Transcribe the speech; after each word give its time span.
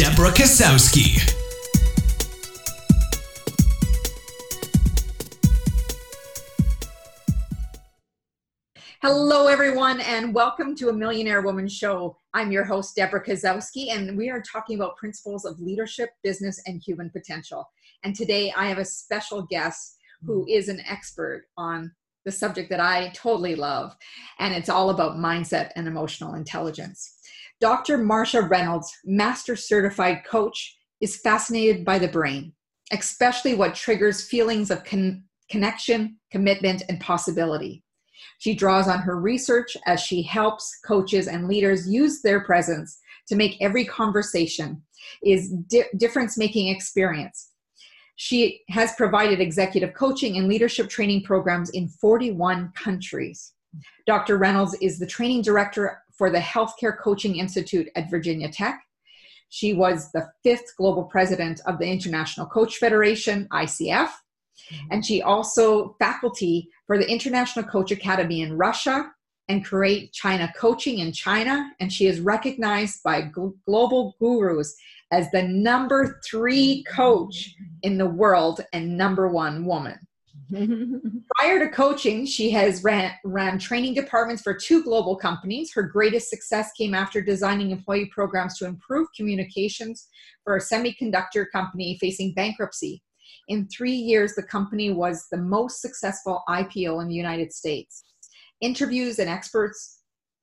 Debra 0.00 0.30
Kasowski. 0.30 1.20
Hello, 9.02 9.46
everyone, 9.48 10.00
and 10.00 10.32
welcome 10.32 10.74
to 10.76 10.88
a 10.88 10.92
Millionaire 10.94 11.42
Woman 11.42 11.68
Show. 11.68 12.16
I'm 12.32 12.50
your 12.50 12.64
host, 12.64 12.96
Debra 12.96 13.22
Kasowski, 13.22 13.90
and 13.90 14.16
we 14.16 14.30
are 14.30 14.40
talking 14.40 14.76
about 14.76 14.96
principles 14.96 15.44
of 15.44 15.60
leadership, 15.60 16.08
business, 16.22 16.62
and 16.64 16.80
human 16.80 17.10
potential. 17.10 17.68
And 18.02 18.16
today 18.16 18.54
I 18.56 18.68
have 18.68 18.78
a 18.78 18.86
special 18.86 19.42
guest 19.50 19.98
who 20.24 20.44
hmm. 20.44 20.48
is 20.48 20.70
an 20.70 20.80
expert 20.88 21.44
on 21.58 21.92
the 22.24 22.32
subject 22.32 22.70
that 22.70 22.80
I 22.80 23.10
totally 23.14 23.54
love, 23.54 23.94
and 24.38 24.54
it's 24.54 24.70
all 24.70 24.88
about 24.88 25.18
mindset 25.18 25.72
and 25.76 25.86
emotional 25.86 26.36
intelligence. 26.36 27.18
Dr. 27.60 27.98
Marcia 27.98 28.40
Reynolds, 28.40 28.90
Master 29.04 29.54
Certified 29.54 30.24
Coach, 30.24 30.78
is 31.00 31.18
fascinated 31.18 31.84
by 31.84 31.98
the 31.98 32.08
brain, 32.08 32.52
especially 32.92 33.54
what 33.54 33.74
triggers 33.74 34.26
feelings 34.26 34.70
of 34.70 34.82
con- 34.84 35.24
connection, 35.50 36.16
commitment, 36.30 36.82
and 36.88 37.00
possibility. 37.00 37.82
She 38.38 38.54
draws 38.54 38.88
on 38.88 39.00
her 39.00 39.20
research 39.20 39.76
as 39.86 40.00
she 40.00 40.22
helps 40.22 40.78
coaches 40.86 41.28
and 41.28 41.48
leaders 41.48 41.88
use 41.88 42.22
their 42.22 42.40
presence 42.40 42.98
to 43.28 43.36
make 43.36 43.60
every 43.60 43.84
conversation 43.84 44.82
is 45.22 45.50
di- 45.68 45.84
difference 45.98 46.38
making 46.38 46.68
experience. 46.68 47.50
She 48.16 48.60
has 48.70 48.94
provided 48.96 49.40
executive 49.40 49.94
coaching 49.94 50.36
and 50.36 50.48
leadership 50.48 50.88
training 50.88 51.24
programs 51.24 51.70
in 51.70 51.88
41 51.88 52.72
countries. 52.74 53.52
Dr. 54.06 54.36
Reynolds 54.36 54.74
is 54.80 54.98
the 54.98 55.06
training 55.06 55.42
director 55.42 56.02
for 56.20 56.28
the 56.28 56.38
Healthcare 56.38 56.98
Coaching 56.98 57.36
Institute 57.36 57.88
at 57.96 58.10
Virginia 58.10 58.50
Tech. 58.52 58.84
She 59.48 59.72
was 59.72 60.12
the 60.12 60.28
fifth 60.44 60.76
global 60.76 61.04
president 61.04 61.62
of 61.64 61.78
the 61.78 61.86
International 61.86 62.44
Coach 62.44 62.76
Federation, 62.76 63.48
ICF, 63.50 64.10
mm-hmm. 64.10 64.86
and 64.90 65.02
she 65.04 65.22
also 65.22 65.96
faculty 65.98 66.68
for 66.86 66.98
the 66.98 67.10
International 67.10 67.64
Coach 67.64 67.90
Academy 67.90 68.42
in 68.42 68.58
Russia 68.58 69.10
and 69.48 69.64
create 69.64 70.12
China 70.12 70.52
Coaching 70.54 70.98
in 70.98 71.10
China. 71.10 71.70
And 71.80 71.90
she 71.90 72.06
is 72.06 72.20
recognized 72.20 73.02
by 73.02 73.22
gl- 73.22 73.54
global 73.64 74.14
gurus 74.20 74.76
as 75.10 75.30
the 75.30 75.44
number 75.44 76.20
three 76.30 76.84
coach 76.94 77.54
in 77.80 77.96
the 77.96 78.06
world 78.06 78.60
and 78.74 78.94
number 78.94 79.26
one 79.28 79.64
woman. 79.64 79.98
Prior 81.36 81.58
to 81.58 81.68
coaching, 81.68 82.26
she 82.26 82.50
has 82.50 82.82
ran, 82.82 83.12
ran 83.24 83.58
training 83.58 83.94
departments 83.94 84.42
for 84.42 84.54
two 84.54 84.82
global 84.82 85.16
companies. 85.16 85.72
Her 85.72 85.82
greatest 85.82 86.28
success 86.28 86.72
came 86.76 86.94
after 86.94 87.20
designing 87.20 87.70
employee 87.70 88.10
programs 88.12 88.58
to 88.58 88.66
improve 88.66 89.08
communications 89.16 90.08
for 90.44 90.56
a 90.56 90.60
semiconductor 90.60 91.46
company 91.52 91.96
facing 92.00 92.34
bankruptcy. 92.34 93.02
In 93.48 93.68
three 93.68 93.94
years, 93.94 94.34
the 94.34 94.42
company 94.42 94.90
was 94.90 95.26
the 95.30 95.38
most 95.38 95.80
successful 95.80 96.42
IPO 96.48 97.00
in 97.02 97.08
the 97.08 97.14
United 97.14 97.52
States. 97.52 98.04
Interviews 98.60 99.18
and 99.18 99.30
experts 99.30 100.00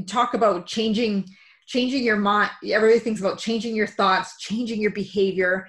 talk 0.07 0.33
about 0.33 0.65
changing 0.65 1.25
changing 1.67 2.03
your 2.03 2.17
mind 2.17 2.49
everything's 2.71 3.19
about 3.19 3.37
changing 3.37 3.75
your 3.75 3.87
thoughts 3.87 4.37
changing 4.39 4.81
your 4.81 4.91
behavior 4.91 5.67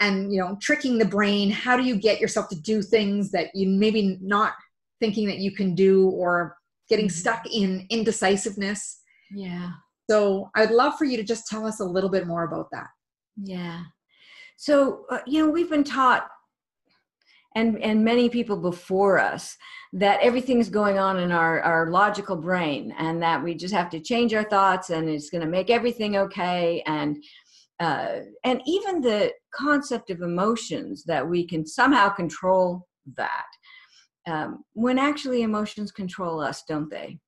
and 0.00 0.32
you 0.32 0.40
know 0.40 0.56
tricking 0.60 0.98
the 0.98 1.04
brain 1.04 1.50
how 1.50 1.76
do 1.76 1.82
you 1.82 1.96
get 1.96 2.20
yourself 2.20 2.48
to 2.48 2.60
do 2.60 2.82
things 2.82 3.30
that 3.30 3.48
you 3.54 3.68
maybe 3.68 4.18
not 4.20 4.54
thinking 5.00 5.26
that 5.26 5.38
you 5.38 5.50
can 5.50 5.74
do 5.74 6.08
or 6.10 6.56
getting 6.88 7.08
stuck 7.10 7.44
in 7.50 7.86
indecisiveness 7.90 9.00
Yeah. 9.30 9.70
so 10.08 10.50
I'd 10.54 10.70
love 10.70 10.96
for 10.96 11.04
you 11.04 11.16
to 11.16 11.22
just 11.24 11.46
tell 11.46 11.66
us 11.66 11.80
a 11.80 11.84
little 11.84 12.10
bit 12.10 12.26
more 12.26 12.44
about 12.44 12.68
that. 12.72 12.86
Yeah. 13.36 13.82
So, 14.56 15.04
uh, 15.10 15.18
you 15.26 15.44
know, 15.44 15.50
we've 15.50 15.68
been 15.68 15.84
taught 15.84 16.28
and 17.56 17.82
and 17.82 18.04
many 18.04 18.28
people 18.28 18.56
before 18.56 19.18
us 19.18 19.56
that 19.94 20.20
everything's 20.20 20.68
going 20.68 20.98
on 20.98 21.18
in 21.18 21.32
our 21.32 21.60
our 21.62 21.90
logical 21.90 22.36
brain 22.36 22.94
and 22.98 23.20
that 23.22 23.42
we 23.42 23.54
just 23.54 23.74
have 23.74 23.90
to 23.90 23.98
change 23.98 24.34
our 24.34 24.44
thoughts 24.44 24.90
and 24.90 25.08
it's 25.08 25.30
going 25.30 25.42
to 25.42 25.50
make 25.50 25.70
everything 25.70 26.16
okay. 26.18 26.82
And 26.86 27.16
uh, 27.80 28.20
and 28.44 28.60
even 28.66 29.00
the 29.00 29.32
concept 29.54 30.10
of 30.10 30.20
emotions 30.20 31.02
that 31.04 31.26
we 31.26 31.46
can 31.46 31.66
somehow 31.66 32.08
control 32.10 32.86
that 33.16 33.46
um, 34.26 34.64
when 34.74 34.98
actually 34.98 35.42
emotions 35.42 35.90
control 35.90 36.40
us 36.40 36.62
don't 36.68 36.90
they? 36.90 37.18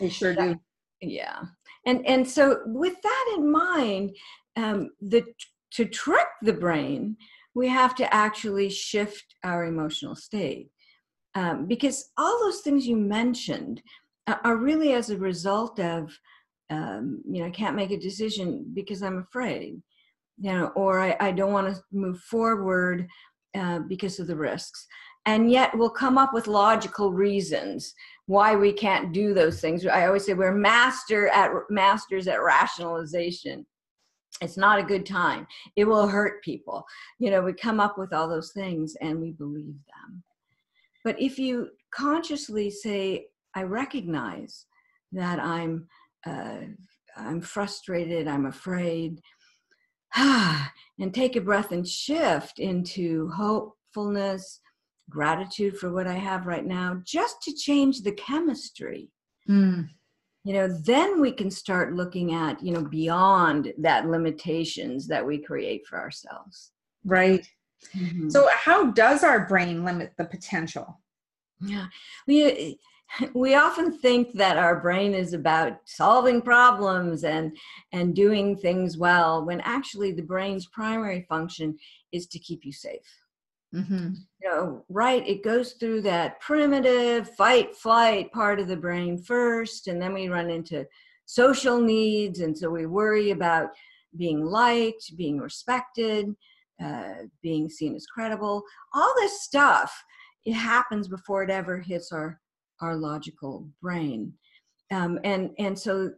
We 0.00 0.10
sure 0.10 0.34
do. 0.34 0.56
yeah. 1.00 1.40
And 1.86 2.06
and 2.06 2.28
so 2.28 2.60
with 2.66 3.00
that 3.02 3.34
in 3.36 3.50
mind 3.50 4.14
um, 4.56 4.90
the 5.00 5.24
to 5.72 5.84
trick 5.86 6.26
the 6.42 6.52
brain 6.52 7.16
we 7.54 7.68
have 7.68 7.94
to 7.96 8.14
actually 8.14 8.70
shift 8.70 9.34
our 9.44 9.64
emotional 9.64 10.14
state. 10.14 10.70
Um, 11.34 11.66
because 11.66 12.10
all 12.16 12.38
those 12.40 12.60
things 12.60 12.86
you 12.86 12.96
mentioned 12.96 13.82
are 14.44 14.56
really 14.56 14.92
as 14.92 15.10
a 15.10 15.16
result 15.16 15.78
of 15.80 16.16
um, 16.70 17.22
you 17.28 17.40
know 17.40 17.46
i 17.46 17.50
can't 17.50 17.74
make 17.74 17.90
a 17.90 17.98
decision 17.98 18.64
because 18.74 19.02
i'm 19.02 19.18
afraid 19.18 19.82
you 20.38 20.52
know 20.52 20.68
or 20.76 21.00
i, 21.00 21.16
I 21.18 21.32
don't 21.32 21.52
want 21.52 21.74
to 21.74 21.82
move 21.92 22.20
forward 22.20 23.08
uh, 23.54 23.80
because 23.80 24.20
of 24.20 24.28
the 24.28 24.36
risks. 24.36 24.86
And 25.26 25.50
yet 25.50 25.76
we'll 25.76 25.90
come 25.90 26.16
up 26.16 26.32
with 26.32 26.46
logical 26.46 27.12
reasons 27.12 27.92
why 28.26 28.54
we 28.54 28.72
can't 28.72 29.12
do 29.12 29.34
those 29.34 29.60
things. 29.60 29.84
I 29.84 30.06
always 30.06 30.24
say 30.24 30.34
we're 30.34 30.54
master 30.54 31.28
at 31.28 31.50
masters 31.68 32.28
at 32.28 32.40
rationalization 32.40 33.66
it's 34.40 34.56
not 34.56 34.78
a 34.78 34.84
good 34.84 35.04
time. 35.04 35.46
It 35.76 35.84
will 35.84 36.06
hurt 36.06 36.42
people. 36.42 36.86
You 37.18 37.30
know 37.30 37.42
we 37.42 37.52
come 37.52 37.80
up 37.80 37.98
with 37.98 38.12
all 38.12 38.28
those 38.28 38.52
things 38.52 38.96
and 39.00 39.20
we 39.20 39.32
believe 39.32 39.76
them. 39.86 40.22
But 41.04 41.20
if 41.20 41.38
you 41.38 41.70
consciously 41.90 42.70
say 42.70 43.26
i 43.54 43.62
recognize 43.62 44.66
that 45.12 45.40
i'm 45.40 45.86
uh, 46.26 46.58
i'm 47.16 47.40
frustrated 47.40 48.28
i'm 48.28 48.46
afraid 48.46 49.20
and 50.16 51.12
take 51.12 51.36
a 51.36 51.40
breath 51.40 51.72
and 51.72 51.86
shift 51.86 52.58
into 52.58 53.28
hopefulness 53.30 54.60
gratitude 55.08 55.76
for 55.76 55.92
what 55.92 56.06
i 56.06 56.14
have 56.14 56.46
right 56.46 56.66
now 56.66 57.00
just 57.04 57.42
to 57.42 57.52
change 57.52 58.02
the 58.02 58.12
chemistry. 58.12 59.10
Mm. 59.48 59.88
You 60.44 60.54
know 60.54 60.68
then 60.68 61.20
we 61.20 61.32
can 61.32 61.50
start 61.50 61.94
looking 61.94 62.32
at 62.34 62.62
you 62.62 62.72
know 62.72 62.82
beyond 62.82 63.72
that 63.78 64.08
limitations 64.08 65.06
that 65.08 65.26
we 65.26 65.38
create 65.38 65.86
for 65.86 65.98
ourselves. 65.98 66.72
Right. 67.04 67.46
Mm-hmm. 67.96 68.28
so 68.28 68.46
how 68.52 68.90
does 68.90 69.24
our 69.24 69.46
brain 69.46 69.84
limit 69.84 70.12
the 70.18 70.26
potential? 70.26 71.00
Yeah. 71.60 71.86
We 72.26 72.78
we 73.34 73.54
often 73.54 73.98
think 73.98 74.32
that 74.34 74.56
our 74.56 74.80
brain 74.80 75.14
is 75.14 75.32
about 75.32 75.78
solving 75.84 76.40
problems 76.42 77.24
and 77.24 77.56
and 77.92 78.14
doing 78.14 78.56
things 78.56 78.96
well 78.96 79.44
when 79.44 79.60
actually 79.62 80.12
the 80.12 80.22
brain's 80.22 80.66
primary 80.66 81.26
function 81.28 81.76
is 82.12 82.26
to 82.28 82.38
keep 82.38 82.64
you 82.64 82.72
safe 82.72 83.20
mm-hmm. 83.74 84.14
you 84.42 84.48
know 84.48 84.84
right 84.88 85.26
it 85.28 85.44
goes 85.44 85.72
through 85.72 86.00
that 86.00 86.40
primitive 86.40 87.28
fight 87.34 87.74
flight 87.76 88.30
part 88.32 88.58
of 88.58 88.68
the 88.68 88.76
brain 88.76 89.16
first 89.16 89.88
and 89.88 90.00
then 90.00 90.12
we 90.12 90.28
run 90.28 90.50
into 90.50 90.84
social 91.26 91.80
needs 91.80 92.40
and 92.40 92.56
so 92.56 92.68
we 92.68 92.86
worry 92.86 93.30
about 93.30 93.68
being 94.16 94.44
liked 94.44 95.16
being 95.16 95.38
respected 95.38 96.34
uh, 96.82 97.14
being 97.42 97.68
seen 97.68 97.94
as 97.94 98.06
credible 98.06 98.62
all 98.94 99.12
this 99.18 99.42
stuff 99.42 100.02
it 100.44 100.54
happens 100.54 101.06
before 101.08 101.42
it 101.42 101.50
ever 101.50 101.78
hits 101.78 102.12
our 102.12 102.40
our 102.80 102.96
logical 102.96 103.68
brain. 103.80 104.32
Um, 104.90 105.18
and 105.24 105.50
and 105.58 105.78
so 105.78 106.12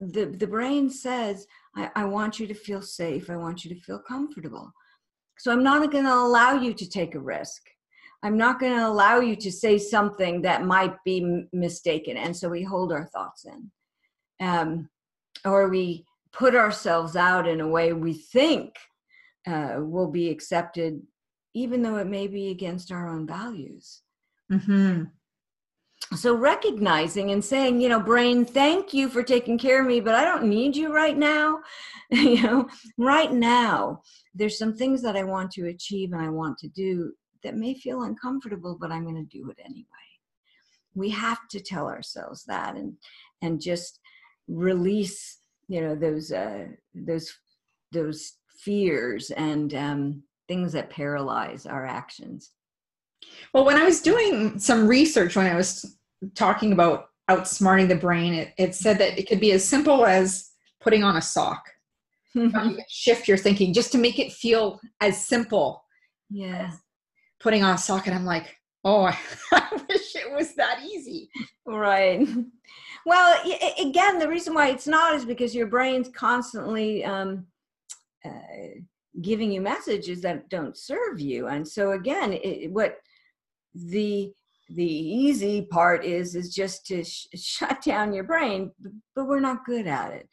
the 0.00 0.26
the 0.26 0.46
brain 0.46 0.90
says, 0.90 1.46
I, 1.76 1.90
I 1.94 2.04
want 2.04 2.38
you 2.38 2.46
to 2.46 2.54
feel 2.54 2.82
safe. 2.82 3.30
I 3.30 3.36
want 3.36 3.64
you 3.64 3.74
to 3.74 3.80
feel 3.80 4.00
comfortable. 4.00 4.72
So 5.38 5.52
I'm 5.52 5.62
not 5.62 5.90
going 5.92 6.04
to 6.04 6.14
allow 6.14 6.54
you 6.54 6.74
to 6.74 6.88
take 6.88 7.14
a 7.14 7.20
risk. 7.20 7.62
I'm 8.22 8.36
not 8.36 8.58
going 8.58 8.76
to 8.76 8.86
allow 8.86 9.20
you 9.20 9.36
to 9.36 9.52
say 9.52 9.78
something 9.78 10.42
that 10.42 10.64
might 10.64 10.96
be 11.04 11.22
m- 11.22 11.48
mistaken. 11.52 12.16
And 12.16 12.36
so 12.36 12.48
we 12.48 12.62
hold 12.62 12.92
our 12.92 13.06
thoughts 13.06 13.44
in, 13.44 13.70
um, 14.40 14.88
or 15.44 15.68
we 15.68 16.04
put 16.32 16.54
ourselves 16.54 17.14
out 17.14 17.46
in 17.46 17.60
a 17.60 17.68
way 17.68 17.92
we 17.92 18.14
think 18.14 18.74
uh, 19.46 19.76
will 19.78 20.10
be 20.10 20.30
accepted, 20.30 21.00
even 21.54 21.82
though 21.82 21.96
it 21.96 22.08
may 22.08 22.26
be 22.26 22.50
against 22.50 22.90
our 22.90 23.08
own 23.08 23.26
values. 23.26 24.02
Mm-hmm 24.50 25.04
so 26.16 26.34
recognizing 26.34 27.30
and 27.32 27.44
saying 27.44 27.80
you 27.80 27.88
know 27.88 28.00
brain 28.00 28.44
thank 28.44 28.94
you 28.94 29.08
for 29.08 29.22
taking 29.22 29.58
care 29.58 29.80
of 29.80 29.86
me 29.86 30.00
but 30.00 30.14
i 30.14 30.24
don't 30.24 30.44
need 30.44 30.74
you 30.74 30.94
right 30.94 31.18
now 31.18 31.58
you 32.10 32.42
know 32.42 32.66
right 32.96 33.32
now 33.32 34.00
there's 34.34 34.58
some 34.58 34.74
things 34.74 35.02
that 35.02 35.16
i 35.16 35.22
want 35.22 35.50
to 35.50 35.66
achieve 35.66 36.12
and 36.12 36.22
i 36.22 36.28
want 36.28 36.56
to 36.56 36.68
do 36.68 37.12
that 37.42 37.56
may 37.56 37.74
feel 37.74 38.02
uncomfortable 38.02 38.76
but 38.80 38.90
i'm 38.90 39.04
going 39.04 39.14
to 39.14 39.38
do 39.38 39.50
it 39.50 39.58
anyway. 39.64 39.84
We 40.94 41.10
have 41.10 41.46
to 41.50 41.60
tell 41.60 41.86
ourselves 41.86 42.44
that 42.44 42.76
and 42.76 42.94
and 43.42 43.60
just 43.60 44.00
release 44.48 45.38
you 45.68 45.80
know 45.80 45.94
those 45.94 46.32
uh 46.32 46.66
those 46.94 47.32
those 47.92 48.34
fears 48.58 49.30
and 49.30 49.74
um 49.74 50.22
things 50.48 50.72
that 50.72 50.90
paralyze 50.90 51.66
our 51.66 51.86
actions 51.86 52.50
well, 53.52 53.64
when 53.64 53.76
I 53.76 53.84
was 53.84 54.00
doing 54.00 54.58
some 54.58 54.86
research, 54.86 55.36
when 55.36 55.46
I 55.46 55.56
was 55.56 55.96
talking 56.34 56.72
about 56.72 57.06
outsmarting 57.30 57.88
the 57.88 57.96
brain, 57.96 58.34
it, 58.34 58.52
it 58.58 58.74
said 58.74 58.98
that 58.98 59.18
it 59.18 59.28
could 59.28 59.40
be 59.40 59.52
as 59.52 59.64
simple 59.64 60.06
as 60.06 60.50
putting 60.80 61.04
on 61.04 61.16
a 61.16 61.22
sock. 61.22 61.62
shift 62.88 63.26
your 63.26 63.36
thinking 63.36 63.72
just 63.72 63.90
to 63.92 63.98
make 63.98 64.18
it 64.18 64.32
feel 64.32 64.80
as 65.00 65.26
simple. 65.26 65.84
Yeah. 66.30 66.68
As 66.68 66.78
putting 67.40 67.62
on 67.62 67.74
a 67.74 67.78
sock, 67.78 68.06
and 68.06 68.14
I'm 68.14 68.24
like, 68.24 68.56
oh, 68.84 69.04
I 69.52 69.82
wish 69.88 70.14
it 70.14 70.30
was 70.32 70.54
that 70.54 70.82
easy. 70.84 71.30
Right. 71.66 72.26
Well, 73.06 73.42
again, 73.80 74.18
the 74.18 74.28
reason 74.28 74.54
why 74.54 74.68
it's 74.68 74.86
not 74.86 75.14
is 75.14 75.24
because 75.24 75.54
your 75.54 75.66
brain's 75.66 76.08
constantly 76.10 77.04
um, 77.04 77.46
uh, 78.24 78.30
giving 79.22 79.50
you 79.50 79.60
messages 79.60 80.20
that 80.22 80.48
don't 80.50 80.76
serve 80.76 81.20
you, 81.20 81.46
and 81.46 81.66
so 81.66 81.92
again, 81.92 82.34
it, 82.34 82.70
what 82.70 82.98
the 83.86 84.32
the 84.70 84.84
easy 84.84 85.62
part 85.62 86.04
is 86.04 86.34
is 86.34 86.54
just 86.54 86.86
to 86.86 87.02
sh- 87.02 87.26
shut 87.34 87.82
down 87.82 88.12
your 88.12 88.24
brain 88.24 88.70
but 89.14 89.26
we're 89.26 89.40
not 89.40 89.64
good 89.64 89.86
at 89.86 90.12
it. 90.12 90.28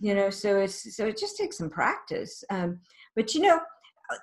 You 0.00 0.14
know 0.14 0.30
so 0.30 0.58
it's 0.58 0.96
so 0.96 1.06
it 1.06 1.18
just 1.18 1.36
takes 1.36 1.58
some 1.58 1.70
practice. 1.70 2.44
Um, 2.50 2.80
but 3.16 3.34
you 3.34 3.40
know 3.40 3.60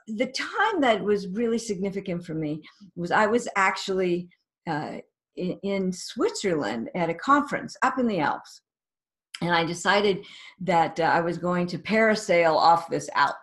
the 0.08 0.28
time 0.28 0.82
that 0.82 1.04
was 1.04 1.28
really 1.30 1.58
significant 1.58 2.24
for 2.26 2.34
me 2.34 2.62
was 2.96 3.12
i 3.12 3.26
was 3.26 3.48
actually 3.56 4.30
uh, 4.70 4.98
in, 5.36 5.60
in 5.64 5.92
switzerland 5.92 6.90
at 6.96 7.10
a 7.10 7.14
conference 7.16 7.76
up 7.82 7.98
in 7.98 8.08
the 8.08 8.20
alps. 8.20 8.62
And 9.42 9.52
i 9.52 9.66
decided 9.66 10.26
that 10.62 11.00
uh, 11.00 11.04
i 11.04 11.20
was 11.22 11.38
going 11.38 11.68
to 11.68 11.78
parasail 11.80 12.56
off 12.56 12.90
this 12.90 13.10
alp 13.16 13.38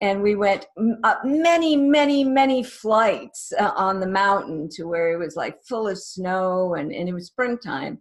and 0.00 0.22
we 0.22 0.34
went 0.36 0.66
up 1.04 1.24
many 1.24 1.76
many 1.76 2.24
many 2.24 2.62
flights 2.62 3.52
uh, 3.58 3.72
on 3.76 4.00
the 4.00 4.06
mountain 4.06 4.68
to 4.70 4.84
where 4.84 5.12
it 5.12 5.18
was 5.18 5.36
like 5.36 5.56
full 5.68 5.88
of 5.88 5.98
snow 5.98 6.74
and, 6.74 6.92
and 6.92 7.08
it 7.08 7.12
was 7.12 7.26
springtime. 7.26 8.00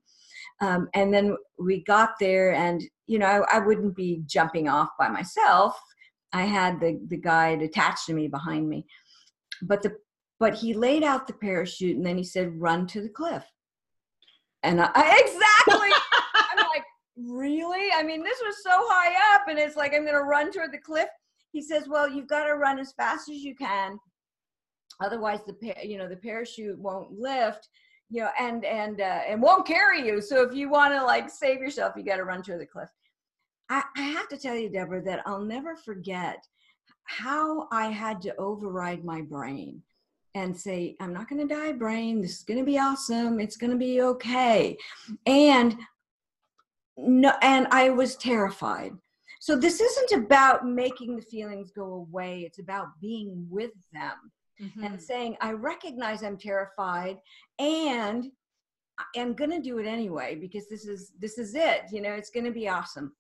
Um, 0.62 0.90
and 0.94 1.14
then 1.14 1.38
we 1.58 1.84
got 1.86 2.12
there 2.20 2.54
and 2.54 2.84
you 3.08 3.20
know 3.20 3.26
I, 3.26 3.58
I, 3.58 3.60
wouldn't 3.60 3.96
be 3.96 4.22
jumping 4.26 4.68
off 4.68 4.90
by 5.00 5.08
myself. 5.08 5.80
I 6.34 6.44
had 6.44 6.80
the, 6.80 7.00
the 7.08 7.18
guide 7.18 7.62
attached 7.62 8.06
to 8.08 8.14
me 8.14 8.28
behind 8.28 8.68
me. 8.68 8.86
But 9.62 9.82
the 9.82 9.96
but 10.40 10.56
he 10.56 10.74
laid 10.74 11.04
out 11.04 11.28
the 11.28 11.34
parachute 11.34 11.98
and 11.98 12.06
then 12.06 12.18
he 12.18 12.24
said 12.24 12.60
run 12.60 12.88
to 12.88 13.02
the 13.02 13.10
cliff. 13.10 13.44
And 14.64 14.82
I, 14.82 14.90
I 14.94 15.22
exactly! 15.26 15.90
I'm 16.34 16.68
like 16.68 16.84
really? 17.18 17.90
I 17.96 18.04
mean 18.04 18.22
this 18.24 18.40
was 18.46 18.56
so 18.64 18.72
high 18.74 19.36
up 19.36 19.48
and 19.48 19.58
it's 19.58 19.76
like 19.78 19.94
i'm 19.94 20.06
gonna 20.06 20.22
run 20.22 20.52
toward 20.52 20.74
the 20.74 20.78
cliff 20.78 21.08
he 21.52 21.62
says, 21.62 21.88
well, 21.88 22.10
you've 22.10 22.28
got 22.28 22.46
to 22.46 22.54
run 22.54 22.80
as 22.80 22.94
fast 22.94 23.30
as 23.30 23.38
you 23.38 23.56
can. 23.56 24.00
Otherwise, 25.02 25.40
the 25.46 25.74
you 25.84 25.98
know 25.98 26.10
the 26.10 26.16
parachute 26.18 26.78
won't 26.78 27.12
lift, 27.18 27.70
you 28.10 28.22
know, 28.22 28.30
and 28.40 28.66
and 28.66 29.00
uh, 29.00 29.22
and 29.28 29.42
won't 29.42 29.66
carry 29.66 30.06
you. 30.06 30.22
So 30.22 30.42
if 30.44 30.54
you 30.54 30.70
want 30.70 30.94
to 30.94 31.04
like 31.04 31.30
save 31.30 31.60
yourself, 31.60 31.94
you 31.96 32.04
got 32.04 32.18
to 32.18 32.26
run 32.26 32.44
to 32.44 32.58
the 32.58 32.66
cliff. 32.66 32.90
I, 33.70 33.84
I 33.96 34.02
have 34.02 34.28
to 34.30 34.38
tell 34.38 34.56
you, 34.56 34.70
Debra, 34.70 35.04
that 35.04 35.22
I'll 35.26 35.44
never 35.44 35.76
forget 35.78 36.44
how 37.06 37.68
I 37.72 37.88
had 37.88 38.22
to 38.24 38.36
override 38.38 39.06
my 39.06 39.22
brain 39.22 39.82
and 40.36 40.56
say, 40.56 40.96
I'm 41.00 41.14
not 41.14 41.30
going 41.30 41.48
to 41.48 41.54
die, 41.54 41.72
brain. 41.72 42.22
This 42.22 42.38
is 42.38 42.44
going 42.44 42.60
to 42.60 42.66
be 42.66 42.78
awesome. 42.78 43.40
It's 43.40 43.58
going 43.58 43.72
to 43.72 43.78
be 43.78 44.02
okay. 44.02 44.78
And 45.26 45.76
no, 46.98 47.34
and 47.42 47.68
I 47.72 47.90
was 47.90 48.16
terrified 48.16 48.92
so 49.40 49.56
this 49.56 49.80
isn't 49.80 50.24
about 50.24 50.68
making 50.68 51.16
the 51.16 51.22
feelings 51.22 51.72
go 51.72 51.94
away, 51.94 52.42
it's 52.42 52.60
about 52.60 52.88
being 53.02 53.48
with 53.50 53.72
them 53.94 54.32
mm-hmm. 54.62 54.84
and 54.84 55.02
saying, 55.02 55.38
I 55.40 55.54
recognize 55.54 56.24
I'm 56.24 56.38
terrified 56.38 57.18
and 57.58 58.26
I'm 59.16 59.34
going 59.34 59.52
to 59.52 59.62
do 59.62 59.78
it 59.80 59.88
anyway 59.88 60.36
because 60.36 60.68
this 60.68 60.86
is 60.86 61.14
this 61.18 61.38
is 61.38 61.56
it, 61.56 61.84
you 61.90 62.02
know, 62.02 62.12
it's 62.12 62.30
going 62.30 62.46
to 62.46 62.52
be 62.52 62.68
awesome. 62.68 63.14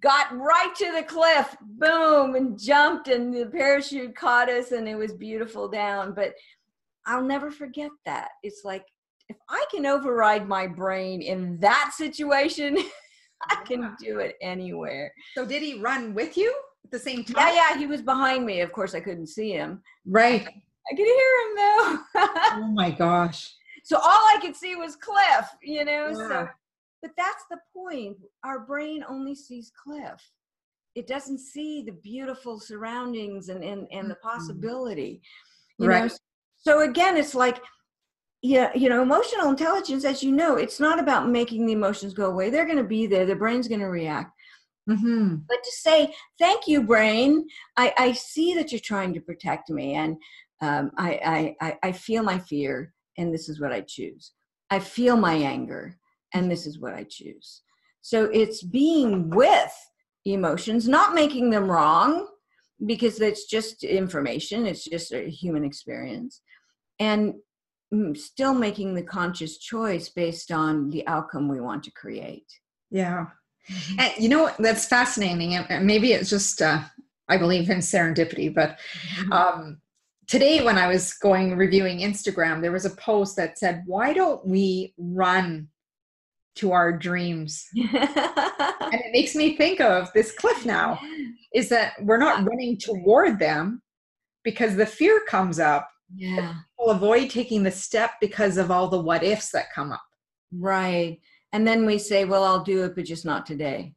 Got 0.00 0.36
right 0.36 0.74
to 0.76 0.92
the 0.92 1.02
cliff, 1.02 1.56
boom, 1.62 2.34
and 2.34 2.58
jumped 2.58 3.08
and 3.08 3.34
the 3.34 3.46
parachute 3.46 4.14
caught 4.14 4.50
us 4.50 4.72
and 4.72 4.86
it 4.86 4.96
was 4.96 5.14
beautiful 5.14 5.68
down, 5.68 6.12
but 6.14 6.34
I'll 7.06 7.24
never 7.24 7.50
forget 7.50 7.90
that. 8.04 8.28
It's 8.42 8.62
like 8.62 8.84
if 9.30 9.36
I 9.48 9.64
can 9.70 9.86
override 9.86 10.46
my 10.46 10.66
brain 10.66 11.22
in 11.22 11.58
that 11.60 11.92
situation, 11.96 12.76
I 13.50 13.56
can 13.64 13.96
do 14.00 14.18
it 14.18 14.36
anywhere. 14.40 15.12
So 15.34 15.44
did 15.44 15.62
he 15.62 15.78
run 15.78 16.14
with 16.14 16.36
you 16.36 16.54
at 16.84 16.90
the 16.90 16.98
same 16.98 17.24
time? 17.24 17.54
Yeah, 17.54 17.70
yeah, 17.70 17.78
he 17.78 17.86
was 17.86 18.02
behind 18.02 18.46
me. 18.46 18.60
Of 18.60 18.72
course, 18.72 18.94
I 18.94 19.00
couldn't 19.00 19.28
see 19.28 19.52
him. 19.52 19.82
Right. 20.06 20.46
I 20.46 20.96
could 20.96 21.06
hear 21.06 21.40
him 21.40 21.56
though. 21.56 21.98
oh 22.54 22.70
my 22.72 22.90
gosh. 22.90 23.54
So 23.84 23.96
all 23.96 24.04
I 24.04 24.38
could 24.40 24.56
see 24.56 24.76
was 24.76 24.96
cliff, 24.96 25.48
you 25.62 25.84
know. 25.84 26.08
Yeah. 26.08 26.28
So, 26.28 26.48
but 27.02 27.12
that's 27.16 27.44
the 27.50 27.58
point. 27.74 28.16
Our 28.44 28.60
brain 28.60 29.04
only 29.08 29.34
sees 29.34 29.72
cliff. 29.82 30.22
It 30.94 31.06
doesn't 31.06 31.38
see 31.38 31.82
the 31.82 31.92
beautiful 31.92 32.60
surroundings 32.60 33.48
and 33.48 33.64
and, 33.64 33.86
and 33.92 34.10
the 34.10 34.16
possibility. 34.16 35.22
You 35.78 35.88
right. 35.88 36.10
know. 36.10 36.16
So 36.56 36.80
again, 36.88 37.16
it's 37.16 37.34
like 37.34 37.60
yeah 38.42 38.70
you 38.74 38.88
know 38.88 39.02
emotional 39.02 39.48
intelligence 39.48 40.04
as 40.04 40.22
you 40.22 40.32
know 40.32 40.56
it's 40.56 40.80
not 40.80 40.98
about 40.98 41.28
making 41.28 41.66
the 41.66 41.72
emotions 41.72 42.12
go 42.12 42.26
away. 42.26 42.50
They're 42.50 42.66
going 42.66 42.78
to 42.78 42.84
be 42.84 43.06
there. 43.06 43.24
The 43.24 43.36
brain's 43.36 43.68
going 43.68 43.80
to 43.80 43.86
react. 43.86 44.32
Mm-hmm. 44.90 45.36
but 45.48 45.62
to 45.62 45.70
say 45.70 46.12
thank 46.40 46.66
you 46.66 46.82
brain. 46.82 47.46
I, 47.76 47.94
I 47.96 48.12
see 48.12 48.52
that 48.54 48.72
you're 48.72 48.80
trying 48.80 49.14
to 49.14 49.20
protect 49.20 49.70
me 49.70 49.94
and 49.94 50.16
um, 50.60 50.90
I, 50.98 51.54
I, 51.60 51.78
I 51.84 51.92
feel 51.92 52.24
my 52.24 52.40
fear 52.40 52.92
and 53.16 53.32
this 53.32 53.48
is 53.48 53.60
what 53.60 53.72
i 53.72 53.80
choose. 53.80 54.32
I 54.70 54.80
feel 54.80 55.16
my 55.16 55.34
anger 55.34 55.96
and 56.34 56.50
this 56.50 56.66
is 56.66 56.80
what 56.80 56.94
i 56.94 57.04
choose. 57.08 57.62
So 58.00 58.24
it's 58.24 58.64
being 58.64 59.30
with 59.30 59.72
emotions 60.24 60.88
not 60.88 61.14
making 61.14 61.50
them 61.50 61.70
wrong 61.70 62.26
because 62.84 63.20
it's 63.20 63.44
just 63.44 63.84
information. 63.84 64.66
It's 64.66 64.84
just 64.84 65.12
a 65.12 65.30
human 65.30 65.64
experience. 65.64 66.40
And 66.98 67.34
still 68.14 68.54
making 68.54 68.94
the 68.94 69.02
conscious 69.02 69.58
choice 69.58 70.08
based 70.08 70.50
on 70.50 70.90
the 70.90 71.06
outcome 71.06 71.48
we 71.48 71.60
want 71.60 71.84
to 71.84 71.90
create. 71.90 72.46
Yeah. 72.90 73.26
Mm-hmm. 73.70 74.00
And 74.00 74.12
you 74.18 74.28
know, 74.28 74.50
that's 74.58 74.86
fascinating. 74.86 75.54
And 75.54 75.86
maybe 75.86 76.12
it's 76.12 76.30
just, 76.30 76.62
uh, 76.62 76.82
I 77.28 77.36
believe 77.36 77.70
in 77.70 77.78
serendipity, 77.78 78.52
but 78.52 78.78
mm-hmm. 79.16 79.32
um, 79.32 79.80
today 80.26 80.64
when 80.64 80.78
I 80.78 80.88
was 80.88 81.14
going 81.14 81.56
reviewing 81.56 81.98
Instagram, 81.98 82.60
there 82.60 82.72
was 82.72 82.84
a 82.84 82.96
post 82.96 83.36
that 83.36 83.58
said, 83.58 83.82
Why 83.86 84.12
don't 84.12 84.44
we 84.46 84.94
run 84.96 85.68
to 86.56 86.72
our 86.72 86.96
dreams? 86.96 87.66
and 87.74 87.88
it 87.92 89.12
makes 89.12 89.34
me 89.34 89.56
think 89.56 89.80
of 89.80 90.12
this 90.12 90.32
cliff 90.32 90.64
now 90.64 90.98
is 91.54 91.68
that 91.68 91.92
we're 92.02 92.18
not 92.18 92.46
running 92.48 92.78
toward 92.78 93.38
them 93.38 93.82
because 94.42 94.76
the 94.76 94.86
fear 94.86 95.20
comes 95.28 95.60
up. 95.60 95.88
Yeah. 96.14 96.54
We'll 96.78 96.94
avoid 96.94 97.30
taking 97.30 97.62
the 97.62 97.70
step 97.70 98.12
because 98.20 98.56
of 98.56 98.70
all 98.70 98.88
the 98.88 99.00
what 99.00 99.22
ifs 99.22 99.50
that 99.50 99.72
come 99.74 99.92
up. 99.92 100.04
Right. 100.52 101.20
And 101.52 101.66
then 101.66 101.86
we 101.86 101.98
say, 101.98 102.24
well, 102.24 102.44
I'll 102.44 102.64
do 102.64 102.84
it, 102.84 102.94
but 102.94 103.04
just 103.04 103.24
not 103.24 103.46
today. 103.46 103.94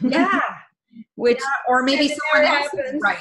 Yeah. 0.00 0.40
Which, 1.14 1.38
yeah, 1.38 1.72
or 1.72 1.82
maybe 1.82 2.08
someone 2.08 2.52
else 2.52 2.74
is 2.74 3.00
right. 3.02 3.18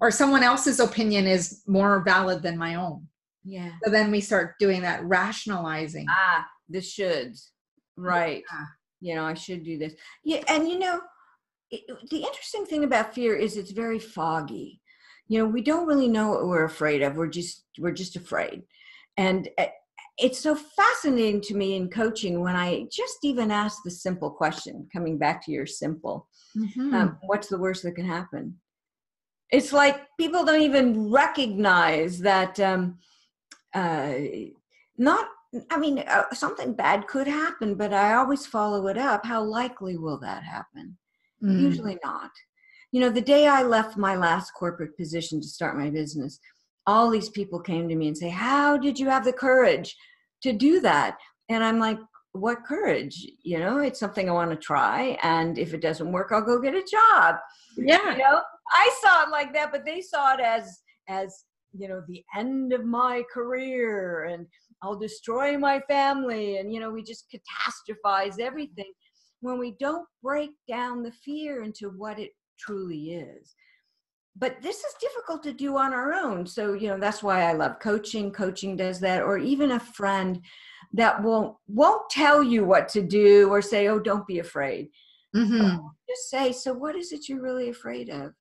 Or 0.00 0.10
someone 0.10 0.42
else's 0.42 0.80
opinion 0.80 1.26
is 1.26 1.62
more 1.66 2.00
valid 2.00 2.42
than 2.42 2.56
my 2.56 2.76
own. 2.76 3.06
Yeah. 3.44 3.72
So 3.84 3.90
then 3.90 4.10
we 4.10 4.20
start 4.20 4.54
doing 4.58 4.82
that 4.82 5.04
rationalizing. 5.04 6.06
Ah, 6.08 6.46
the 6.68 6.78
shoulds. 6.78 7.50
Right. 7.96 8.42
Yeah. 8.50 8.64
You 9.00 9.14
know, 9.16 9.24
I 9.24 9.34
should 9.34 9.62
do 9.62 9.78
this. 9.78 9.94
Yeah. 10.24 10.42
And 10.48 10.68
you 10.68 10.78
know, 10.78 11.00
it, 11.70 11.82
the 12.10 12.18
interesting 12.18 12.64
thing 12.64 12.84
about 12.84 13.14
fear 13.14 13.36
is 13.36 13.56
it's 13.56 13.72
very 13.72 13.98
foggy 13.98 14.80
you 15.28 15.38
know 15.38 15.46
we 15.46 15.62
don't 15.62 15.86
really 15.86 16.08
know 16.08 16.30
what 16.30 16.46
we're 16.46 16.64
afraid 16.64 17.02
of 17.02 17.16
we're 17.16 17.26
just 17.26 17.64
we're 17.78 17.92
just 17.92 18.16
afraid 18.16 18.62
and 19.16 19.48
eh, 19.58 19.68
it's 20.18 20.38
so 20.38 20.54
fascinating 20.54 21.40
to 21.42 21.54
me 21.54 21.76
in 21.76 21.88
coaching 21.88 22.40
when 22.40 22.56
i 22.56 22.86
just 22.90 23.18
even 23.22 23.50
ask 23.50 23.78
the 23.84 23.90
simple 23.90 24.30
question 24.30 24.86
coming 24.92 25.18
back 25.18 25.44
to 25.44 25.52
your 25.52 25.66
simple 25.66 26.28
mm-hmm. 26.56 26.94
um, 26.94 27.18
what's 27.22 27.48
the 27.48 27.58
worst 27.58 27.82
that 27.82 27.94
can 27.94 28.06
happen 28.06 28.54
it's 29.50 29.72
like 29.72 30.00
people 30.18 30.44
don't 30.44 30.62
even 30.62 31.10
recognize 31.10 32.18
that 32.18 32.58
um, 32.60 32.98
uh, 33.74 34.14
not 34.96 35.26
i 35.70 35.78
mean 35.78 36.00
uh, 36.00 36.24
something 36.32 36.72
bad 36.72 37.06
could 37.06 37.26
happen 37.26 37.74
but 37.74 37.92
i 37.92 38.14
always 38.14 38.46
follow 38.46 38.86
it 38.88 38.98
up 38.98 39.24
how 39.24 39.42
likely 39.42 39.96
will 39.96 40.18
that 40.18 40.42
happen 40.42 40.96
mm. 41.42 41.60
usually 41.60 41.98
not 42.04 42.30
you 42.96 43.02
know, 43.02 43.10
the 43.10 43.20
day 43.20 43.46
I 43.46 43.62
left 43.62 43.98
my 43.98 44.16
last 44.16 44.52
corporate 44.52 44.96
position 44.96 45.38
to 45.42 45.46
start 45.46 45.76
my 45.76 45.90
business, 45.90 46.40
all 46.86 47.10
these 47.10 47.28
people 47.28 47.60
came 47.60 47.90
to 47.90 47.94
me 47.94 48.08
and 48.08 48.16
say, 48.16 48.30
How 48.30 48.78
did 48.78 48.98
you 48.98 49.06
have 49.10 49.22
the 49.22 49.34
courage 49.34 49.94
to 50.42 50.54
do 50.54 50.80
that? 50.80 51.18
And 51.50 51.62
I'm 51.62 51.78
like, 51.78 51.98
What 52.32 52.64
courage? 52.64 53.22
You 53.42 53.58
know, 53.58 53.80
it's 53.80 54.00
something 54.00 54.30
I 54.30 54.32
want 54.32 54.50
to 54.50 54.56
try. 54.56 55.18
And 55.22 55.58
if 55.58 55.74
it 55.74 55.82
doesn't 55.82 56.10
work, 56.10 56.30
I'll 56.32 56.40
go 56.40 56.58
get 56.58 56.72
a 56.72 56.82
job. 56.90 57.34
Yeah. 57.76 58.12
You 58.12 58.16
know, 58.16 58.40
I 58.72 58.98
saw 59.02 59.24
it 59.24 59.30
like 59.30 59.52
that, 59.52 59.72
but 59.72 59.84
they 59.84 60.00
saw 60.00 60.32
it 60.32 60.40
as, 60.40 60.80
as, 61.06 61.44
you 61.74 61.88
know, 61.88 62.00
the 62.08 62.24
end 62.34 62.72
of 62.72 62.86
my 62.86 63.24
career 63.30 64.24
and 64.24 64.46
I'll 64.82 64.98
destroy 64.98 65.58
my 65.58 65.82
family. 65.86 66.56
And, 66.56 66.72
you 66.72 66.80
know, 66.80 66.92
we 66.92 67.02
just 67.02 67.26
catastrophize 67.30 68.40
everything 68.40 68.90
when 69.40 69.58
we 69.58 69.76
don't 69.78 70.06
break 70.22 70.52
down 70.66 71.02
the 71.02 71.12
fear 71.12 71.62
into 71.62 71.90
what 71.90 72.18
it 72.18 72.30
truly 72.58 73.12
is. 73.12 73.54
But 74.38 74.60
this 74.60 74.76
is 74.76 74.94
difficult 75.00 75.42
to 75.44 75.52
do 75.52 75.76
on 75.78 75.94
our 75.94 76.12
own. 76.12 76.46
So 76.46 76.74
you 76.74 76.88
know 76.88 76.98
that's 76.98 77.22
why 77.22 77.42
i 77.42 77.52
love 77.52 77.78
coaching. 77.80 78.30
Coaching 78.30 78.76
does 78.76 79.00
that. 79.00 79.22
Or 79.22 79.38
even 79.38 79.72
a 79.72 79.80
friend 79.80 80.42
that 80.92 81.22
won't 81.22 81.56
won't 81.68 82.08
tell 82.10 82.42
you 82.42 82.64
what 82.64 82.88
to 82.90 83.02
do 83.02 83.48
or 83.48 83.62
say 83.62 83.88
oh 83.88 83.98
don't 83.98 84.26
be 84.26 84.38
afraid. 84.38 84.88
Mm-hmm. 85.34 85.76
just 86.08 86.30
say 86.30 86.52
so 86.52 86.72
what 86.72 86.96
is 86.96 87.12
it 87.12 87.28
you're 87.28 87.42
really 87.42 87.70
afraid 87.70 88.10
of? 88.10 88.32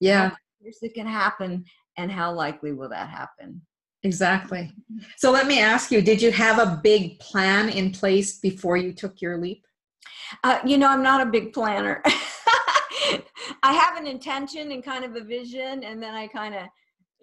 Yeah. 0.00 0.32
Here's 0.60 0.78
that 0.80 0.94
can 0.94 1.06
happen 1.06 1.64
and 1.96 2.10
how 2.10 2.32
likely 2.32 2.72
will 2.72 2.88
that 2.88 3.08
happen? 3.08 3.62
Exactly. 4.02 4.70
So 5.16 5.30
let 5.30 5.46
me 5.46 5.60
ask 5.60 5.90
you 5.90 6.02
did 6.02 6.20
you 6.20 6.32
have 6.32 6.58
a 6.58 6.80
big 6.82 7.18
plan 7.20 7.68
in 7.68 7.92
place 7.92 8.38
before 8.38 8.76
you 8.76 8.92
took 8.92 9.20
your 9.20 9.38
leap? 9.38 9.64
Uh, 10.42 10.58
you 10.64 10.78
know 10.78 10.88
i'm 10.88 11.02
not 11.02 11.20
a 11.20 11.30
big 11.30 11.52
planner 11.52 12.02
I 13.62 13.72
have 13.72 13.96
an 13.96 14.06
intention 14.06 14.72
and 14.72 14.82
kind 14.84 15.04
of 15.04 15.16
a 15.16 15.24
vision, 15.24 15.84
and 15.84 16.02
then 16.02 16.14
I 16.14 16.26
kind 16.26 16.54
of 16.54 16.62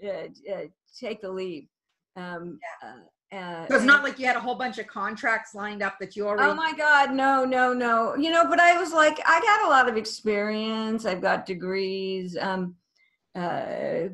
uh, 0.04 0.54
uh, 0.54 0.66
take 1.00 1.22
the 1.22 1.32
lead. 1.32 1.68
Um, 2.16 2.60
yeah. 2.84 2.90
Uh, 2.90 2.96
uh, 3.34 3.66
so 3.70 3.76
it's 3.76 3.86
not 3.86 4.04
like 4.04 4.20
you 4.20 4.26
had 4.26 4.36
a 4.36 4.42
whole 4.42 4.56
bunch 4.56 4.78
of 4.78 4.88
contracts 4.88 5.56
lined 5.56 5.82
up 5.82 5.98
that 6.00 6.18
you 6.18 6.28
already. 6.28 6.52
Oh 6.52 6.54
my 6.54 6.74
God, 6.78 7.14
no, 7.14 7.46
no, 7.46 7.72
no. 7.72 8.14
You 8.16 8.30
know, 8.30 8.46
but 8.50 8.60
I 8.60 8.78
was 8.78 8.92
like, 8.92 9.22
I 9.26 9.40
got 9.40 9.68
a 9.68 9.70
lot 9.70 9.88
of 9.88 9.96
experience. 9.96 11.06
I've 11.06 11.22
got 11.22 11.46
degrees. 11.46 12.38
Um, 12.38 12.76
uh, 13.34 14.10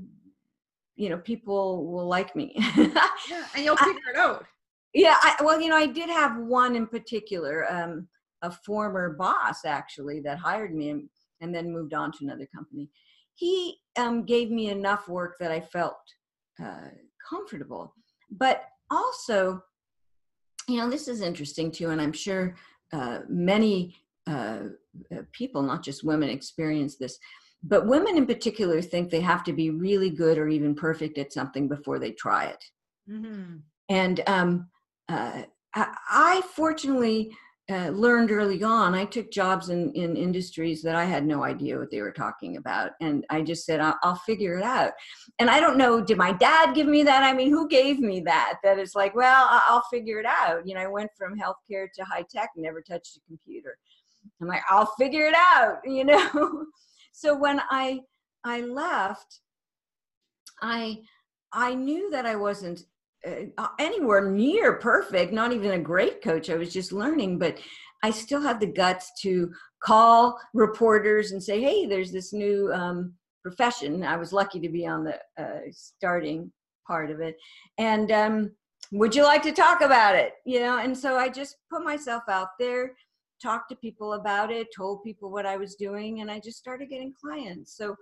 you 0.95 1.09
know, 1.09 1.17
people 1.17 1.87
will 1.87 2.07
like 2.07 2.35
me. 2.35 2.53
yeah, 2.77 3.45
and 3.55 3.65
you'll 3.65 3.77
figure 3.77 4.01
I, 4.07 4.11
it 4.11 4.17
out. 4.17 4.45
Yeah, 4.93 5.15
I, 5.19 5.35
well, 5.43 5.59
you 5.59 5.69
know, 5.69 5.77
I 5.77 5.87
did 5.87 6.09
have 6.09 6.37
one 6.37 6.75
in 6.75 6.85
particular, 6.85 7.71
um, 7.71 8.07
a 8.43 8.51
former 8.51 9.13
boss 9.13 9.65
actually 9.65 10.19
that 10.21 10.37
hired 10.37 10.75
me 10.75 10.89
and 10.89 11.09
then 11.53 11.71
moved 11.71 11.93
on 11.93 12.11
to 12.11 12.19
another 12.21 12.47
company. 12.53 12.89
He 13.35 13.77
um, 13.97 14.25
gave 14.25 14.49
me 14.49 14.69
enough 14.69 15.07
work 15.07 15.35
that 15.39 15.51
I 15.51 15.59
felt 15.59 15.97
uh, 16.63 16.89
comfortable. 17.29 17.93
But 18.31 18.63
also, 18.89 19.61
you 20.67 20.77
know, 20.77 20.89
this 20.89 21.07
is 21.07 21.21
interesting 21.21 21.71
too, 21.71 21.89
and 21.89 22.01
I'm 22.01 22.13
sure 22.13 22.55
uh, 22.93 23.19
many 23.29 23.95
uh, 24.27 24.59
uh, 25.15 25.21
people, 25.31 25.61
not 25.61 25.83
just 25.83 26.03
women, 26.03 26.29
experience 26.29 26.97
this. 26.97 27.17
But 27.63 27.87
women 27.87 28.17
in 28.17 28.25
particular 28.25 28.81
think 28.81 29.09
they 29.09 29.21
have 29.21 29.43
to 29.45 29.53
be 29.53 29.69
really 29.69 30.09
good 30.09 30.37
or 30.37 30.47
even 30.47 30.75
perfect 30.75 31.17
at 31.17 31.33
something 31.33 31.67
before 31.67 31.99
they 31.99 32.11
try 32.11 32.45
it. 32.45 32.63
Mm-hmm. 33.09 33.57
And 33.89 34.21
um, 34.27 34.69
uh, 35.09 35.43
I, 35.75 35.95
I 36.09 36.41
fortunately 36.53 37.35
uh, 37.69 37.89
learned 37.89 38.31
early 38.31 38.63
on, 38.63 38.95
I 38.95 39.03
took 39.03 39.29
jobs 39.29 39.69
in, 39.69 39.91
in 39.91 40.15
industries 40.15 40.81
that 40.83 40.95
I 40.95 41.03
had 41.03 41.25
no 41.25 41.43
idea 41.43 41.77
what 41.77 41.91
they 41.91 42.01
were 42.01 42.13
talking 42.13 42.55
about. 42.55 42.91
And 43.01 43.25
I 43.29 43.41
just 43.41 43.65
said, 43.65 43.81
I'll, 43.81 43.97
I'll, 44.03 44.15
figure 44.15 44.57
it 44.57 44.63
out. 44.63 44.93
And 45.39 45.49
I 45.49 45.59
don't 45.59 45.77
know, 45.77 45.99
did 45.99 46.17
my 46.17 46.31
dad 46.31 46.75
give 46.75 46.87
me 46.87 47.03
that? 47.03 47.23
I 47.23 47.33
mean, 47.33 47.49
who 47.49 47.67
gave 47.67 47.99
me 47.99 48.21
that? 48.21 48.59
That 48.63 48.79
it's 48.79 48.95
like, 48.95 49.15
well, 49.15 49.47
I'll 49.49 49.83
figure 49.91 50.19
it 50.19 50.25
out. 50.25 50.65
You 50.65 50.75
know, 50.75 50.81
I 50.81 50.87
went 50.87 51.11
from 51.17 51.37
healthcare 51.37 51.87
to 51.93 52.05
high 52.05 52.25
tech, 52.29 52.51
never 52.55 52.81
touched 52.81 53.17
a 53.17 53.19
computer. 53.27 53.77
I'm 54.41 54.47
like, 54.47 54.63
I'll 54.69 54.93
figure 54.97 55.25
it 55.25 55.35
out, 55.35 55.79
you 55.85 56.05
know? 56.05 56.65
so 57.11 57.37
when 57.37 57.61
I, 57.69 57.99
I 58.45 58.61
left, 58.61 59.41
I, 60.61 60.99
I 61.51 61.73
knew 61.73 62.09
that 62.11 62.25
I 62.25 62.35
wasn't 62.35 62.83
anywhere 63.79 64.29
near 64.29 64.73
perfect, 64.73 65.33
not 65.33 65.53
even 65.53 65.71
a 65.71 65.79
great 65.79 66.21
coach. 66.21 66.49
I 66.49 66.55
was 66.55 66.73
just 66.73 66.91
learning, 66.91 67.39
but 67.39 67.57
I 68.03 68.11
still 68.11 68.41
had 68.41 68.59
the 68.59 68.67
guts 68.67 69.11
to 69.21 69.51
call 69.83 70.39
reporters 70.53 71.31
and 71.31 71.43
say, 71.43 71.61
hey, 71.61 71.85
there's 71.85 72.11
this 72.11 72.33
new 72.33 72.71
um, 72.73 73.13
profession. 73.43 74.03
I 74.03 74.17
was 74.17 74.33
lucky 74.33 74.59
to 74.59 74.69
be 74.69 74.85
on 74.85 75.03
the 75.03 75.15
uh, 75.41 75.61
starting 75.71 76.51
part 76.85 77.11
of 77.11 77.19
it. 77.19 77.35
And 77.77 78.11
um, 78.11 78.51
would 78.91 79.15
you 79.15 79.23
like 79.23 79.43
to 79.43 79.51
talk 79.51 79.81
about 79.81 80.15
it? 80.15 80.33
You 80.45 80.59
know, 80.59 80.79
and 80.79 80.97
so 80.97 81.17
I 81.17 81.29
just 81.29 81.55
put 81.71 81.83
myself 81.83 82.23
out 82.29 82.49
there, 82.59 82.93
talked 83.41 83.69
to 83.69 83.75
people 83.75 84.13
about 84.13 84.51
it, 84.51 84.67
told 84.75 85.03
people 85.03 85.31
what 85.31 85.45
I 85.45 85.57
was 85.57 85.75
doing, 85.75 86.21
and 86.21 86.31
I 86.31 86.39
just 86.39 86.57
started 86.57 86.89
getting 86.89 87.13
clients. 87.19 87.75
So 87.75 87.95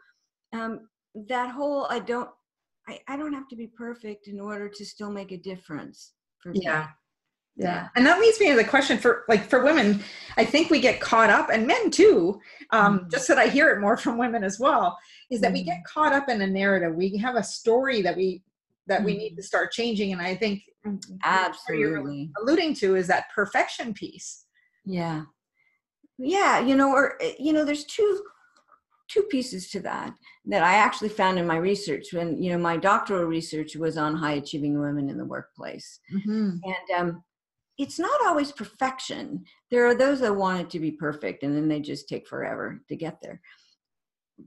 um, 0.54 0.88
that 1.28 1.52
whole 1.52 1.88
I 1.90 2.00
don't 2.00 2.30
I, 2.88 3.00
I 3.08 3.18
don't 3.18 3.34
have 3.34 3.48
to 3.50 3.56
be 3.56 3.68
perfect 3.68 4.28
in 4.28 4.40
order 4.40 4.70
to 4.70 4.86
still 4.86 5.12
make 5.12 5.32
a 5.32 5.38
difference 5.38 6.14
for 6.40 6.52
me. 6.52 6.62
Yeah. 6.64 6.88
Yeah. 7.58 7.88
And 7.96 8.06
that 8.06 8.20
leads 8.20 8.40
me 8.40 8.50
to 8.50 8.56
the 8.56 8.66
question 8.66 8.98
for 8.98 9.24
like 9.30 9.50
for 9.50 9.64
women, 9.64 10.04
I 10.36 10.44
think 10.44 10.70
we 10.70 10.82
get 10.82 11.00
caught 11.00 11.30
up 11.30 11.50
and 11.50 11.66
men 11.66 11.90
too. 11.90 12.40
Um, 12.72 13.00
mm-hmm. 13.00 13.10
just 13.10 13.28
that 13.30 13.38
I 13.38 13.48
hear 13.48 13.70
it 13.70 13.80
more 13.80 13.96
from 13.96 14.18
women 14.18 14.44
as 14.44 14.60
well, 14.60 14.98
is 15.32 15.40
that 15.42 15.48
mm-hmm. 15.48 15.54
we 15.54 15.64
get 15.64 15.86
caught 15.86 16.12
up 16.12 16.28
in 16.28 16.42
a 16.42 16.48
narrative. 16.48 16.96
We 16.96 17.16
have 17.18 17.36
a 17.36 17.44
story 17.44 18.02
that 18.02 18.18
we 18.18 18.44
that 18.88 18.98
mm-hmm. 18.98 19.06
we 19.06 19.18
need 19.18 19.30
to 19.30 19.36
mm-hmm. 19.36 19.44
start 19.44 19.72
changing. 19.72 20.12
And 20.12 20.22
I 20.22 20.36
think 20.36 20.64
absolutely 21.24 22.30
alluding 22.42 22.76
to 22.76 22.96
is 22.96 23.08
that 23.08 23.26
perfection 23.34 23.94
piece. 23.94 24.46
Yeah. 24.84 25.24
Yeah. 26.18 26.60
You 26.60 26.76
know, 26.76 26.92
or 26.92 27.16
eh, 27.22 27.34
you 27.40 27.54
know, 27.54 27.64
there's 27.64 27.86
two 27.86 28.22
two 29.08 29.24
pieces 29.24 29.70
to 29.70 29.80
that 29.82 30.14
that 30.46 30.64
I 30.64 30.76
actually 30.76 31.10
found 31.10 31.38
in 31.38 31.48
my 31.48 31.58
research 31.58 32.08
when 32.12 32.42
you 32.42 32.52
know 32.52 32.58
my 32.58 32.78
doctoral 32.78 33.26
research 33.26 33.76
was 33.76 33.98
on 33.98 34.16
high 34.16 34.34
achieving 34.34 34.80
women 34.80 35.10
in 35.10 35.18
the 35.18 35.26
workplace, 35.26 36.00
mm-hmm. 36.14 36.58
and 36.64 37.00
um, 37.00 37.24
it's 37.78 38.00
not 38.00 38.26
always 38.26 38.52
perfection. 38.52 39.44
There 39.72 39.86
are 39.86 39.96
those 39.96 40.20
that 40.22 40.36
want 40.36 40.62
it 40.62 40.70
to 40.72 40.80
be 40.80 40.92
perfect, 40.92 41.44
and 41.44 41.56
then 41.56 41.68
they 41.68 41.80
just 41.80 42.10
take 42.10 42.28
forever 42.28 42.82
to 42.90 42.96
get 42.96 43.20
there. 43.22 43.42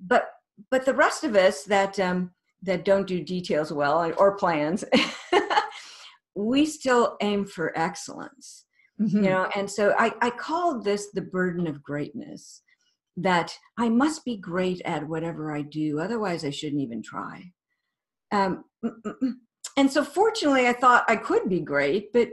But 0.07 0.31
but 0.71 0.85
the 0.85 0.95
rest 0.95 1.25
of 1.25 1.37
us 1.37 1.65
that 1.65 1.99
um, 2.01 2.33
that 2.63 2.85
don't 2.85 3.07
do 3.07 3.23
details 3.23 3.73
well 3.73 4.13
or 4.19 4.37
plans, 4.37 4.85
we 6.35 6.67
still 6.67 7.17
aim 7.21 7.45
for 7.45 7.77
excellence 7.79 8.65
Mhm. 9.01 9.13
you 9.13 9.31
know 9.31 9.49
and 9.55 9.71
so 9.71 9.95
I, 9.97 10.13
I 10.21 10.31
call 10.31 10.81
this 10.81 11.11
the 11.13 11.23
burden 11.23 11.69
of 11.69 11.83
greatness 11.83 12.63
that 13.23 13.53
i 13.79 13.89
must 13.89 14.25
be 14.25 14.37
great 14.37 14.81
at 14.85 15.09
whatever 15.09 15.55
i 15.55 15.63
do 15.63 16.01
otherwise 16.01 16.45
i 16.45 16.51
shouldn't 16.51 16.83
even 16.83 17.03
try. 17.03 17.53
Um, 18.31 18.65
mm, 18.85 18.93
mm, 19.05 19.15
mm. 19.23 19.33
and 19.77 19.91
so 19.91 20.05
fortunately 20.05 20.67
i 20.67 20.73
thought 20.73 21.05
i 21.09 21.17
could 21.17 21.49
be 21.49 21.61
great 21.61 22.13
but 22.13 22.29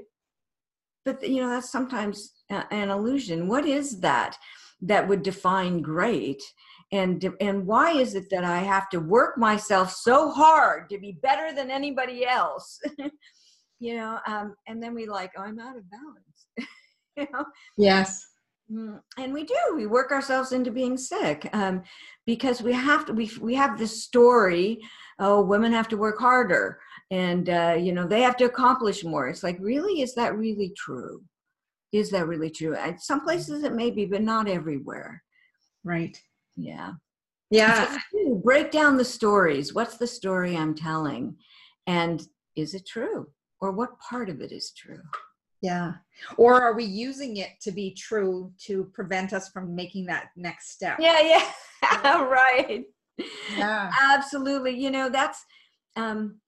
but 1.05 1.27
you 1.27 1.41
know 1.41 1.49
that's 1.49 1.71
sometimes 1.71 2.33
an 2.49 2.89
illusion. 2.89 3.47
What 3.47 3.65
is 3.65 3.99
that 4.01 4.35
that 4.81 5.07
would 5.07 5.23
define 5.23 5.81
great? 5.81 6.41
And 6.91 7.33
and 7.39 7.65
why 7.65 7.91
is 7.91 8.15
it 8.15 8.25
that 8.31 8.43
i 8.43 8.59
have 8.59 8.89
to 8.89 8.99
work 8.99 9.37
myself 9.37 9.91
so 9.91 10.29
hard 10.31 10.89
to 10.89 10.99
be 10.99 11.17
better 11.21 11.53
than 11.53 11.71
anybody 11.71 12.25
else? 12.25 12.79
You 13.77 13.97
know 13.97 14.19
um, 14.25 14.55
and 14.67 14.81
then 14.81 14.95
we 14.95 15.05
like 15.05 15.31
oh, 15.37 15.41
i'm 15.41 15.59
out 15.59 15.75
of 15.75 15.83
balance. 15.91 16.47
You 17.17 17.27
know? 17.33 17.45
Yes 17.77 18.25
and 18.69 19.31
we 19.31 19.43
do 19.43 19.55
we 19.75 19.85
work 19.85 20.11
ourselves 20.11 20.51
into 20.51 20.71
being 20.71 20.97
sick 20.97 21.47
um, 21.53 21.83
because 22.25 22.63
we 22.63 22.73
have 22.73 23.05
to 23.05 23.13
we, 23.13 23.29
we 23.39 23.53
have 23.53 23.77
this 23.77 24.03
story 24.03 24.79
oh 25.19 25.41
women 25.41 25.71
have 25.71 25.87
to 25.87 25.97
work 25.97 26.17
harder 26.17 26.79
and 27.11 27.49
uh, 27.49 27.75
you 27.79 27.91
know 27.91 28.07
they 28.07 28.21
have 28.21 28.37
to 28.37 28.45
accomplish 28.45 29.03
more. 29.03 29.27
It's 29.27 29.43
like 29.43 29.57
really 29.59 30.01
is 30.01 30.15
that 30.15 30.37
really 30.37 30.73
true? 30.77 31.23
Is 31.91 32.09
that 32.11 32.27
really 32.27 32.49
true? 32.49 32.75
At 32.75 33.01
some 33.01 33.21
places 33.21 33.63
it 33.63 33.73
may 33.73 33.91
be 33.91 34.05
but 34.05 34.21
not 34.21 34.47
everywhere. 34.47 35.23
Right. 35.83 36.19
Yeah. 36.55 36.93
Yeah. 37.51 37.97
So 38.11 38.41
break 38.43 38.71
down 38.71 38.97
the 38.97 39.05
stories. 39.05 39.73
What's 39.73 39.97
the 39.97 40.07
story 40.07 40.57
i'm 40.57 40.73
telling? 40.73 41.37
And 41.85 42.25
is 42.55 42.73
it 42.73 42.87
true? 42.87 43.27
Or 43.61 43.71
what 43.71 43.99
part 43.99 44.29
of 44.29 44.41
it 44.41 44.51
is 44.51 44.73
true 44.75 45.01
Yeah. 45.65 45.93
Or 46.37 46.61
are 46.61 46.73
we 46.73 46.85
using 46.85 47.37
it 47.37 47.59
to 47.61 47.71
be 47.71 47.91
true 47.91 48.51
to 48.65 48.85
prevent 48.93 49.33
us 49.33 49.49
from 49.49 49.75
making 49.75 50.05
that 50.05 50.29
next 50.35 50.71
step? 50.71 50.97
yeah 50.99 51.21
yeah. 51.21 51.45
Right. 52.21 52.85
Yeah. 53.57 53.91
absolutely. 54.13 54.77
You 54.77 54.91
know 54.91 55.09
that's 55.09 55.43
um 55.95 56.39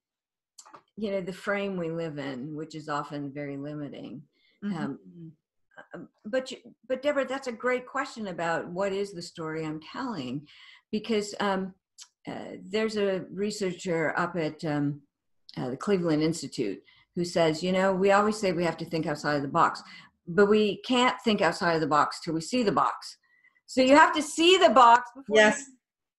you 0.95 1.11
know 1.11 1.21
the 1.21 1.33
frame 1.33 1.77
we 1.77 1.89
live 1.91 2.17
in 2.17 2.55
which 2.55 2.75
is 2.75 2.89
often 2.89 3.31
very 3.31 3.57
limiting. 3.57 4.23
Um, 4.63 4.99
um, 5.93 6.09
but 6.25 6.51
you, 6.51 6.57
but 6.89 7.01
debra 7.03 7.25
that's 7.27 7.47
a 7.47 7.51
great 7.51 7.85
question 7.85 8.27
about 8.27 8.67
what 8.67 8.91
is 8.91 9.13
the 9.13 9.21
story 9.21 9.63
i'm 9.63 9.79
telling? 9.79 10.47
Because 10.91 11.35
um, 11.39 11.73
uh, 12.27 12.57
there's 12.63 12.97
a 12.97 13.25
researcher 13.31 14.17
up 14.17 14.35
at 14.35 14.63
um, 14.65 15.01
uh, 15.55 15.69
the 15.69 15.77
cleveland 15.77 16.23
institute 16.23 16.81
who 17.17 17.25
says 17.25 17.63
you 17.63 17.71
know 17.71 17.91
we 17.93 18.11
always 18.11 18.37
say 18.37 18.51
we 18.53 18.63
have 18.63 18.77
to 18.77 18.85
think 18.85 19.07
outside 19.07 19.35
of 19.35 19.41
the 19.41 19.47
box 19.47 19.81
but 20.27 20.45
we 20.45 20.77
can't 20.91 21.19
think 21.23 21.41
outside 21.41 21.73
of 21.73 21.81
the 21.81 21.87
box 21.87 22.19
till 22.21 22.35
we 22.35 22.39
see 22.41 22.61
the 22.63 22.71
box 22.71 23.17
so 23.65 23.81
you 23.81 23.95
have 23.95 24.13
to 24.13 24.21
see 24.21 24.55
the 24.57 24.69
box 24.69 25.09
before 25.15 25.35
Yes. 25.35 25.65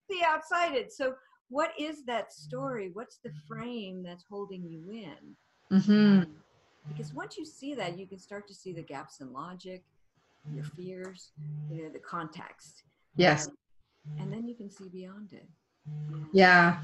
you 0.08 0.16
see 0.16 0.22
outside 0.26 0.74
it 0.74 0.92
so 0.92 1.14
what 1.50 1.70
is 1.78 2.04
that 2.04 2.32
story 2.32 2.90
what's 2.92 3.18
the 3.22 3.30
frame 3.46 4.02
that's 4.02 4.24
holding 4.28 4.64
you 4.68 4.82
in 4.90 5.22
Mm-hmm. 5.70 6.22
because 6.88 7.12
once 7.12 7.36
you 7.36 7.44
see 7.44 7.74
that 7.74 7.98
you 7.98 8.06
can 8.06 8.18
start 8.18 8.48
to 8.48 8.54
see 8.54 8.72
the 8.72 8.82
gaps 8.82 9.20
in 9.20 9.32
logic 9.32 9.84
your 10.52 10.64
fears 10.64 11.30
you 11.70 11.82
know 11.84 11.90
the 11.90 11.98
context 12.00 12.82
Yes. 13.16 13.48
Um, 13.48 13.54
and 14.20 14.32
then 14.32 14.46
you 14.48 14.54
can 14.54 14.70
see 14.70 14.88
beyond 14.88 15.32
it 15.32 15.48
Yeah. 16.32 16.80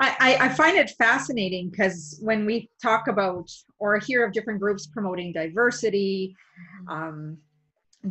I, 0.00 0.16
I, 0.18 0.46
I 0.46 0.48
find 0.48 0.76
it 0.76 0.90
fascinating 0.98 1.70
because 1.70 2.18
when 2.20 2.44
we 2.44 2.68
talk 2.82 3.06
about 3.08 3.48
or 3.78 3.98
hear 3.98 4.24
of 4.24 4.32
different 4.32 4.60
groups 4.60 4.86
promoting 4.86 5.32
diversity, 5.32 6.34
um, 6.88 7.38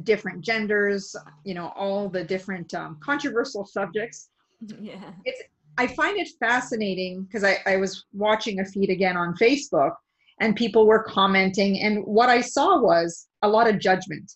different 0.04 0.42
genders, 0.42 1.16
you 1.44 1.54
know, 1.54 1.74
all 1.76 2.08
the 2.08 2.24
different 2.24 2.74
um, 2.74 2.98
controversial 3.02 3.66
subjects, 3.66 4.30
yeah 4.80 5.12
It's, 5.26 5.42
I 5.78 5.88
find 5.88 6.18
it 6.18 6.30
fascinating 6.40 7.24
because 7.24 7.44
I, 7.44 7.58
I 7.66 7.78
was 7.78 8.06
watching 8.14 8.60
a 8.60 8.66
feed 8.66 8.90
again 8.90 9.18
on 9.18 9.36
Facebook 9.36 9.94
and 10.40 10.56
people 10.56 10.86
were 10.86 11.04
commenting. 11.04 11.82
And 11.82 12.04
what 12.06 12.30
I 12.30 12.42
saw 12.42 12.80
was 12.80 13.28
a 13.42 13.50
lot 13.50 13.68
of 13.68 13.80
judgment. 13.80 14.32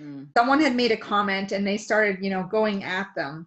Mm, 0.00 0.28
Someone 0.36 0.60
had 0.60 0.74
made 0.74 0.92
a 0.92 0.96
comment 0.96 1.52
and 1.52 1.66
they 1.66 1.76
started, 1.76 2.18
you 2.22 2.30
know, 2.30 2.44
going 2.44 2.84
at 2.84 3.08
them 3.16 3.46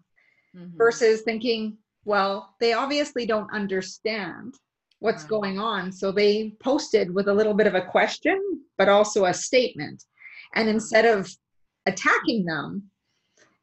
mhm. 0.55 0.77
versus 0.77 1.21
thinking, 1.21 1.77
well, 2.05 2.55
they 2.59 2.73
obviously 2.73 3.25
don't 3.25 3.51
understand 3.53 4.55
what's 4.99 5.25
going 5.25 5.59
on. 5.59 5.91
So 5.91 6.13
they 6.13 6.53
posted 6.61 7.13
with 7.13 7.27
a 7.27 7.33
little 7.33 7.53
bit 7.53 7.67
of 7.67 7.75
a 7.75 7.81
question, 7.81 8.61
but 8.77 8.87
also 8.87 9.25
a 9.25 9.33
statement. 9.33 10.05
And 10.55 10.69
instead 10.69 11.03
of 11.05 11.29
attacking 11.85 12.45
them, 12.45 12.83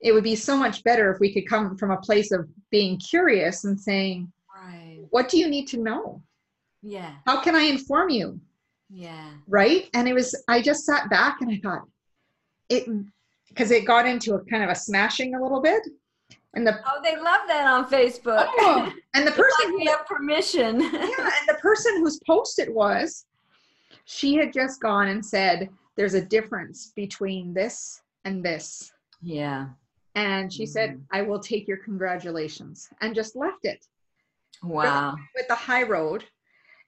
it 0.03 0.13
would 0.13 0.25
be 0.25 0.37
so 0.37 0.55
much 0.55 0.85
better 0.85 1.11
if 1.11 1.19
we 1.19 1.33
could 1.33 1.49
come 1.49 1.79
from 1.79 1.93
a 1.93 2.01
place 2.01 2.31
of 2.31 2.47
being 2.71 2.99
curious 2.99 3.65
and 3.65 3.81
saying, 3.81 4.31
right 4.55 4.99
what 5.11 5.29
do 5.29 5.39
you 5.39 5.49
need 5.49 5.67
to 5.69 5.79
know? 5.79 6.23
yeah 6.83 7.15
How 7.27 7.41
can 7.41 7.55
I 7.55 7.63
inform 7.63 8.11
you? 8.11 8.39
yeah 8.91 9.31
Right. 9.47 9.89
And 9.95 10.09
it 10.09 10.15
was, 10.15 10.35
I 10.49 10.61
just 10.61 10.85
sat 10.85 11.09
back 11.09 11.41
and 11.41 11.51
I 11.51 11.61
thought, 11.63 11.87
it, 12.69 12.87
because 13.49 13.71
it 13.71 13.87
got 13.87 14.07
into 14.07 14.35
a 14.35 14.45
kind 14.45 14.63
of 14.63 14.71
a 14.71 14.75
smashing 14.75 15.35
a 15.35 15.43
little 15.43 15.61
bit. 15.63 15.83
And 16.55 16.67
the, 16.67 16.81
oh 16.85 17.01
they 17.05 17.17
love 17.17 17.43
that 17.47 17.67
on 17.67 17.89
facebook 17.89 18.47
oh, 18.59 18.93
and 19.15 19.27
the 19.27 19.31
person, 19.43 19.71
like 19.71 19.77
we 19.77 19.85
have 19.87 20.05
permission 20.07 20.81
yeah, 20.81 20.91
and 20.91 21.49
the 21.49 21.59
person 21.63 21.99
whose 21.99 22.19
post 22.27 22.59
it 22.59 22.73
was, 22.75 23.27
she 24.05 24.35
had 24.35 24.53
just 24.53 24.81
gone 24.81 25.09
and 25.09 25.25
said, 25.25 25.69
there's 25.97 26.15
a 26.15 26.25
difference 26.25 26.93
between 26.97 27.55
this 27.55 28.03
and 28.25 28.45
this. 28.45 28.93
yeah 29.23 29.67
And 30.17 30.53
she 30.53 30.67
said, 30.67 30.91
Mhm. 30.91 31.03
I 31.13 31.23
will 31.23 31.39
take 31.41 31.69
your 31.69 31.77
congratulations 31.79 32.89
and 33.01 33.15
just 33.15 33.37
left 33.37 33.65
it 33.65 33.87
wow 34.63 35.15
with 35.37 35.47
the 35.49 35.55
high 35.55 35.85
road. 35.85 36.25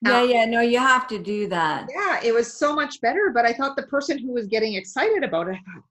yeah 0.01 0.21
Um, 0.23 0.29
yeah 0.29 0.45
no 0.45 0.59
you 0.59 0.79
have 0.79 1.07
to 1.07 1.17
do 1.19 1.47
that 1.47 1.87
Yeah, 1.89 2.19
it 2.23 2.33
was 2.33 2.51
so 2.53 2.75
much 2.75 2.99
better. 3.01 3.31
But 3.33 3.45
I 3.45 3.53
thought 3.53 3.75
the 3.77 3.87
person 3.95 4.17
who 4.19 4.31
was 4.33 4.47
getting 4.47 4.73
excited 4.75 5.23
about 5.23 5.47
it, 5.47 5.55
I 5.55 5.61
thought, 5.71 5.83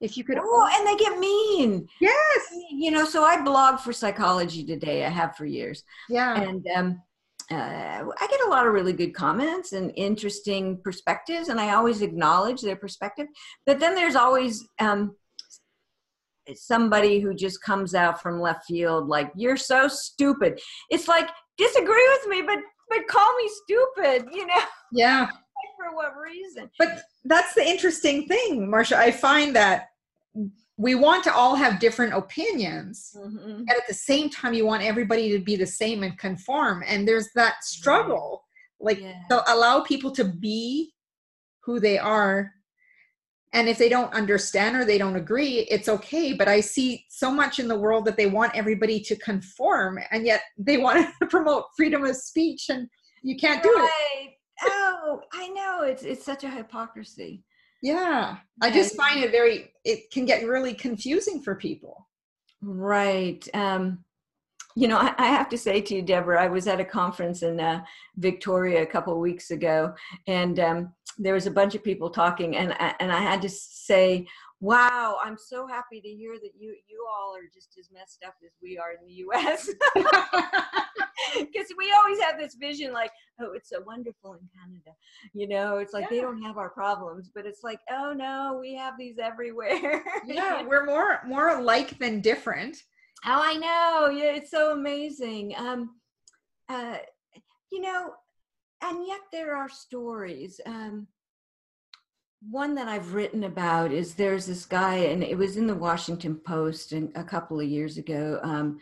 if 0.00 0.16
you 0.16 0.24
could, 0.24 0.38
oh 0.40 0.68
and 0.72 0.86
they 0.86 0.96
get 0.96 1.18
mean 1.18 1.88
yes, 2.00 2.54
you 2.70 2.90
know 2.90 3.04
so 3.04 3.24
i 3.24 3.40
blog 3.42 3.80
for 3.80 3.92
psychology 3.92 4.64
today 4.64 5.04
i 5.04 5.08
have 5.08 5.36
for 5.36 5.46
years 5.46 5.82
yeah, 6.08 6.40
and 6.40 6.66
um, 6.76 7.02
uh, 7.50 8.04
I 8.20 8.26
get 8.28 8.46
a 8.46 8.50
lot 8.50 8.66
of 8.66 8.74
really 8.74 8.92
good 8.92 9.14
comments 9.14 9.72
and 9.72 9.90
interesting 9.96 10.80
perspectives, 10.84 11.48
and 11.48 11.58
I 11.58 11.74
always 11.74 12.02
acknowledge 12.02 12.60
their 12.60 12.76
perspective. 12.76 13.26
But 13.64 13.80
then 13.80 13.94
there's 13.94 14.16
always 14.16 14.66
um, 14.78 15.16
somebody 16.54 17.20
who 17.20 17.34
just 17.34 17.62
comes 17.62 17.94
out 17.94 18.20
from 18.20 18.40
left 18.40 18.66
field, 18.66 19.08
like 19.08 19.30
"You're 19.34 19.56
so 19.56 19.88
stupid." 19.88 20.60
It's 20.90 21.08
like 21.08 21.30
disagree 21.56 22.08
with 22.18 22.28
me, 22.28 22.42
but 22.42 22.58
but 22.90 23.06
call 23.08 23.34
me 23.36 23.50
stupid. 23.64 24.28
You 24.30 24.46
know, 24.46 24.60
yeah. 24.92 25.28
For 25.78 25.94
what 25.94 26.12
reason? 26.16 26.70
But 26.78 27.02
that's 27.24 27.54
the 27.54 27.66
interesting 27.66 28.26
thing, 28.26 28.68
Marcia. 28.70 28.98
I 28.98 29.10
find 29.10 29.54
that 29.56 29.90
we 30.76 30.94
want 30.94 31.24
to 31.24 31.34
all 31.34 31.56
have 31.56 31.80
different 31.80 32.12
opinions, 32.14 33.16
Mhm. 33.16 33.60
and 33.60 33.70
at 33.70 33.86
the 33.88 33.94
same 33.94 34.30
time, 34.30 34.54
you 34.54 34.64
want 34.64 34.82
everybody 34.82 35.30
to 35.32 35.38
be 35.40 35.56
the 35.56 35.66
same 35.66 36.02
and 36.02 36.16
conform. 36.18 36.84
And 36.86 37.06
there's 37.06 37.32
that 37.34 37.64
struggle, 37.64 38.44
like 38.80 39.00
Yeah. 39.00 39.20
to 39.30 39.52
allow 39.52 39.80
people 39.80 40.12
to 40.12 40.24
be 40.24 40.94
who 41.60 41.80
they 41.80 41.98
are. 41.98 42.52
And 43.52 43.68
if 43.68 43.78
they 43.78 43.88
don't 43.88 44.12
understand 44.12 44.76
or 44.76 44.84
they 44.84 44.98
don't 44.98 45.16
agree, 45.16 45.60
it's 45.70 45.88
okay. 45.88 46.32
But 46.32 46.48
I 46.48 46.60
see 46.60 47.06
so 47.08 47.30
much 47.30 47.58
in 47.58 47.66
the 47.66 47.78
world 47.78 48.04
that 48.04 48.16
they 48.16 48.26
want 48.26 48.54
everybody 48.54 49.00
to 49.00 49.16
conform, 49.16 49.98
and 50.10 50.24
yet 50.26 50.42
they 50.56 50.76
want 50.86 51.12
to 51.20 51.26
promote 51.26 51.64
freedom 51.76 52.04
of 52.04 52.14
speech, 52.16 52.68
and 52.68 52.88
you 53.22 53.36
can't 53.36 53.62
do 53.62 53.72
it. 53.74 54.34
Oh, 54.62 55.20
I 55.32 55.48
know. 55.48 55.82
It's 55.82 56.02
it's 56.02 56.24
such 56.24 56.44
a 56.44 56.50
hypocrisy. 56.50 57.44
Yeah. 57.82 58.36
I 58.60 58.70
just 58.70 58.96
find 58.96 59.22
it 59.22 59.30
very, 59.30 59.72
it 59.84 60.10
can 60.10 60.24
get 60.24 60.46
really 60.46 60.74
confusing 60.74 61.40
for 61.42 61.54
people. 61.54 62.08
Right. 62.60 63.46
Um, 63.54 64.04
you 64.74 64.88
know, 64.88 64.98
I, 64.98 65.14
I 65.18 65.26
have 65.26 65.48
to 65.50 65.58
say 65.58 65.80
to 65.80 65.94
you, 65.94 66.02
Debra, 66.02 66.42
I 66.42 66.48
was 66.48 66.66
at 66.66 66.80
a 66.80 66.84
conference 66.84 67.42
in 67.42 67.60
uh, 67.60 67.82
Victoria 68.16 68.82
a 68.82 68.86
couple 68.86 69.12
of 69.12 69.18
weeks 69.18 69.50
ago, 69.50 69.94
and 70.26 70.58
um, 70.60 70.92
there 71.18 71.34
was 71.34 71.46
a 71.46 71.50
bunch 71.50 71.74
of 71.74 71.82
people 71.82 72.10
talking, 72.10 72.56
and 72.56 72.72
I, 72.74 72.94
and 73.00 73.10
I 73.10 73.20
had 73.20 73.42
to 73.42 73.48
say, 73.48 74.28
"Wow, 74.60 75.18
I'm 75.24 75.36
so 75.36 75.66
happy 75.66 76.00
to 76.00 76.08
hear 76.08 76.34
that 76.34 76.52
you 76.56 76.76
you 76.86 77.06
all 77.10 77.34
are 77.34 77.48
just 77.52 77.76
as 77.76 77.88
messed 77.92 78.22
up 78.24 78.34
as 78.44 78.52
we 78.62 78.78
are 78.78 78.92
in 78.92 79.04
the 79.04 79.14
U.S." 79.14 79.68
Because 81.34 81.68
we 81.76 81.92
always 81.92 82.20
have 82.20 82.38
this 82.38 82.54
vision, 82.54 82.92
like, 82.92 83.10
"Oh, 83.40 83.52
it's 83.52 83.68
so 83.68 83.80
wonderful 83.86 84.34
in 84.34 84.48
Canada," 84.56 84.96
you 85.32 85.48
know. 85.48 85.78
It's 85.78 85.92
like 85.92 86.08
they 86.08 86.20
don't 86.20 86.42
have 86.42 86.58
our 86.58 86.70
problems, 86.70 87.30
but 87.34 87.46
it's 87.46 87.62
like, 87.62 87.80
"Oh 87.90 88.12
no, 88.12 88.58
we 88.60 88.74
have 88.74 88.94
these 88.98 89.18
everywhere." 89.18 90.04
yeah, 90.26 90.62
we're 90.62 90.86
more 90.86 91.20
more 91.26 91.48
alike 91.50 91.98
than 91.98 92.20
different. 92.20 92.76
Oh, 93.26 93.40
I 93.42 93.54
know. 93.54 94.10
Yeah, 94.10 94.36
it's 94.36 94.50
so 94.50 94.72
amazing. 94.72 95.54
Um, 95.56 95.96
uh, 96.68 96.98
you 97.72 97.80
know, 97.80 98.12
and 98.82 99.06
yet 99.06 99.20
there 99.32 99.56
are 99.56 99.68
stories. 99.68 100.60
Um, 100.66 101.08
one 102.48 102.74
that 102.76 102.88
I've 102.88 103.14
written 103.14 103.44
about 103.44 103.92
is 103.92 104.14
there's 104.14 104.46
this 104.46 104.64
guy, 104.64 104.96
and 104.96 105.24
it 105.24 105.36
was 105.36 105.56
in 105.56 105.66
the 105.66 105.74
Washington 105.74 106.36
Post 106.36 106.92
and 106.92 107.10
a 107.16 107.24
couple 107.24 107.58
of 107.58 107.66
years 107.66 107.98
ago, 107.98 108.38
um, 108.42 108.78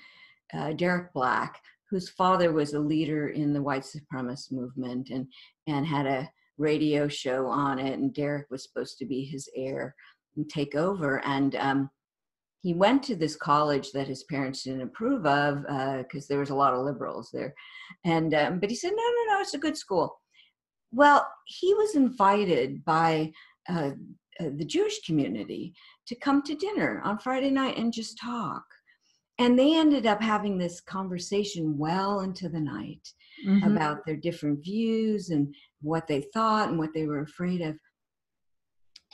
uh, 0.53 0.73
Derek 0.73 1.13
Black, 1.13 1.63
whose 1.91 2.09
father 2.11 2.53
was 2.53 2.75
a 2.75 2.81
leader 2.81 3.29
in 3.29 3.53
the 3.53 3.63
white 3.63 3.85
supremacist 3.85 4.53
movement 4.53 5.11
and 5.11 5.27
and 5.67 5.87
had 5.87 6.07
a 6.07 6.31
radio 6.59 7.07
show 7.09 7.47
on 7.47 7.79
it, 7.79 7.99
and 7.99 8.15
Derek 8.15 8.47
was 8.51 8.63
supposed 8.63 8.99
to 8.99 9.07
be 9.07 9.25
his 9.25 9.49
heir 9.55 9.95
and 10.37 10.49
take 10.49 10.75
over. 10.75 11.25
And 11.25 11.55
um, 11.57 11.91
he 12.63 12.75
went 12.75 13.03
to 13.05 13.17
this 13.17 13.37
college 13.37 13.93
that 13.93 14.09
his 14.09 14.25
parents 14.25 14.63
didn't 14.63 14.83
approve 14.83 15.27
of 15.27 15.63
because 15.63 16.25
uh, 16.25 16.27
there 16.29 16.41
was 16.41 16.51
a 16.51 16.55
lot 16.55 16.75
of 16.75 16.85
liberals 16.85 17.31
there. 17.33 17.55
And 18.05 18.35
um, 18.35 18.59
but 18.59 18.71
he 18.71 18.77
said, 18.77 18.91
no, 18.91 18.97
no, 18.97 19.35
no, 19.35 19.41
it's 19.41 19.55
a 19.55 19.59
good 19.59 19.77
school. 19.77 20.19
Well, 20.93 21.29
he 21.47 21.75
was 21.75 21.95
invited 21.95 22.85
by 22.85 23.33
uh, 23.69 23.91
uh, 24.41 24.51
the 24.57 24.65
Jewish 24.65 25.01
community 25.03 25.75
to 26.07 26.15
come 26.17 26.43
to 26.43 26.55
dinner 26.55 27.01
on 27.05 27.19
Friday 27.19 27.51
night 27.51 27.77
and 27.77 27.93
just 27.93 28.19
talk. 28.19 28.65
And 29.39 29.59
they 29.59 29.77
ended 29.77 30.07
up 30.07 30.23
having 30.23 30.57
this 30.57 30.81
conversation 30.81 31.77
well 31.77 32.21
into 32.21 32.49
the 32.49 32.61
night 32.61 33.13
mm-hmm. 33.47 33.71
about 33.71 34.05
their 34.07 34.17
different 34.17 34.65
views 34.65 35.31
and 35.31 35.55
what 35.83 36.07
they 36.07 36.23
thought 36.33 36.71
and 36.71 36.79
what 36.79 36.95
they 36.95 37.07
were 37.07 37.21
afraid 37.21 37.61
of. 37.61 37.77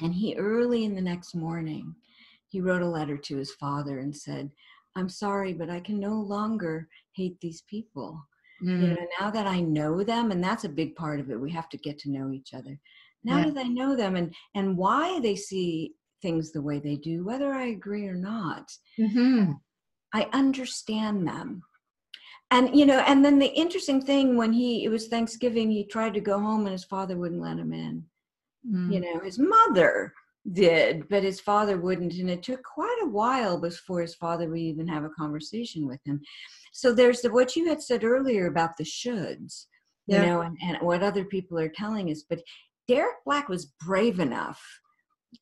And 0.01 0.15
he, 0.15 0.37
early 0.37 0.85
in 0.85 0.95
the 0.95 1.03
next 1.03 1.35
morning, 1.35 1.95
he 2.49 2.61
wrote 2.61 2.83
a 2.83 2.89
letter 2.89 3.17
to 3.17 3.37
his 3.37 3.53
father 3.53 3.99
and 3.99 4.17
said, 4.17 4.51
I'm 4.95 5.09
sorry, 5.09 5.55
but 5.55 5.71
I 5.71 5.81
can 5.81 5.99
no 5.99 6.15
longer 6.15 6.89
hate 7.13 7.41
these 7.41 7.63
people. 7.63 8.23
Mm. 8.63 8.83
You 8.83 8.89
know, 8.89 9.07
now 9.21 9.31
that 9.31 9.47
I 9.47 9.61
know 9.61 10.05
them, 10.05 10.31
and 10.31 10.43
that's 10.43 10.65
a 10.65 10.69
big 10.69 10.95
part 10.95 11.19
of 11.19 11.31
it, 11.31 11.41
we 11.41 11.51
have 11.51 11.69
to 11.71 11.79
get 11.79 11.99
to 12.01 12.11
know 12.11 12.31
each 12.33 12.55
other. 12.55 12.79
Now 13.25 13.39
yeah. 13.39 13.51
that 13.51 13.65
I 13.65 13.69
know 13.69 13.97
them 13.97 14.17
and 14.17 14.35
and 14.55 14.77
why 14.77 15.21
they 15.21 15.37
see 15.37 15.95
things 16.21 16.53
the 16.53 16.63
way 16.63 16.79
they 16.79 16.97
do, 16.97 17.25
whether 17.25 17.53
I 17.53 17.67
agree 17.67 18.07
or 18.07 18.15
not, 18.15 18.71
mm-hmm. 18.99 19.53
I 20.13 20.29
understand 20.33 21.27
them. 21.27 21.63
And 22.51 22.77
you 22.77 22.85
know, 22.85 22.99
and 23.01 23.25
then 23.25 23.39
the 23.39 23.47
interesting 23.47 24.03
thing 24.03 24.37
when 24.37 24.53
he 24.53 24.85
it 24.85 24.91
was 24.91 25.09
Thanksgiving, 25.09 25.71
he 25.71 25.85
tried 25.85 26.15
to 26.15 26.21
go 26.21 26.39
home 26.39 26.67
and 26.67 26.73
his 26.73 26.85
father 26.85 27.17
wouldn't 27.17 27.41
let 27.41 27.59
him 27.59 27.73
in. 27.73 28.05
Mm. 28.71 28.93
You 28.93 29.01
know, 29.01 29.21
his 29.21 29.39
mother 29.39 30.13
did, 30.53 31.09
but 31.09 31.23
his 31.23 31.41
father 31.41 31.79
wouldn't. 31.79 32.15
And 32.15 32.31
it 32.31 32.43
took 32.43 32.63
quite 32.63 32.99
a 33.03 33.09
while 33.09 33.59
before 33.59 34.01
his 34.03 34.15
father 34.15 34.49
would 34.49 34.59
even 34.59 34.87
have 34.89 35.05
a 35.05 35.11
conversation 35.11 35.87
with 35.87 36.01
him. 36.05 36.21
So 36.73 36.93
there's 36.93 37.21
the, 37.21 37.31
what 37.31 37.57
you 37.57 37.69
had 37.69 37.83
said 37.83 38.05
earlier 38.05 38.47
about 38.47 38.77
the 38.77 38.85
shoulds, 38.85 39.67
you 40.07 40.17
yeah. 40.17 40.27
know, 40.27 40.41
and, 40.41 40.59
and 40.63 40.79
what 40.81 41.03
other 41.03 41.25
people 41.25 41.59
are 41.59 41.69
telling 41.69 42.11
us. 42.11 42.25
But 42.29 42.43
Derek 42.89 43.17
Black 43.25 43.49
was 43.49 43.73
brave 43.81 44.21
enough 44.21 44.61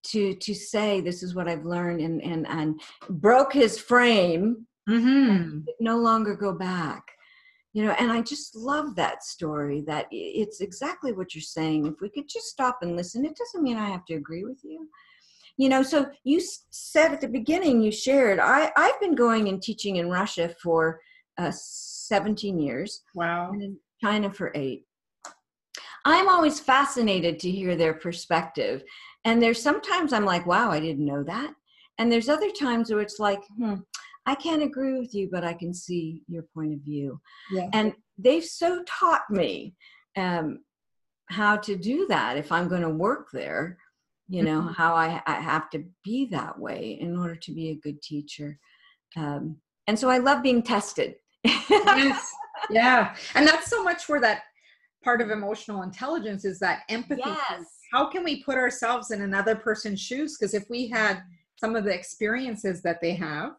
to 0.04 0.34
to 0.34 0.54
say 0.54 1.00
this 1.00 1.22
is 1.22 1.34
what 1.34 1.48
I've 1.48 1.64
learned 1.64 2.00
and 2.00 2.22
and 2.22 2.46
and 2.48 2.80
broke 3.08 3.52
his 3.52 3.78
frame 3.78 4.66
mm-hmm. 4.88 5.60
no 5.80 5.98
longer 5.98 6.34
go 6.34 6.52
back. 6.52 7.04
You 7.72 7.84
know 7.84 7.92
and 7.92 8.10
i 8.10 8.20
just 8.20 8.56
love 8.56 8.96
that 8.96 9.22
story 9.22 9.84
that 9.86 10.06
it's 10.10 10.60
exactly 10.60 11.12
what 11.12 11.34
you're 11.34 11.42
saying. 11.42 11.86
If 11.86 12.00
we 12.00 12.10
could 12.10 12.28
just 12.28 12.46
stop 12.46 12.78
and 12.82 12.96
listen 12.96 13.24
it 13.24 13.36
doesn't 13.36 13.62
mean 13.62 13.76
i 13.76 13.88
have 13.88 14.04
to 14.06 14.14
agree 14.14 14.44
with 14.44 14.60
you. 14.64 14.88
You 15.56 15.68
know 15.68 15.82
so 15.82 16.10
you 16.24 16.40
said 16.70 17.12
at 17.12 17.20
the 17.20 17.28
beginning 17.28 17.80
you 17.80 17.92
shared 17.92 18.40
i 18.40 18.72
i've 18.76 19.00
been 19.00 19.14
going 19.14 19.48
and 19.48 19.62
teaching 19.62 19.96
in 19.96 20.08
russia 20.08 20.54
for 20.60 21.00
uh, 21.38 21.52
17 21.52 22.58
years 22.58 23.02
wow. 23.14 23.50
and 23.52 23.62
in 23.62 23.76
china 24.02 24.32
for 24.32 24.50
eight. 24.54 24.84
I'm 26.04 26.28
always 26.28 26.60
fascinated 26.60 27.38
to 27.40 27.50
hear 27.50 27.76
their 27.76 27.94
perspective 27.94 28.82
and 29.24 29.42
there's 29.42 29.62
sometimes 29.62 30.12
i'm 30.12 30.24
like 30.24 30.46
wow 30.46 30.70
i 30.70 30.80
didn't 30.80 31.04
know 31.04 31.22
that 31.22 31.54
and 31.98 32.10
there's 32.10 32.28
other 32.28 32.50
times 32.50 32.90
where 32.90 33.00
it's 33.00 33.18
like 33.18 33.42
hmm 33.56 33.76
I 34.26 34.34
can't 34.34 34.62
agree 34.62 34.98
with 34.98 35.14
you, 35.14 35.28
but 35.30 35.44
I 35.44 35.54
can 35.54 35.72
see 35.72 36.22
your 36.28 36.44
point 36.54 36.72
of 36.74 36.80
view. 36.80 37.20
Yeah. 37.50 37.68
And 37.72 37.94
they've 38.18 38.44
so 38.44 38.82
taught 38.86 39.28
me 39.30 39.74
um, 40.16 40.60
how 41.26 41.56
to 41.56 41.76
do 41.76 42.06
that 42.08 42.36
if 42.36 42.52
I'm 42.52 42.68
going 42.68 42.82
to 42.82 42.90
work 42.90 43.28
there, 43.32 43.78
you 44.28 44.42
know, 44.42 44.60
mm-hmm. 44.60 44.72
how 44.72 44.94
I, 44.94 45.22
I, 45.26 45.34
have 45.34 45.70
to 45.70 45.84
be 46.04 46.26
that 46.26 46.56
way 46.56 46.98
in 47.00 47.18
order 47.18 47.34
to 47.34 47.52
be 47.52 47.70
a 47.70 47.74
good 47.76 48.00
teacher. 48.02 48.58
Um, 49.16 49.56
and 49.88 49.98
so 49.98 50.08
I 50.08 50.18
love 50.18 50.42
being 50.42 50.62
tested. 50.62 51.16
yes. 51.44 52.32
Yeah. 52.68 53.16
And 53.34 53.48
that's 53.48 53.68
so 53.68 53.82
much 53.82 54.06
where 54.06 54.20
that 54.20 54.42
part 55.02 55.22
of 55.22 55.30
emotional 55.30 55.82
intelligence 55.82 56.44
is 56.44 56.58
that 56.58 56.82
empathy. 56.90 57.22
Yes. 57.24 57.79
How 57.92 58.08
can 58.08 58.24
we 58.24 58.42
put 58.42 58.56
ourselves 58.56 59.10
in 59.10 59.22
another 59.22 59.56
person's 59.56 60.00
shoes? 60.00 60.36
Because 60.36 60.54
if 60.54 60.68
we 60.70 60.88
had 60.88 61.22
some 61.56 61.76
of 61.76 61.84
the 61.84 61.92
experiences 61.92 62.82
that 62.82 63.00
they 63.00 63.14
have, 63.14 63.52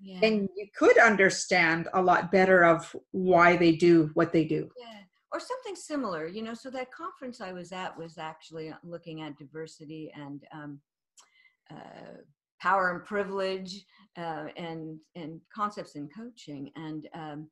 yeah. 0.00 0.20
and 0.22 0.48
you 0.56 0.66
could 0.76 0.98
understand 0.98 1.88
a 1.94 2.02
lot 2.02 2.30
better 2.30 2.64
of 2.64 2.94
why 3.10 3.56
they 3.56 3.72
do 3.72 4.10
what 4.14 4.32
they 4.32 4.44
do 4.44 4.68
yeah 4.78 5.00
or 5.32 5.40
something 5.40 5.74
similar 5.74 6.26
you 6.26 6.42
know 6.42 6.54
so 6.54 6.70
that 6.70 6.92
conference 6.92 7.40
i 7.40 7.52
was 7.52 7.72
at 7.72 7.96
was 7.98 8.18
actually 8.18 8.72
looking 8.82 9.22
at 9.22 9.36
diversity 9.36 10.10
and 10.14 10.44
um, 10.52 10.80
uh, 11.70 12.16
power 12.60 12.94
and 12.94 13.04
privilege 13.04 13.84
uh, 14.16 14.46
and 14.56 14.98
and 15.16 15.40
concepts 15.54 15.94
in 15.94 16.08
coaching 16.16 16.70
and 16.76 17.08
um, 17.14 17.48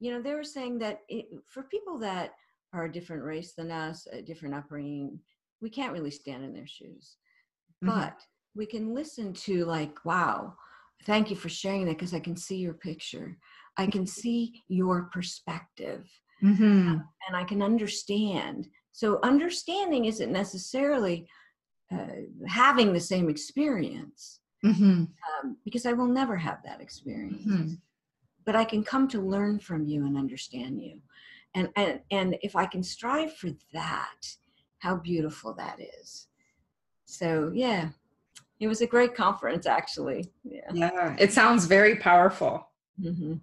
you 0.00 0.10
know 0.10 0.20
they 0.20 0.34
were 0.34 0.44
saying 0.44 0.78
that 0.78 1.00
it, 1.08 1.26
for 1.46 1.64
people 1.64 1.98
that 1.98 2.34
are 2.72 2.84
a 2.84 2.92
different 2.92 3.22
race 3.22 3.52
than 3.52 3.70
us 3.70 4.06
a 4.12 4.22
different 4.22 4.54
upbringing 4.54 5.18
we 5.60 5.70
can't 5.70 5.92
really 5.92 6.10
stand 6.10 6.44
in 6.44 6.52
their 6.52 6.66
shoes 6.66 7.16
mm-hmm. 7.84 7.98
but 7.98 8.20
we 8.54 8.66
can 8.66 8.94
listen 8.94 9.32
to 9.32 9.64
like 9.64 10.04
wow 10.04 10.54
thank 11.06 11.30
you 11.30 11.36
for 11.36 11.48
sharing 11.48 11.86
that 11.86 11.96
because 11.96 12.12
I 12.12 12.20
can 12.20 12.36
see 12.36 12.56
your 12.56 12.74
picture. 12.74 13.38
I 13.76 13.86
can 13.86 14.06
see 14.06 14.62
your 14.68 15.04
perspective. 15.12 16.08
Mm-hmm. 16.44 16.98
and 17.26 17.34
I 17.34 17.44
can 17.44 17.62
understand. 17.62 18.68
So, 18.92 19.20
understanding 19.22 20.04
isn't 20.04 20.30
necessarily 20.30 21.26
uh, 21.90 22.26
having 22.46 22.92
the 22.92 23.00
same 23.00 23.30
experience 23.30 24.40
mm-hmm. 24.62 25.04
um, 25.04 25.56
because 25.64 25.86
I 25.86 25.94
will 25.94 26.08
never 26.08 26.36
have 26.36 26.58
that 26.66 26.82
experience. 26.82 27.42
Mm-hmm. 27.42 27.74
But 28.44 28.54
I 28.54 28.64
can 28.66 28.84
come 28.84 29.08
to 29.08 29.20
learn 29.22 29.60
from 29.60 29.86
you 29.86 30.04
and 30.04 30.18
understand 30.18 30.82
you. 30.82 31.00
And, 31.54 31.70
and, 31.74 32.00
and 32.10 32.36
if 32.42 32.54
I 32.54 32.66
can 32.66 32.82
strive 32.82 33.32
for 33.32 33.48
that, 33.72 34.20
how 34.78 34.96
beautiful 34.96 35.54
that 35.54 35.78
is. 35.80 36.26
So, 37.04 37.52
yeah, 37.54 37.90
it 38.60 38.68
was 38.68 38.80
a 38.80 38.86
great 38.86 39.14
conference 39.14 39.66
actually 39.66 40.30
yeah 40.44 40.60
yeah 40.72 41.16
it 41.18 41.32
sounds 41.32 41.66
very 41.66 41.96
powerful 41.96 42.68
mm-hmm. 43.00 43.34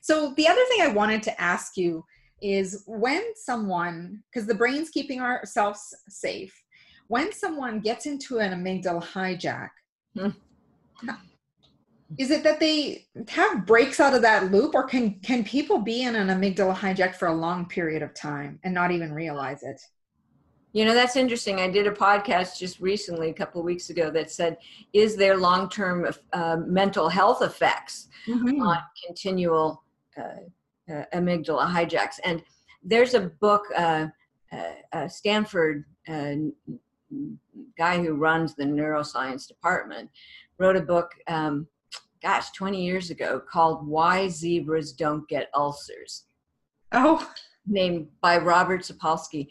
so 0.00 0.32
the 0.36 0.46
other 0.46 0.64
thing 0.68 0.82
i 0.82 0.88
wanted 0.88 1.22
to 1.22 1.40
ask 1.40 1.76
you 1.76 2.04
is 2.42 2.84
when 2.86 3.22
someone 3.34 4.22
because 4.30 4.46
the 4.46 4.54
brain's 4.54 4.90
keeping 4.90 5.20
ourselves 5.20 5.94
safe 6.08 6.54
when 7.08 7.32
someone 7.32 7.80
gets 7.80 8.06
into 8.06 8.38
an 8.38 8.52
amygdala 8.52 9.02
hijack 9.02 9.70
mm-hmm. 10.16 11.10
is 12.18 12.30
it 12.30 12.44
that 12.44 12.60
they 12.60 13.06
have 13.28 13.66
breaks 13.66 14.00
out 14.00 14.14
of 14.14 14.22
that 14.22 14.52
loop 14.52 14.74
or 14.74 14.84
can 14.84 15.18
can 15.20 15.42
people 15.42 15.78
be 15.78 16.02
in 16.02 16.14
an 16.14 16.28
amygdala 16.28 16.74
hijack 16.74 17.14
for 17.14 17.28
a 17.28 17.34
long 17.34 17.66
period 17.66 18.02
of 18.02 18.14
time 18.14 18.60
and 18.64 18.74
not 18.74 18.90
even 18.90 19.12
realize 19.12 19.62
it 19.62 19.80
you 20.72 20.84
know, 20.84 20.94
that's 20.94 21.16
interesting. 21.16 21.60
I 21.60 21.70
did 21.70 21.86
a 21.86 21.90
podcast 21.90 22.58
just 22.58 22.80
recently, 22.80 23.30
a 23.30 23.34
couple 23.34 23.60
of 23.60 23.64
weeks 23.64 23.90
ago, 23.90 24.10
that 24.10 24.30
said, 24.30 24.58
"Is 24.92 25.16
there 25.16 25.36
long-term 25.36 26.08
uh, 26.32 26.56
mental 26.66 27.08
health 27.08 27.42
effects 27.42 28.08
mm-hmm. 28.26 28.60
on 28.60 28.78
continual 29.06 29.82
uh, 30.18 30.92
uh, 30.92 31.04
amygdala 31.14 31.66
hijacks?" 31.66 32.20
And 32.24 32.42
there's 32.82 33.14
a 33.14 33.20
book, 33.20 33.62
uh, 33.76 34.08
uh, 34.92 35.08
Stanford 35.08 35.84
uh, 36.08 36.34
guy 37.78 37.98
who 37.98 38.14
runs 38.14 38.54
the 38.54 38.64
neuroscience 38.64 39.48
department 39.48 40.10
wrote 40.58 40.76
a 40.76 40.82
book. 40.82 41.12
Um, 41.26 41.66
gosh, 42.22 42.50
20 42.52 42.84
years 42.84 43.10
ago, 43.10 43.40
called 43.40 43.86
"Why 43.86 44.28
Zebras 44.28 44.92
Don't 44.92 45.26
Get 45.28 45.48
Ulcers." 45.54 46.24
Oh, 46.92 47.26
named 47.66 48.08
by 48.20 48.38
Robert 48.38 48.82
Sapolsky 48.82 49.48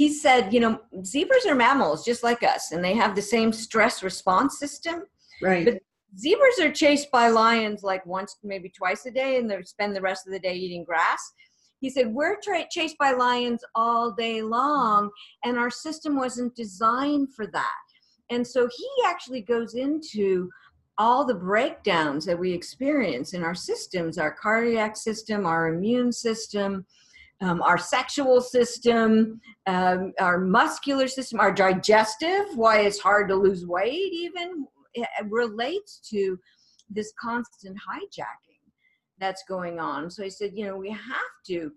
he 0.00 0.08
said, 0.08 0.50
you 0.50 0.60
know, 0.60 0.80
zebras 1.04 1.44
are 1.44 1.54
mammals 1.54 2.06
just 2.06 2.24
like 2.24 2.42
us, 2.42 2.72
and 2.72 2.82
they 2.82 2.94
have 2.94 3.14
the 3.14 3.20
same 3.20 3.52
stress 3.52 4.02
response 4.02 4.58
system. 4.58 5.02
Right. 5.42 5.66
But 5.66 5.74
zebras 6.18 6.58
are 6.58 6.72
chased 6.72 7.10
by 7.10 7.28
lions 7.28 7.82
like 7.82 8.06
once, 8.06 8.34
maybe 8.42 8.70
twice 8.70 9.04
a 9.04 9.10
day, 9.10 9.36
and 9.36 9.50
they 9.50 9.60
spend 9.60 9.94
the 9.94 10.00
rest 10.00 10.26
of 10.26 10.32
the 10.32 10.40
day 10.40 10.54
eating 10.54 10.84
grass. 10.84 11.20
He 11.80 11.90
said, 11.90 12.14
We're 12.14 12.40
tra- 12.42 12.64
chased 12.70 12.96
by 12.96 13.12
lions 13.12 13.62
all 13.74 14.12
day 14.12 14.40
long, 14.40 15.10
and 15.44 15.58
our 15.58 15.68
system 15.68 16.16
wasn't 16.16 16.56
designed 16.56 17.34
for 17.34 17.46
that. 17.48 17.84
And 18.30 18.46
so 18.46 18.70
he 18.74 18.88
actually 19.04 19.42
goes 19.42 19.74
into 19.74 20.48
all 20.96 21.26
the 21.26 21.34
breakdowns 21.34 22.24
that 22.24 22.38
we 22.38 22.54
experience 22.54 23.34
in 23.34 23.42
our 23.42 23.54
systems 23.54 24.16
our 24.16 24.32
cardiac 24.32 24.96
system, 24.96 25.44
our 25.44 25.68
immune 25.68 26.10
system, 26.10 26.86
um, 27.40 27.62
our 27.62 27.78
sexual 27.78 28.40
system, 28.40 29.40
um, 29.66 30.12
our 30.20 30.38
muscular 30.38 31.08
system, 31.08 31.40
our 31.40 31.52
digestive, 31.52 32.46
why 32.54 32.80
it's 32.80 32.98
hard 32.98 33.28
to 33.28 33.34
lose 33.34 33.66
weight, 33.66 34.12
even 34.12 34.66
relates 35.28 36.00
to 36.10 36.38
this 36.90 37.12
constant 37.20 37.76
hijacking 37.76 38.60
that's 39.18 39.42
going 39.48 39.78
on. 39.78 40.10
So 40.10 40.24
I 40.24 40.28
said, 40.28 40.52
you 40.54 40.66
know, 40.66 40.76
we 40.76 40.90
have 40.90 41.34
to 41.46 41.72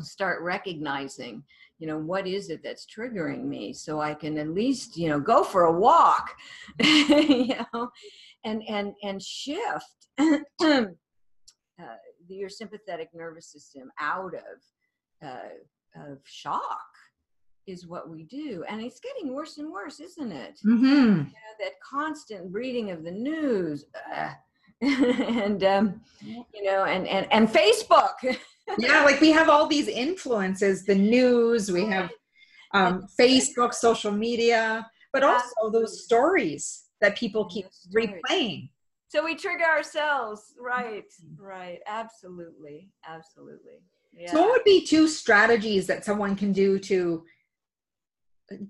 start 0.00 0.40
recognizing 0.42 1.44
you 1.78 1.86
know 1.86 1.98
what 1.98 2.26
is 2.26 2.48
it 2.48 2.62
that's 2.62 2.86
triggering 2.86 3.44
me 3.44 3.74
so 3.74 4.00
i 4.00 4.14
can 4.14 4.38
at 4.38 4.48
least 4.48 4.96
you 4.96 5.08
know 5.08 5.20
go 5.20 5.44
for 5.44 5.64
a 5.64 5.72
walk 5.72 6.34
you 6.80 7.54
know 7.74 7.90
and 8.44 8.62
and 8.68 8.94
and 9.02 9.20
shift 9.20 10.06
your 12.28 12.48
sympathetic 12.48 13.08
nervous 13.14 13.46
system 13.46 13.90
out 14.00 14.34
of 14.34 15.28
uh, 15.28 16.10
of 16.10 16.18
shock 16.24 16.80
is 17.66 17.86
what 17.86 18.08
we 18.08 18.24
do. 18.24 18.64
And 18.68 18.80
it's 18.80 19.00
getting 19.00 19.34
worse 19.34 19.58
and 19.58 19.70
worse 19.70 20.00
isn't 20.00 20.32
it? 20.32 20.58
Mm-hmm. 20.66 20.86
you 20.86 21.22
know, 21.22 21.54
that 21.60 21.72
constant 21.88 22.52
reading 22.52 22.90
of 22.90 23.04
the 23.04 23.10
news 23.10 23.84
uh, 24.12 24.30
and 24.82 25.62
um, 25.62 26.00
you 26.20 26.64
know 26.64 26.84
and 26.84 27.06
and 27.06 27.26
and 27.32 27.48
facebook. 27.48 28.14
Yeah 28.78 29.04
like 29.04 29.20
we 29.20 29.32
have 29.32 29.48
all 29.48 29.66
these 29.66 29.88
influences 29.88 30.84
the 30.84 30.94
news 30.94 31.70
we 31.70 31.84
have 31.84 32.10
um, 32.72 33.06
facebook 33.20 33.74
social 33.74 34.12
media 34.12 34.88
but 35.12 35.24
also 35.24 35.68
those 35.70 36.04
stories 36.04 36.84
that 37.00 37.16
people 37.16 37.44
keep 37.46 37.66
replaying 37.94 38.70
so 39.12 39.22
we 39.22 39.34
trigger 39.34 39.64
ourselves. 39.64 40.54
Right 40.58 41.04
right. 41.38 41.80
Absolutely 41.86 42.88
absolutely. 43.06 43.82
Yeah. 44.14 44.30
so 44.30 44.40
what 44.40 44.50
would 44.52 44.64
be 44.64 44.86
two 44.86 45.06
strategies 45.06 45.86
that 45.86 46.04
someone 46.04 46.34
can 46.34 46.52
do 46.52 46.78
to 46.78 47.24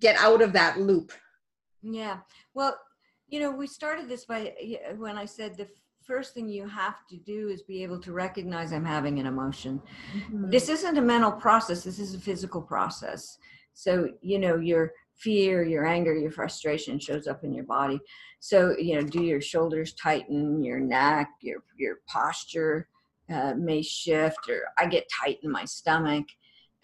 get 0.01 0.17
out 0.17 0.43
of 0.43 0.53
that 0.55 0.81
loop? 0.81 1.13
Yeah. 1.83 2.19
Well 2.55 2.77
you 3.29 3.39
know 3.41 3.53
we 3.53 3.67
started 3.67 4.09
this 4.09 4.25
by 4.27 4.53
when 4.99 5.17
i 5.17 5.25
said 5.25 5.57
the 5.57 5.67
first 6.03 6.35
thing 6.35 6.49
you 6.49 6.69
have 6.69 7.07
to 7.09 7.17
do 7.17 7.49
is 7.49 7.63
be 7.63 7.83
able 7.83 7.99
to 7.99 8.13
recognize 8.13 8.73
i'm 8.73 8.85
having 8.85 9.21
an 9.21 9.27
emotion. 9.27 9.81
Mm-hmm. 10.17 10.51
this 10.51 10.69
isn't 10.69 10.99
a 10.99 11.03
mental 11.03 11.33
process. 11.33 11.85
This 11.85 12.01
is 12.01 12.15
a 12.15 12.19
physical 12.19 12.61
process. 12.61 13.39
So 13.75 14.09
you 14.21 14.39
know 14.41 14.57
your 14.57 14.93
fear 15.23 15.63
your 15.63 15.87
anger 15.87 16.15
your 16.15 16.31
frustration 16.31 16.99
shows 16.99 17.27
up 17.27 17.45
in 17.45 17.53
your 17.55 17.65
body. 17.65 18.01
So 18.41 18.77
you 18.79 18.95
know 18.97 19.03
do 19.03 19.23
your 19.23 19.41
shoulders 19.41 19.95
tighten 19.95 20.63
your 20.63 20.81
neck 20.81 21.31
your 21.41 21.63
your 21.79 21.99
posture 22.07 22.89
uh, 23.33 23.55
may 23.57 23.83
shift 23.83 24.49
or 24.49 24.65
i 24.79 24.87
get 24.87 25.09
tight 25.09 25.39
in 25.43 25.51
my 25.51 25.65
stomach. 25.65 26.27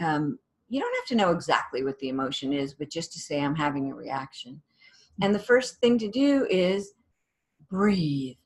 Um, 0.00 0.38
you 0.68 0.80
don't 0.80 0.94
have 0.96 1.06
to 1.06 1.16
know 1.16 1.30
exactly 1.32 1.82
what 1.82 1.98
the 1.98 2.10
emotion 2.10 2.52
is 2.52 2.74
but 2.74 2.90
just 2.90 3.12
to 3.12 3.18
say 3.18 3.40
i'm 3.40 3.56
having 3.56 3.90
a 3.90 3.94
reaction. 3.94 4.62
And 5.20 5.34
the 5.34 5.40
first 5.40 5.78
thing 5.80 5.98
to 5.98 6.08
do 6.08 6.46
is 6.48 6.92
breathe. 7.68 8.36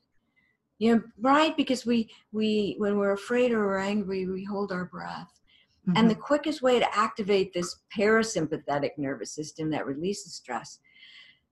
You 0.79 0.95
know 0.95 1.01
right? 1.21 1.55
Because 1.55 1.85
we 1.85 2.09
we 2.31 2.75
when 2.79 2.97
we're 2.97 3.13
afraid 3.13 3.51
or 3.51 3.59
we're 3.59 3.77
angry 3.77 4.27
we 4.27 4.43
hold 4.43 4.71
our 4.71 4.85
breath 4.85 5.42
mm-hmm. 5.87 5.97
and 5.97 6.09
the 6.09 6.15
quickest 6.15 6.61
way 6.61 6.79
to 6.79 6.97
activate 6.97 7.53
this 7.53 7.77
parasympathetic 7.95 8.91
nervous 8.97 9.31
system 9.31 9.69
that 9.69 9.85
releases 9.85 10.33
stress 10.33 10.79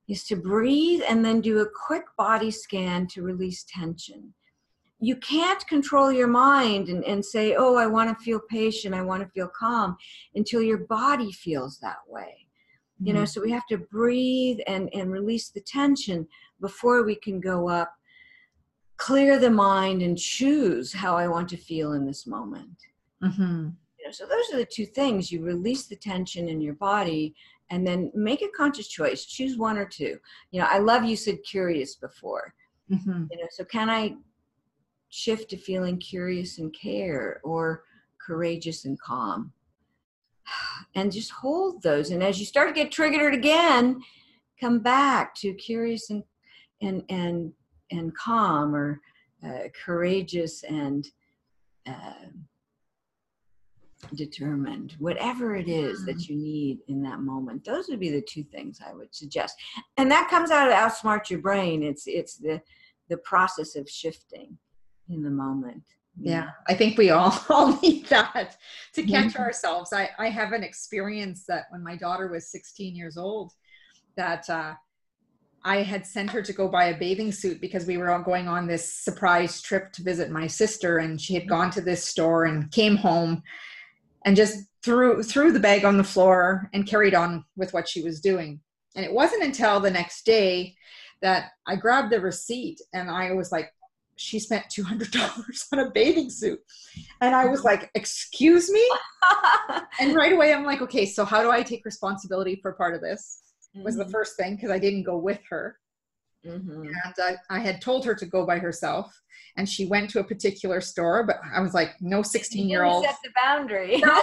is 0.07 0.23
to 0.25 0.35
breathe 0.35 1.01
and 1.07 1.23
then 1.23 1.41
do 1.41 1.59
a 1.59 1.69
quick 1.87 2.05
body 2.17 2.51
scan 2.51 3.07
to 3.07 3.21
release 3.21 3.65
tension 3.67 4.33
you 5.03 5.15
can't 5.15 5.65
control 5.67 6.11
your 6.11 6.27
mind 6.27 6.87
and, 6.89 7.03
and 7.05 7.23
say 7.23 7.55
oh 7.55 7.75
i 7.75 7.85
want 7.87 8.09
to 8.09 8.23
feel 8.23 8.39
patient 8.49 8.93
i 8.93 9.01
want 9.01 9.21
to 9.21 9.29
feel 9.29 9.49
calm 9.57 9.95
until 10.35 10.61
your 10.61 10.79
body 10.79 11.31
feels 11.31 11.79
that 11.79 11.97
way 12.07 12.47
mm-hmm. 12.97 13.07
you 13.07 13.13
know 13.13 13.21
mm-hmm. 13.21 13.25
so 13.25 13.41
we 13.41 13.51
have 13.51 13.65
to 13.67 13.77
breathe 13.77 14.59
and 14.67 14.89
and 14.93 15.11
release 15.11 15.49
the 15.49 15.61
tension 15.61 16.27
before 16.59 17.03
we 17.03 17.15
can 17.15 17.39
go 17.39 17.69
up 17.69 17.93
clear 19.01 19.39
the 19.39 19.49
mind 19.49 20.03
and 20.03 20.15
choose 20.15 20.93
how 20.93 21.17
I 21.17 21.27
want 21.27 21.49
to 21.49 21.57
feel 21.57 21.93
in 21.93 22.05
this 22.05 22.27
moment. 22.27 22.77
Mm-hmm. 23.23 23.69
Know, 24.11 24.25
so 24.25 24.25
those 24.25 24.53
are 24.53 24.57
the 24.57 24.65
two 24.65 24.85
things. 24.85 25.31
You 25.31 25.41
release 25.41 25.87
the 25.87 25.95
tension 25.95 26.49
in 26.49 26.59
your 26.61 26.73
body 26.73 27.33
and 27.69 27.87
then 27.87 28.11
make 28.13 28.41
a 28.41 28.49
conscious 28.49 28.87
choice. 28.87 29.25
Choose 29.25 29.57
one 29.57 29.77
or 29.77 29.85
two. 29.85 30.17
You 30.51 30.59
know, 30.59 30.67
I 30.69 30.79
love 30.79 31.05
you 31.05 31.15
said 31.15 31.43
curious 31.43 31.95
before. 31.95 32.53
Mm-hmm. 32.91 33.25
You 33.31 33.37
know, 33.37 33.47
so 33.51 33.63
can 33.63 33.89
I 33.89 34.15
shift 35.09 35.49
to 35.51 35.57
feeling 35.57 35.97
curious 35.97 36.59
and 36.59 36.73
care 36.73 37.39
or 37.43 37.83
courageous 38.25 38.85
and 38.85 38.99
calm? 38.99 39.53
And 40.93 41.09
just 41.09 41.31
hold 41.31 41.81
those. 41.83 42.11
And 42.11 42.21
as 42.21 42.37
you 42.37 42.45
start 42.45 42.67
to 42.67 42.73
get 42.73 42.91
triggered 42.91 43.33
again, 43.33 44.01
come 44.59 44.79
back 44.79 45.33
to 45.35 45.53
curious 45.53 46.09
and 46.09 46.23
and 46.81 47.03
and 47.07 47.53
and 47.91 48.13
calm 48.13 48.75
or 48.75 48.99
uh, 49.45 49.69
courageous 49.85 50.63
and 50.63 51.07
uh, 51.87 52.27
determined 54.15 54.95
whatever 54.99 55.55
it 55.55 55.67
is 55.67 56.05
that 56.05 56.17
mm-hmm. 56.17 56.33
you 56.33 56.39
need 56.39 56.79
in 56.87 57.01
that 57.01 57.19
moment 57.19 57.63
those 57.63 57.87
would 57.87 57.99
be 57.99 58.09
the 58.09 58.21
two 58.21 58.43
things 58.43 58.79
i 58.85 58.93
would 58.93 59.13
suggest. 59.13 59.55
And 59.97 60.09
that 60.11 60.29
comes 60.29 60.51
out 60.51 60.69
of 60.69 60.73
outsmart 60.73 61.29
your 61.29 61.39
brain. 61.39 61.83
It's 61.83 62.03
it's 62.07 62.35
the 62.35 62.61
the 63.09 63.17
process 63.17 63.75
of 63.75 63.89
shifting 63.89 64.57
in 65.09 65.21
the 65.21 65.29
moment 65.29 65.83
yeah 66.19 66.49
i 66.67 66.73
think 66.73 66.97
we 66.97 67.09
all 67.09 67.37
all 67.49 67.79
need 67.81 68.05
that 68.07 68.57
to 68.93 69.03
catch 69.03 69.33
mm-hmm. 69.33 69.41
ourselves. 69.41 69.93
I 69.93 70.09
i 70.17 70.29
have 70.29 70.51
an 70.51 70.63
experience 70.63 71.45
that 71.47 71.65
when 71.69 71.83
my 71.83 71.95
daughter 71.95 72.27
was 72.27 72.51
16 72.51 72.95
years 72.95 73.17
old 73.17 73.53
that 74.15 74.49
uh 74.49 74.73
I 75.63 75.83
had 75.83 76.07
sent 76.07 76.31
her 76.31 76.41
to 76.41 76.53
go 76.53 76.67
buy 76.67 76.85
a 76.85 76.97
bathing 76.97 77.31
suit 77.31 77.61
because 77.61 77.85
we 77.85 77.97
were 77.97 78.09
all 78.09 78.23
going 78.23 78.47
on 78.47 78.65
this 78.65 78.91
surprise 78.91 79.61
trip 79.61 79.91
to 79.93 80.01
visit 80.01 80.31
my 80.31 80.47
sister 80.47 80.97
and 80.97 81.21
she 81.21 81.35
had 81.35 81.47
gone 81.47 81.69
to 81.71 81.81
this 81.81 82.03
store 82.03 82.45
and 82.45 82.71
came 82.71 82.95
home 82.95 83.43
and 84.25 84.35
just 84.35 84.59
threw 84.83 85.21
threw 85.23 85.51
the 85.51 85.59
bag 85.59 85.85
on 85.85 85.97
the 85.97 86.03
floor 86.03 86.69
and 86.73 86.87
carried 86.87 87.13
on 87.13 87.45
with 87.55 87.73
what 87.73 87.87
she 87.87 88.01
was 88.01 88.21
doing. 88.21 88.59
And 88.95 89.05
it 89.05 89.13
wasn't 89.13 89.43
until 89.43 89.79
the 89.79 89.91
next 89.91 90.25
day 90.25 90.75
that 91.21 91.51
I 91.67 91.75
grabbed 91.75 92.11
the 92.11 92.19
receipt 92.19 92.81
and 92.93 93.09
I 93.09 93.33
was 93.33 93.51
like 93.51 93.71
she 94.17 94.37
spent 94.37 94.65
$200 94.65 95.73
on 95.73 95.79
a 95.79 95.89
bathing 95.89 96.29
suit. 96.29 96.59
And 97.21 97.33
I 97.33 97.45
was 97.45 97.63
like, 97.63 97.89
"Excuse 97.95 98.69
me?" 98.69 98.87
and 99.99 100.15
right 100.15 100.33
away 100.33 100.53
I'm 100.53 100.65
like, 100.65 100.81
"Okay, 100.81 101.05
so 101.05 101.25
how 101.25 101.41
do 101.41 101.49
I 101.49 101.63
take 101.63 101.85
responsibility 101.85 102.59
for 102.61 102.73
part 102.73 102.93
of 102.93 103.01
this?" 103.01 103.41
mm-hmm. 103.75 103.83
was 103.83 103.95
the 103.95 104.03
mm-hmm. 104.03 104.11
first 104.11 104.37
thing 104.37 104.55
because 104.55 104.71
I 104.71 104.79
didn't 104.79 105.03
go 105.03 105.17
with 105.17 105.39
her. 105.49 105.77
Mm-hmm. 106.45 106.81
And 106.81 107.13
I, 107.19 107.35
I 107.49 107.59
had 107.59 107.81
told 107.81 108.05
her 108.05 108.15
to 108.15 108.25
go 108.25 108.45
by 108.45 108.57
herself, 108.57 109.21
and 109.57 109.67
she 109.67 109.85
went 109.85 110.09
to 110.11 110.19
a 110.19 110.23
particular 110.23 110.81
store. 110.81 111.23
But 111.23 111.39
I 111.53 111.61
was 111.61 111.73
like, 111.73 111.91
no, 112.01 112.21
sixteen 112.23 112.67
year 112.67 112.83
old 112.83 113.05
set 113.05 113.17
the 113.23 113.31
boundary. 113.35 113.97
no, 114.03 114.21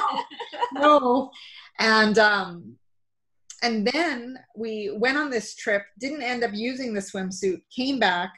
no. 0.73 1.31
And 1.81 2.19
um, 2.19 2.77
and 3.63 3.87
then 3.87 4.37
we 4.57 4.91
went 4.97 5.17
on 5.17 5.31
this 5.31 5.55
trip. 5.55 5.85
Didn't 6.01 6.23
end 6.23 6.43
up 6.43 6.51
using 6.53 6.93
the 6.93 7.01
swimsuit. 7.01 7.61
Came 7.73 8.01
back. 8.01 8.33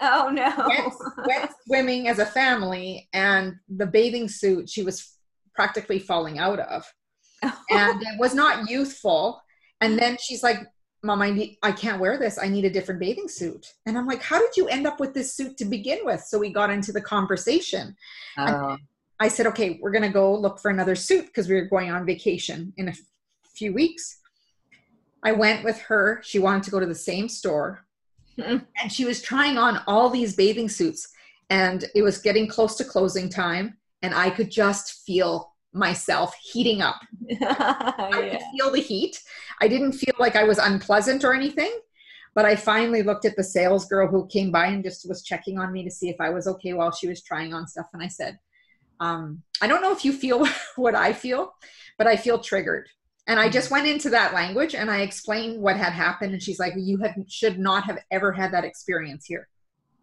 Oh 0.00 0.30
no! 0.30 0.50
went, 0.66 0.94
went 1.26 1.50
swimming 1.66 2.08
as 2.08 2.20
a 2.20 2.24
family, 2.24 3.06
and 3.12 3.56
the 3.68 3.84
bathing 3.84 4.30
suit 4.30 4.70
she 4.70 4.82
was 4.82 5.12
practically 5.54 5.98
falling 5.98 6.38
out 6.38 6.58
of, 6.58 6.90
and 7.42 8.00
it 8.00 8.18
was 8.18 8.34
not 8.34 8.70
youthful 8.70 9.42
and 9.80 9.98
then 9.98 10.16
she's 10.20 10.42
like, 10.42 10.60
Mom, 11.06 11.22
I 11.22 11.30
need 11.30 11.56
I 11.62 11.72
can't 11.72 12.00
wear 12.00 12.18
this. 12.18 12.38
I 12.38 12.48
need 12.48 12.64
a 12.64 12.70
different 12.70 13.00
bathing 13.00 13.28
suit. 13.28 13.74
And 13.86 13.96
I'm 13.96 14.06
like, 14.06 14.22
How 14.22 14.40
did 14.40 14.56
you 14.56 14.66
end 14.68 14.86
up 14.86 15.00
with 15.00 15.14
this 15.14 15.32
suit 15.32 15.56
to 15.58 15.64
begin 15.64 16.00
with? 16.02 16.20
So 16.22 16.38
we 16.38 16.52
got 16.52 16.70
into 16.70 16.92
the 16.92 17.00
conversation. 17.00 17.96
Oh. 18.36 18.76
I 19.20 19.28
said, 19.28 19.46
Okay, 19.46 19.78
we're 19.80 19.92
gonna 19.92 20.12
go 20.12 20.34
look 20.34 20.58
for 20.58 20.70
another 20.70 20.96
suit 20.96 21.26
because 21.26 21.48
we 21.48 21.54
were 21.54 21.66
going 21.66 21.90
on 21.90 22.04
vacation 22.04 22.72
in 22.76 22.88
a 22.88 22.90
f- 22.90 22.98
few 23.54 23.72
weeks. 23.72 24.18
I 25.22 25.32
went 25.32 25.64
with 25.64 25.78
her. 25.82 26.20
She 26.22 26.38
wanted 26.38 26.64
to 26.64 26.70
go 26.70 26.80
to 26.80 26.86
the 26.86 26.94
same 26.94 27.28
store. 27.28 27.86
and 28.38 28.92
she 28.92 29.04
was 29.04 29.22
trying 29.22 29.56
on 29.56 29.80
all 29.86 30.10
these 30.10 30.36
bathing 30.36 30.68
suits. 30.68 31.08
And 31.48 31.84
it 31.94 32.02
was 32.02 32.18
getting 32.18 32.48
close 32.48 32.74
to 32.76 32.84
closing 32.84 33.28
time. 33.30 33.78
And 34.02 34.12
I 34.12 34.30
could 34.30 34.50
just 34.50 35.04
feel 35.06 35.54
myself 35.76 36.34
heating 36.42 36.82
up. 36.82 37.00
I 37.40 38.28
could 38.30 38.42
feel 38.56 38.70
the 38.72 38.80
heat. 38.80 39.22
I 39.60 39.68
didn't 39.68 39.92
feel 39.92 40.14
like 40.18 40.36
I 40.36 40.44
was 40.44 40.58
unpleasant 40.58 41.24
or 41.24 41.34
anything, 41.34 41.72
but 42.34 42.44
I 42.44 42.56
finally 42.56 43.02
looked 43.02 43.24
at 43.24 43.36
the 43.36 43.44
sales 43.44 43.86
girl 43.86 44.08
who 44.08 44.26
came 44.26 44.50
by 44.50 44.66
and 44.66 44.82
just 44.82 45.08
was 45.08 45.22
checking 45.22 45.58
on 45.58 45.72
me 45.72 45.84
to 45.84 45.90
see 45.90 46.08
if 46.08 46.20
I 46.20 46.30
was 46.30 46.46
okay 46.46 46.72
while 46.72 46.92
she 46.92 47.08
was 47.08 47.22
trying 47.22 47.52
on 47.52 47.68
stuff. 47.68 47.86
And 47.92 48.02
I 48.02 48.08
said, 48.08 48.38
um, 49.00 49.42
I 49.60 49.66
don't 49.66 49.82
know 49.82 49.92
if 49.92 50.04
you 50.04 50.12
feel 50.12 50.46
what 50.76 50.94
I 50.94 51.12
feel, 51.12 51.54
but 51.98 52.06
I 52.06 52.16
feel 52.16 52.38
triggered. 52.38 52.88
And 53.28 53.40
I 53.40 53.48
just 53.48 53.72
went 53.72 53.88
into 53.88 54.08
that 54.10 54.34
language 54.34 54.74
and 54.74 54.90
I 54.90 55.00
explained 55.00 55.60
what 55.60 55.76
had 55.76 55.92
happened. 55.92 56.32
And 56.32 56.42
she's 56.42 56.60
like, 56.60 56.74
You 56.76 56.98
have, 56.98 57.14
should 57.28 57.58
not 57.58 57.84
have 57.84 57.98
ever 58.12 58.32
had 58.32 58.52
that 58.52 58.64
experience 58.64 59.26
here. 59.26 59.48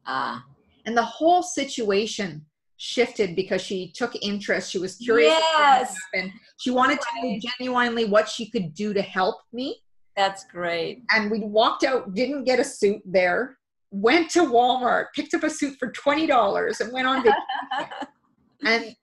Ah. 0.05 0.39
Uh. 0.39 0.49
And 0.85 0.97
the 0.97 1.05
whole 1.05 1.41
situation 1.41 2.45
shifted 2.83 3.33
because 3.33 3.61
she 3.61 3.93
took 3.95 4.13
interest. 4.21 4.69
She 4.69 4.77
was 4.77 4.97
curious. 4.97 5.39
Yes. 5.39 5.95
And 6.13 6.29
she 6.57 6.69
wanted 6.69 6.99
to 6.99 7.07
know 7.21 7.39
genuinely 7.39 8.03
what 8.03 8.27
she 8.27 8.49
could 8.49 8.73
do 8.73 8.93
to 8.93 9.01
help 9.01 9.37
me. 9.53 9.79
That's 10.17 10.43
great. 10.43 11.03
And 11.11 11.31
we 11.31 11.39
walked 11.39 11.85
out, 11.85 12.13
didn't 12.13 12.43
get 12.43 12.59
a 12.59 12.63
suit 12.63 13.01
there, 13.05 13.57
went 13.89 14.29
to 14.31 14.41
Walmart, 14.41 15.05
picked 15.15 15.33
up 15.33 15.43
a 15.43 15.49
suit 15.49 15.77
for 15.79 15.93
$20 15.93 16.81
and 16.81 16.91
went 16.91 17.07
on 17.07 17.23
vacation. 17.23 17.97
and 18.65 18.95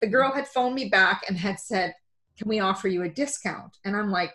the 0.00 0.08
girl 0.08 0.32
had 0.32 0.48
phoned 0.48 0.74
me 0.74 0.88
back 0.88 1.22
and 1.28 1.36
had 1.36 1.60
said, 1.60 1.92
Can 2.38 2.48
we 2.48 2.60
offer 2.60 2.88
you 2.88 3.02
a 3.02 3.08
discount? 3.08 3.76
And 3.84 3.94
I'm 3.94 4.10
like, 4.10 4.32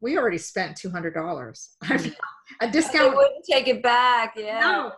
We 0.00 0.16
already 0.16 0.38
spent 0.38 0.76
$200. 0.76 1.68
a 2.60 2.70
discount. 2.70 3.10
They 3.10 3.16
wouldn't 3.16 3.44
take 3.50 3.66
it 3.66 3.82
back. 3.82 4.34
Yeah. 4.36 4.60
No. 4.60 4.92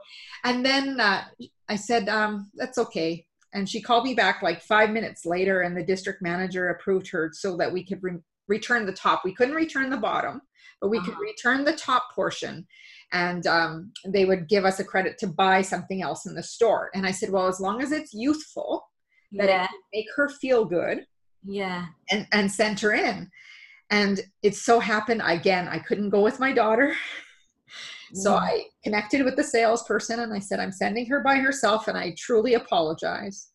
And 0.45 0.65
then 0.65 1.01
uh, 1.01 1.25
I 1.71 1.77
said, 1.77 2.11
um, 2.11 2.51
That's 2.55 2.77
okay. 2.77 3.26
And 3.55 3.69
she 3.69 3.81
called 3.81 4.05
me 4.05 4.15
back 4.15 4.43
like 4.43 4.63
five 4.63 4.91
minutes 4.91 5.25
later, 5.25 5.63
and 5.63 5.77
the 5.77 5.85
district 5.85 6.23
manager 6.23 6.69
approved 6.69 7.09
her 7.11 7.31
so 7.33 7.57
that 7.57 7.73
we 7.73 7.85
could 7.85 8.03
re- 8.03 8.21
return 8.49 8.87
the 8.87 8.93
top. 8.93 9.23
We 9.25 9.35
couldn't 9.35 9.55
return 9.55 9.91
the 9.91 9.97
bottom, 9.97 10.43
but 10.81 10.89
we 10.89 10.99
uh-huh. 10.99 11.13
could 11.13 11.19
return 11.21 11.65
the 11.65 11.73
top 11.73 12.09
portion. 12.15 12.67
And 13.13 13.47
um, 13.47 13.93
they 14.07 14.25
would 14.25 14.49
give 14.49 14.65
us 14.65 14.81
a 14.81 14.85
credit 14.85 15.17
to 15.19 15.27
buy 15.29 15.63
something 15.63 16.03
else 16.03 16.27
in 16.27 16.35
the 16.35 16.43
store. 16.43 16.91
And 16.95 17.07
I 17.07 17.13
said, 17.13 17.31
Well, 17.31 17.47
as 17.47 17.61
long 17.61 17.81
as 17.81 17.93
it's 17.93 18.13
youthful, 18.13 18.85
that 19.33 19.49
yeah. 19.49 19.69
make 19.93 20.07
her 20.17 20.29
feel 20.29 20.65
good 20.65 21.05
yeah 21.45 21.87
and 22.11 22.27
and 22.33 22.51
sent 22.51 22.81
her 22.81 22.93
in 22.93 23.31
and 23.91 24.21
it 24.43 24.55
so 24.55 24.81
happened 24.81 25.23
again 25.25 25.69
i 25.69 25.79
couldn't 25.79 26.11
go 26.11 26.21
with 26.21 26.41
my 26.41 26.53
daughter 26.53 26.95
so 28.17 28.35
i 28.35 28.63
connected 28.83 29.25
with 29.25 29.37
the 29.37 29.45
salesperson 29.45 30.21
and 30.21 30.33
i 30.33 30.39
said 30.39 30.61
i'm 30.61 30.73
sending 30.73 31.07
her 31.07 31.21
by 31.21 31.37
herself 31.37 31.89
and 31.89 31.97
i 31.97 32.15
truly 32.17 32.55
apologize 32.55 33.51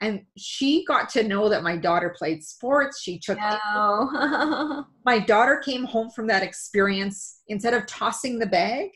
and 0.00 0.20
she 0.36 0.84
got 0.86 1.08
to 1.08 1.22
know 1.22 1.48
that 1.48 1.62
my 1.62 1.76
daughter 1.76 2.14
played 2.16 2.42
sports 2.42 3.00
she 3.00 3.18
took 3.18 3.38
no. 3.38 4.84
my 5.04 5.18
daughter 5.18 5.58
came 5.58 5.84
home 5.84 6.10
from 6.10 6.26
that 6.26 6.42
experience 6.42 7.42
instead 7.48 7.74
of 7.74 7.86
tossing 7.86 8.38
the 8.38 8.46
bag 8.46 8.90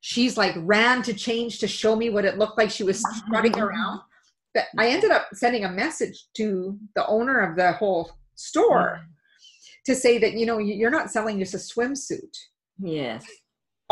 she's 0.00 0.36
like 0.36 0.54
ran 0.58 1.02
to 1.02 1.14
change 1.14 1.58
to 1.58 1.68
show 1.68 1.96
me 1.96 2.10
what 2.10 2.24
it 2.24 2.38
looked 2.38 2.58
like 2.58 2.70
she 2.70 2.84
was 2.84 3.02
strutting 3.16 3.58
around 3.58 4.00
but 4.54 4.66
I 4.78 4.88
ended 4.88 5.10
up 5.10 5.26
sending 5.34 5.64
a 5.64 5.70
message 5.70 6.26
to 6.36 6.78
the 6.94 7.06
owner 7.06 7.40
of 7.40 7.56
the 7.56 7.72
whole 7.72 8.12
store 8.36 9.00
mm-hmm. 9.00 9.10
to 9.86 9.94
say 9.94 10.18
that 10.18 10.34
you 10.34 10.46
know 10.46 10.58
you're 10.58 10.90
not 10.90 11.10
selling 11.10 11.40
just 11.40 11.54
a 11.54 11.58
swimsuit. 11.58 12.36
Yes. 12.78 13.26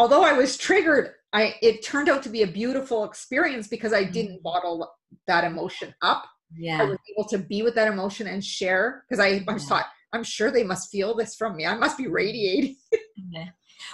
Although 0.03 0.25
I 0.25 0.33
was 0.33 0.57
triggered, 0.57 1.13
I 1.33 1.55
it 1.63 1.85
turned 1.85 2.09
out 2.09 2.25
to 2.25 2.29
be 2.29 2.43
a 2.43 2.47
beautiful 2.49 3.05
experience 3.05 3.69
because 3.69 3.93
I 3.93 4.03
didn't 4.03 4.39
mm-hmm. 4.39 4.43
bottle 4.43 4.93
that 5.29 5.45
emotion 5.45 5.95
up. 6.03 6.25
Yeah. 6.59 6.83
I 6.83 6.85
was 6.87 6.99
able 7.13 7.29
to 7.29 7.39
be 7.39 7.63
with 7.63 7.77
that 7.77 7.87
emotion 7.87 8.27
and 8.27 8.45
share 8.45 9.05
because 9.09 9.25
I, 9.25 9.29
I 9.29 9.45
yeah. 9.47 9.59
thought 9.59 9.87
I'm 10.13 10.25
sure 10.25 10.51
they 10.51 10.65
must 10.65 10.91
feel 10.91 11.15
this 11.15 11.37
from 11.37 11.55
me. 11.55 11.67
I 11.67 11.77
must 11.77 11.97
be 11.97 12.09
radiating. 12.09 12.75
yeah. 13.31 13.51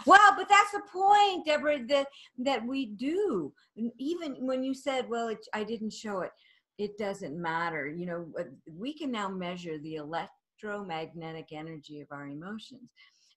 Well, 0.07 0.35
but 0.35 0.49
that's 0.49 0.73
the 0.73 0.81
point, 0.91 1.45
Deborah, 1.45 1.85
that 1.89 2.07
that 2.39 2.67
we 2.67 2.87
do. 2.87 3.53
Even 3.99 4.47
when 4.47 4.65
you 4.65 4.73
said, 4.73 5.11
"Well, 5.11 5.29
it, 5.29 5.47
I 5.53 5.63
didn't 5.63 5.93
show 5.93 6.21
it," 6.21 6.31
it 6.79 6.97
doesn't 6.97 7.37
matter. 7.39 7.87
You 7.87 8.07
know, 8.07 8.33
we 8.67 8.95
can 8.95 9.11
now 9.11 9.29
measure 9.29 9.77
the 9.77 9.97
electromagnetic 9.97 11.49
energy 11.53 12.01
of 12.01 12.09
our 12.13 12.29
emotions. 12.29 12.89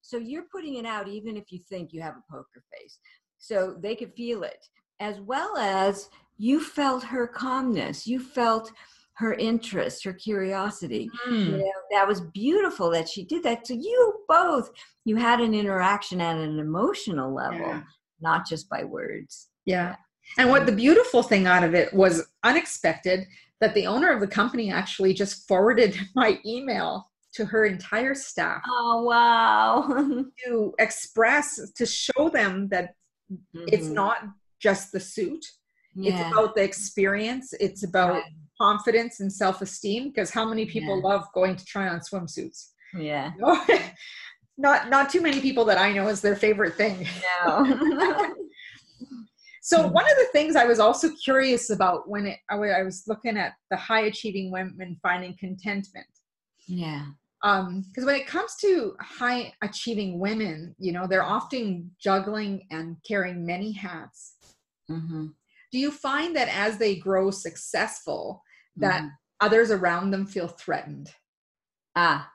So 0.01 0.17
you're 0.17 0.45
putting 0.51 0.75
it 0.75 0.85
out 0.85 1.07
even 1.07 1.37
if 1.37 1.51
you 1.51 1.59
think 1.59 1.93
you 1.93 2.01
have 2.01 2.15
a 2.15 2.31
poker 2.31 2.63
face. 2.71 2.99
So 3.37 3.75
they 3.79 3.95
could 3.95 4.13
feel 4.13 4.43
it, 4.43 4.67
as 4.99 5.19
well 5.19 5.57
as 5.57 6.09
you 6.37 6.63
felt 6.63 7.03
her 7.03 7.27
calmness. 7.27 8.05
You 8.07 8.19
felt 8.19 8.71
her 9.13 9.33
interest, 9.33 10.03
her 10.03 10.13
curiosity. 10.13 11.09
Mm. 11.27 11.45
You 11.45 11.57
know, 11.57 11.71
that 11.91 12.07
was 12.07 12.21
beautiful 12.21 12.89
that 12.91 13.07
she 13.07 13.23
did 13.23 13.43
that. 13.43 13.67
So 13.67 13.73
you 13.73 14.13
both, 14.27 14.71
you 15.05 15.15
had 15.15 15.39
an 15.39 15.53
interaction 15.53 16.19
at 16.21 16.37
an 16.37 16.59
emotional 16.59 17.33
level, 17.33 17.59
yeah. 17.59 17.83
not 18.19 18.47
just 18.47 18.69
by 18.69 18.83
words. 18.83 19.49
Yeah. 19.65 19.95
And 20.37 20.49
what 20.49 20.65
the 20.65 20.71
beautiful 20.71 21.23
thing 21.23 21.45
out 21.45 21.63
of 21.63 21.75
it 21.75 21.93
was 21.93 22.27
unexpected 22.43 23.27
that 23.59 23.75
the 23.75 23.85
owner 23.85 24.11
of 24.11 24.21
the 24.21 24.27
company 24.27 24.71
actually 24.71 25.13
just 25.13 25.47
forwarded 25.47 25.95
my 26.15 26.39
email 26.45 27.10
to 27.33 27.45
her 27.45 27.65
entire 27.65 28.13
staff. 28.13 28.61
Oh, 28.67 29.03
wow. 29.03 30.23
to 30.45 30.73
express, 30.79 31.71
to 31.71 31.85
show 31.85 32.29
them 32.29 32.67
that 32.69 32.95
mm-hmm. 33.31 33.65
it's 33.67 33.87
not 33.87 34.17
just 34.59 34.91
the 34.91 34.99
suit, 34.99 35.43
yeah. 35.95 36.11
it's 36.11 36.31
about 36.31 36.55
the 36.55 36.63
experience, 36.63 37.53
it's 37.59 37.83
about 37.83 38.13
right. 38.13 38.23
confidence 38.59 39.19
and 39.19 39.31
self 39.31 39.61
esteem. 39.61 40.09
Because 40.09 40.29
how 40.29 40.45
many 40.45 40.65
people 40.65 40.97
yeah. 40.97 41.07
love 41.07 41.25
going 41.33 41.55
to 41.55 41.65
try 41.65 41.87
on 41.87 41.99
swimsuits? 41.99 42.69
Yeah. 42.93 43.31
not 44.57 44.89
not 44.89 45.09
too 45.09 45.21
many 45.21 45.39
people 45.39 45.65
that 45.65 45.77
I 45.77 45.93
know 45.93 46.07
is 46.07 46.21
their 46.21 46.35
favorite 46.35 46.75
thing. 46.75 47.07
No. 47.45 48.35
So 49.61 49.77
mm-hmm. 49.77 49.93
one 49.93 50.05
of 50.05 50.17
the 50.17 50.27
things 50.33 50.55
I 50.55 50.65
was 50.65 50.79
also 50.79 51.09
curious 51.23 51.69
about 51.69 52.09
when 52.09 52.25
it, 52.27 52.39
I 52.49 52.83
was 52.83 53.03
looking 53.07 53.37
at 53.37 53.53
the 53.69 53.77
high 53.77 54.01
achieving 54.01 54.51
women 54.51 54.97
finding 55.03 55.35
contentment. 55.39 56.07
Yeah. 56.67 57.05
Um, 57.43 57.83
because 57.87 58.05
when 58.05 58.15
it 58.15 58.27
comes 58.27 58.55
to 58.61 58.95
high 58.99 59.53
achieving 59.63 60.19
women, 60.19 60.75
you 60.77 60.91
know, 60.91 61.07
they're 61.07 61.23
often 61.23 61.89
juggling 61.99 62.67
and 62.69 62.97
carrying 63.07 63.45
many 63.45 63.71
hats. 63.71 64.35
Mm-hmm. 64.89 65.27
Do 65.71 65.79
you 65.79 65.91
find 65.91 66.35
that 66.35 66.49
as 66.49 66.77
they 66.77 66.95
grow 66.95 67.31
successful, 67.31 68.43
that 68.77 69.01
mm-hmm. 69.01 69.07
others 69.39 69.71
around 69.71 70.11
them 70.11 70.25
feel 70.25 70.47
threatened? 70.47 71.09
Ah, 71.95 72.31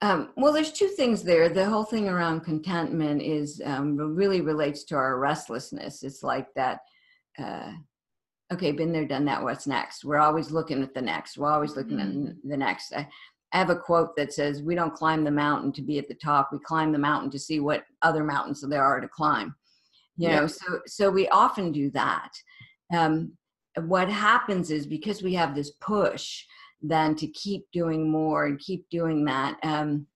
um, 0.00 0.30
well, 0.36 0.52
there's 0.52 0.72
two 0.72 0.88
things 0.88 1.22
there. 1.22 1.48
The 1.48 1.64
whole 1.64 1.84
thing 1.84 2.08
around 2.08 2.42
contentment 2.42 3.20
is 3.20 3.60
um, 3.64 3.96
really 3.96 4.40
relates 4.40 4.84
to 4.84 4.96
our 4.96 5.18
restlessness. 5.18 6.02
It's 6.02 6.22
like 6.22 6.46
that. 6.54 6.80
Uh, 7.36 7.72
okay, 8.52 8.70
been 8.70 8.92
there, 8.92 9.06
done 9.06 9.24
that. 9.24 9.42
What's 9.42 9.66
next? 9.66 10.04
We're 10.04 10.18
always 10.18 10.52
looking 10.52 10.82
at 10.82 10.94
the 10.94 11.02
next. 11.02 11.36
We're 11.36 11.50
always 11.50 11.74
looking 11.74 11.98
mm-hmm. 11.98 12.28
at 12.28 12.34
the 12.44 12.56
next. 12.56 12.92
I, 12.94 13.08
I 13.52 13.58
have 13.58 13.70
a 13.70 13.76
quote 13.76 14.14
that 14.16 14.32
says, 14.32 14.62
"We 14.62 14.74
don't 14.74 14.94
climb 14.94 15.24
the 15.24 15.30
mountain 15.30 15.72
to 15.72 15.82
be 15.82 15.98
at 15.98 16.08
the 16.08 16.14
top. 16.14 16.50
We 16.52 16.58
climb 16.58 16.92
the 16.92 16.98
mountain 16.98 17.30
to 17.30 17.38
see 17.38 17.60
what 17.60 17.84
other 18.02 18.24
mountains 18.24 18.60
there 18.60 18.84
are 18.84 19.00
to 19.00 19.08
climb." 19.08 19.54
You 20.16 20.28
yeah. 20.28 20.40
know, 20.40 20.46
so 20.46 20.80
so 20.86 21.10
we 21.10 21.28
often 21.28 21.72
do 21.72 21.90
that. 21.92 22.30
Um, 22.94 23.32
what 23.80 24.08
happens 24.08 24.70
is 24.70 24.86
because 24.86 25.22
we 25.22 25.34
have 25.34 25.54
this 25.54 25.70
push 25.80 26.44
then 26.82 27.14
to 27.16 27.26
keep 27.28 27.64
doing 27.72 28.10
more 28.10 28.46
and 28.46 28.58
keep 28.58 28.88
doing 28.90 29.24
that. 29.24 29.58
Um, 29.62 30.06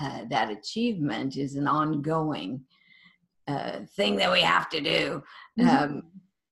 uh, 0.00 0.24
that 0.30 0.50
achievement 0.50 1.36
is 1.36 1.56
an 1.56 1.68
ongoing 1.68 2.64
uh, 3.46 3.80
thing 3.96 4.16
that 4.16 4.32
we 4.32 4.40
have 4.40 4.68
to 4.70 4.80
do 4.80 5.22
mm-hmm. 5.58 5.68
um, 5.68 6.02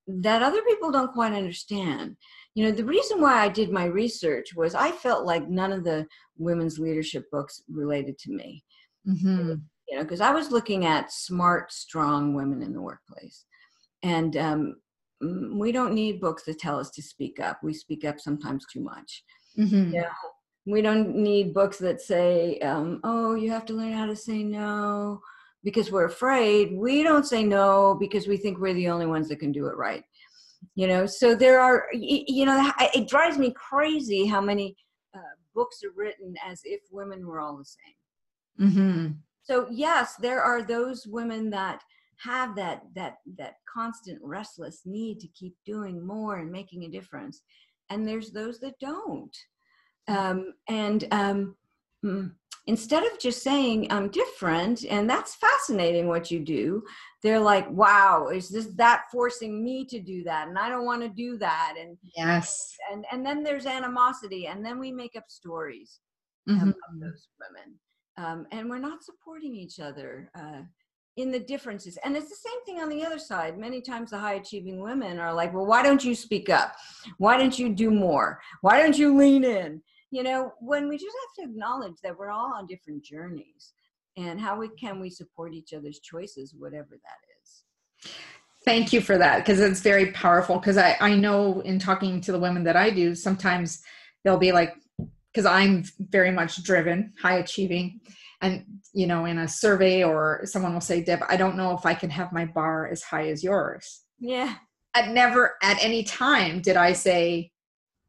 that 0.06 0.42
other 0.42 0.62
people 0.62 0.90
don't 0.90 1.12
quite 1.12 1.32
understand. 1.32 2.16
You 2.54 2.64
know, 2.64 2.72
the 2.72 2.84
reason 2.84 3.20
why 3.20 3.42
I 3.42 3.48
did 3.48 3.70
my 3.70 3.84
research 3.84 4.54
was 4.54 4.74
I 4.74 4.90
felt 4.90 5.24
like 5.24 5.48
none 5.48 5.72
of 5.72 5.84
the 5.84 6.06
women's 6.36 6.78
leadership 6.78 7.24
books 7.30 7.62
related 7.70 8.18
to 8.18 8.32
me. 8.32 8.64
Mm-hmm. 9.08 9.54
You 9.88 9.96
know, 9.96 10.02
because 10.02 10.20
I 10.20 10.32
was 10.32 10.50
looking 10.50 10.84
at 10.84 11.12
smart, 11.12 11.72
strong 11.72 12.34
women 12.34 12.62
in 12.62 12.72
the 12.72 12.80
workplace. 12.80 13.44
And 14.02 14.36
um, 14.36 14.76
Mm, 15.22 15.58
we 15.58 15.72
don't 15.72 15.94
need 15.94 16.20
books 16.20 16.42
that 16.44 16.58
tell 16.58 16.78
us 16.78 16.90
to 16.90 17.02
speak 17.02 17.38
up. 17.40 17.60
We 17.62 17.74
speak 17.74 18.04
up 18.04 18.20
sometimes 18.20 18.64
too 18.72 18.80
much. 18.80 19.24
Mm-hmm. 19.58 19.94
Yeah. 19.94 20.12
We 20.66 20.82
don't 20.82 21.16
need 21.16 21.54
books 21.54 21.78
that 21.78 22.00
say, 22.00 22.58
um, 22.60 23.00
oh, 23.04 23.34
you 23.34 23.50
have 23.50 23.66
to 23.66 23.74
learn 23.74 23.92
how 23.92 24.06
to 24.06 24.16
say 24.16 24.42
no 24.42 25.20
because 25.64 25.90
we're 25.90 26.06
afraid. 26.06 26.76
We 26.76 27.02
don't 27.02 27.26
say 27.26 27.44
no 27.44 27.96
because 27.98 28.26
we 28.26 28.36
think 28.36 28.58
we're 28.58 28.74
the 28.74 28.88
only 28.88 29.06
ones 29.06 29.28
that 29.28 29.40
can 29.40 29.52
do 29.52 29.66
it 29.66 29.76
right. 29.76 30.04
You 30.74 30.86
know, 30.86 31.06
so 31.06 31.34
there 31.34 31.60
are, 31.60 31.86
you 31.92 32.46
know, 32.46 32.72
it 32.94 33.08
drives 33.08 33.36
me 33.36 33.52
crazy 33.52 34.26
how 34.26 34.40
many 34.40 34.76
uh, 35.14 35.34
books 35.54 35.82
are 35.84 35.92
written 35.96 36.34
as 36.44 36.60
if 36.64 36.80
women 36.90 37.26
were 37.26 37.40
all 37.40 37.56
the 37.56 37.64
same. 37.64 38.70
Mm-hmm. 38.70 39.12
So, 39.42 39.66
yes, 39.70 40.14
there 40.16 40.40
are 40.40 40.62
those 40.62 41.04
women 41.06 41.50
that 41.50 41.82
have 42.22 42.54
that 42.54 42.82
that 42.94 43.16
that 43.36 43.54
constant 43.72 44.18
restless 44.22 44.82
need 44.84 45.18
to 45.20 45.28
keep 45.28 45.56
doing 45.66 46.04
more 46.06 46.36
and 46.36 46.50
making 46.50 46.84
a 46.84 46.88
difference 46.88 47.42
and 47.90 48.06
there's 48.06 48.30
those 48.30 48.60
that 48.60 48.78
don't 48.80 49.36
um, 50.08 50.54
and 50.68 51.06
um, 51.10 51.56
mm, 52.04 52.32
instead 52.66 53.02
of 53.04 53.18
just 53.18 53.42
saying 53.42 53.86
i'm 53.90 54.08
different 54.08 54.84
and 54.84 55.08
that's 55.08 55.34
fascinating 55.34 56.06
what 56.06 56.30
you 56.30 56.40
do 56.40 56.82
they're 57.22 57.40
like 57.40 57.68
wow 57.70 58.28
is 58.28 58.48
this 58.48 58.66
that 58.76 59.04
forcing 59.10 59.64
me 59.64 59.84
to 59.84 60.00
do 60.00 60.22
that 60.22 60.48
and 60.48 60.58
i 60.58 60.68
don't 60.68 60.84
want 60.84 61.02
to 61.02 61.08
do 61.08 61.36
that 61.36 61.74
and 61.80 61.96
yes 62.16 62.76
and 62.92 63.04
and 63.10 63.24
then 63.24 63.42
there's 63.42 63.66
animosity 63.66 64.46
and 64.46 64.64
then 64.64 64.78
we 64.78 64.92
make 64.92 65.16
up 65.16 65.24
stories 65.28 66.00
mm-hmm. 66.48 66.60
of, 66.60 66.68
of, 66.68 67.00
those 67.00 67.28
women 67.40 67.74
um, 68.18 68.46
and 68.52 68.68
we're 68.68 68.78
not 68.78 69.02
supporting 69.02 69.54
each 69.56 69.80
other 69.80 70.30
uh, 70.38 70.60
in 71.16 71.30
the 71.30 71.38
differences. 71.38 71.98
And 72.04 72.16
it's 72.16 72.28
the 72.28 72.36
same 72.36 72.64
thing 72.64 72.82
on 72.82 72.88
the 72.88 73.04
other 73.04 73.18
side. 73.18 73.58
Many 73.58 73.80
times 73.80 74.10
the 74.10 74.18
high 74.18 74.34
achieving 74.34 74.80
women 74.80 75.18
are 75.18 75.32
like, 75.32 75.52
well, 75.52 75.66
why 75.66 75.82
don't 75.82 76.04
you 76.04 76.14
speak 76.14 76.48
up? 76.48 76.74
Why 77.18 77.36
don't 77.36 77.58
you 77.58 77.68
do 77.68 77.90
more? 77.90 78.40
Why 78.62 78.80
don't 78.80 78.96
you 78.96 79.16
lean 79.16 79.44
in? 79.44 79.82
You 80.12 80.22
know, 80.22 80.52
when 80.60 80.88
we 80.88 80.96
just 80.96 81.16
have 81.26 81.44
to 81.44 81.50
acknowledge 81.50 81.96
that 82.04 82.16
we're 82.16 82.30
all 82.30 82.52
on 82.54 82.66
different 82.66 83.02
journeys 83.02 83.72
and 84.16 84.40
how 84.40 84.56
we 84.56 84.68
can 84.78 85.00
we 85.00 85.10
support 85.10 85.54
each 85.54 85.72
other's 85.72 85.98
choices, 85.98 86.54
whatever 86.56 86.90
that 86.90 88.10
is. 88.10 88.12
Thank 88.64 88.92
you 88.92 89.00
for 89.00 89.18
that 89.18 89.38
because 89.38 89.58
it's 89.58 89.80
very 89.80 90.12
powerful. 90.12 90.58
Because 90.58 90.76
I, 90.76 90.96
I 91.00 91.14
know 91.14 91.60
in 91.62 91.80
talking 91.80 92.20
to 92.20 92.30
the 92.30 92.38
women 92.38 92.62
that 92.64 92.76
I 92.76 92.90
do, 92.90 93.16
sometimes 93.16 93.82
they'll 94.22 94.36
be 94.36 94.52
like, 94.52 94.76
because 95.32 95.46
I'm 95.46 95.82
very 95.98 96.30
much 96.30 96.62
driven, 96.62 97.14
high 97.20 97.38
achieving 97.38 98.00
and 98.42 98.64
you 98.92 99.06
know 99.06 99.24
in 99.24 99.38
a 99.38 99.48
survey 99.48 100.02
or 100.02 100.42
someone 100.44 100.74
will 100.74 100.80
say 100.80 101.02
deb 101.02 101.20
i 101.28 101.36
don't 101.36 101.56
know 101.56 101.74
if 101.74 101.86
i 101.86 101.94
can 101.94 102.10
have 102.10 102.32
my 102.32 102.44
bar 102.44 102.88
as 102.88 103.02
high 103.02 103.28
as 103.28 103.42
yours 103.42 104.02
yeah 104.18 104.56
at 104.94 105.08
never 105.08 105.54
at 105.62 105.82
any 105.82 106.02
time 106.02 106.60
did 106.60 106.76
i 106.76 106.92
say 106.92 107.50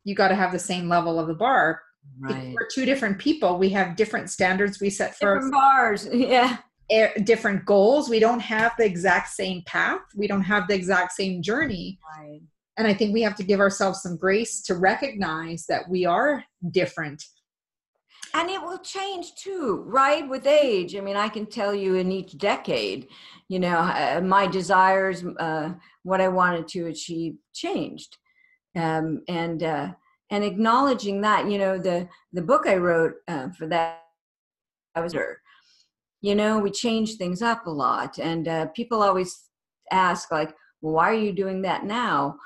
you 0.03 0.13
got 0.13 0.27
to 0.27 0.35
have 0.35 0.51
the 0.51 0.59
same 0.59 0.89
level 0.89 1.19
of 1.19 1.27
the 1.27 1.33
bar 1.33 1.79
right. 2.19 2.53
we're 2.53 2.67
two 2.67 2.85
different 2.85 3.17
people 3.17 3.57
we 3.57 3.69
have 3.69 3.95
different 3.95 4.29
standards 4.29 4.79
we 4.79 4.89
set 4.89 5.15
for 5.15 5.35
different 5.35 5.53
bars 5.53 6.07
yeah. 6.13 6.57
different 7.23 7.65
goals. 7.65 8.09
We 8.09 8.19
don't 8.19 8.39
have 8.39 8.73
the 8.77 8.85
exact 8.85 9.29
same 9.29 9.63
path. 9.65 10.01
We 10.15 10.27
don't 10.27 10.41
have 10.41 10.67
the 10.67 10.75
exact 10.75 11.13
same 11.13 11.41
journey. 11.41 11.99
Right. 12.17 12.41
And 12.77 12.87
i 12.87 12.93
think 12.93 13.13
we 13.13 13.21
have 13.21 13.35
to 13.35 13.43
give 13.43 13.59
ourselves 13.59 14.01
some 14.01 14.17
grace 14.17 14.61
to 14.63 14.75
recognize 14.75 15.65
that 15.67 15.87
we 15.89 16.05
are 16.05 16.43
different. 16.71 17.23
And 18.35 18.49
it 18.49 18.59
will 18.59 18.79
change 18.79 19.35
too 19.35 19.83
right 19.85 20.27
with 20.27 20.47
age. 20.47 20.95
I 20.95 21.01
mean 21.01 21.15
i 21.15 21.29
can 21.29 21.45
tell 21.45 21.73
you 21.73 21.95
in 21.95 22.11
each 22.11 22.37
decade 22.37 23.07
you 23.47 23.59
know 23.59 23.77
uh, 23.77 24.21
my 24.23 24.47
desires 24.47 25.23
uh, 25.39 25.73
what 26.03 26.21
i 26.21 26.27
wanted 26.27 26.67
to 26.69 26.87
achieve 26.87 27.35
changed. 27.53 28.17
Um, 28.75 29.21
and 29.27 29.61
uh, 29.61 29.91
and 30.31 30.43
acknowledging 30.43 31.21
that 31.21 31.49
you 31.49 31.57
know 31.57 31.77
the 31.77 32.07
the 32.31 32.41
book 32.41 32.65
i 32.67 32.75
wrote 32.75 33.13
uh, 33.27 33.49
for 33.57 33.67
that 33.67 34.01
i 34.95 35.01
was 35.01 35.13
her 35.13 35.39
you 36.21 36.35
know 36.35 36.59
we 36.59 36.71
change 36.71 37.15
things 37.15 37.41
up 37.41 37.67
a 37.67 37.69
lot 37.69 38.17
and 38.17 38.47
uh, 38.47 38.65
people 38.67 39.01
always 39.01 39.49
ask 39.91 40.31
like 40.31 40.53
well, 40.81 40.93
why 40.93 41.09
are 41.09 41.13
you 41.15 41.31
doing 41.31 41.61
that 41.61 41.85
now? 41.85 42.37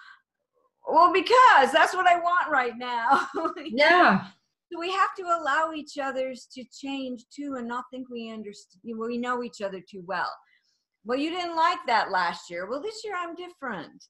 Well 0.87 1.11
because 1.11 1.71
that's 1.73 1.93
what 1.93 2.07
i 2.07 2.17
want 2.17 2.49
right 2.49 2.77
now. 2.77 3.27
Yeah. 3.65 4.25
So 4.71 4.79
we 4.79 4.91
have 4.91 5.15
to 5.17 5.23
allow 5.23 5.71
each 5.73 5.97
others 5.97 6.45
to 6.53 6.63
change 6.77 7.23
too 7.33 7.55
and 7.57 7.69
not 7.69 7.85
think 7.89 8.09
we 8.09 8.29
understand 8.31 8.81
we 8.83 9.17
know 9.17 9.41
each 9.41 9.61
other 9.61 9.79
too 9.79 10.03
well. 10.05 10.31
Well 11.05 11.17
you 11.17 11.29
didn't 11.29 11.55
like 11.55 11.79
that 11.87 12.11
last 12.11 12.49
year. 12.49 12.69
Well 12.69 12.81
this 12.81 13.01
year 13.03 13.15
i'm 13.17 13.35
different 13.35 14.03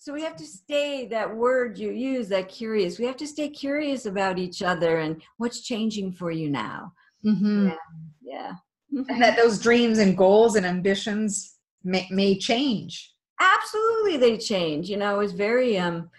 so 0.00 0.14
we 0.14 0.22
have 0.22 0.34
to 0.34 0.46
stay 0.46 1.06
that 1.06 1.36
word 1.36 1.78
you 1.78 1.90
use 1.90 2.28
that 2.28 2.48
curious 2.48 2.98
we 2.98 3.04
have 3.04 3.16
to 3.16 3.26
stay 3.26 3.48
curious 3.48 4.06
about 4.06 4.38
each 4.38 4.62
other 4.62 4.98
and 4.98 5.22
what's 5.36 5.60
changing 5.60 6.10
for 6.10 6.30
you 6.30 6.50
now 6.50 6.92
mm-hmm. 7.24 7.68
yeah, 8.22 8.54
yeah. 8.90 9.04
and 9.08 9.22
that 9.22 9.36
those 9.36 9.60
dreams 9.60 9.98
and 9.98 10.16
goals 10.16 10.56
and 10.56 10.66
ambitions 10.66 11.58
may, 11.84 12.08
may 12.10 12.36
change 12.36 13.14
absolutely 13.40 14.16
they 14.16 14.36
change 14.36 14.88
you 14.88 14.96
know 14.96 15.14
i 15.14 15.16
was 15.16 15.32
very 15.32 15.78
um 15.78 16.10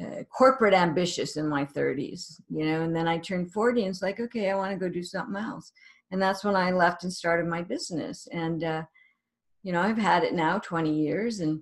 uh, 0.00 0.22
corporate 0.32 0.74
ambitious 0.74 1.36
in 1.36 1.48
my 1.48 1.64
30s, 1.64 2.40
you 2.48 2.64
know, 2.64 2.82
and 2.82 2.94
then 2.94 3.08
I 3.08 3.18
turned 3.18 3.52
40 3.52 3.80
and 3.80 3.90
it's 3.90 4.00
like, 4.00 4.20
okay, 4.20 4.48
I 4.48 4.54
want 4.54 4.70
to 4.70 4.78
go 4.78 4.88
do 4.88 5.02
something 5.02 5.34
else. 5.34 5.72
And 6.12 6.22
that's 6.22 6.44
when 6.44 6.54
I 6.54 6.70
left 6.70 7.02
and 7.02 7.12
started 7.12 7.46
my 7.46 7.62
business. 7.62 8.28
And, 8.30 8.62
uh, 8.62 8.82
you 9.64 9.72
know, 9.72 9.80
I've 9.82 9.98
had 9.98 10.22
it 10.22 10.34
now 10.34 10.60
20 10.60 10.94
years 10.94 11.40
and 11.40 11.60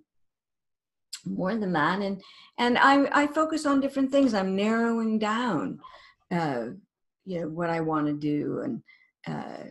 more 1.26 1.54
than 1.56 1.72
that. 1.72 2.00
And, 2.00 2.22
and 2.58 2.78
I, 2.78 3.22
I 3.22 3.26
focus 3.26 3.66
on 3.66 3.80
different 3.80 4.10
things. 4.10 4.34
I'm 4.34 4.56
narrowing 4.56 5.18
down, 5.18 5.80
uh, 6.30 6.66
you 7.24 7.40
know, 7.40 7.48
what 7.48 7.70
I 7.70 7.80
want 7.80 8.06
to 8.06 8.12
do. 8.12 8.60
And, 8.60 8.82
uh, 9.26 9.70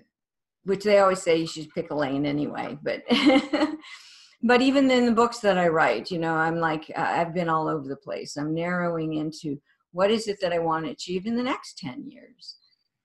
which 0.65 0.83
they 0.83 0.99
always 0.99 1.21
say 1.21 1.37
you 1.37 1.47
should 1.47 1.69
pick 1.69 1.91
a 1.91 1.95
lane 1.95 2.25
anyway, 2.25 2.77
but 2.81 3.03
but 4.43 4.61
even 4.61 4.89
in 4.91 5.05
the 5.05 5.11
books 5.11 5.39
that 5.39 5.57
I 5.57 5.67
write, 5.67 6.11
you 6.11 6.19
know, 6.19 6.33
I'm 6.33 6.59
like, 6.59 6.91
I've 6.95 7.33
been 7.33 7.49
all 7.49 7.67
over 7.67 7.87
the 7.87 7.95
place. 7.95 8.35
I'm 8.35 8.53
narrowing 8.53 9.13
into 9.13 9.61
what 9.91 10.11
is 10.11 10.27
it 10.27 10.39
that 10.41 10.51
I 10.51 10.59
want 10.59 10.85
to 10.85 10.91
achieve 10.91 11.25
in 11.25 11.35
the 11.35 11.43
next 11.43 11.77
10 11.77 12.09
years, 12.09 12.57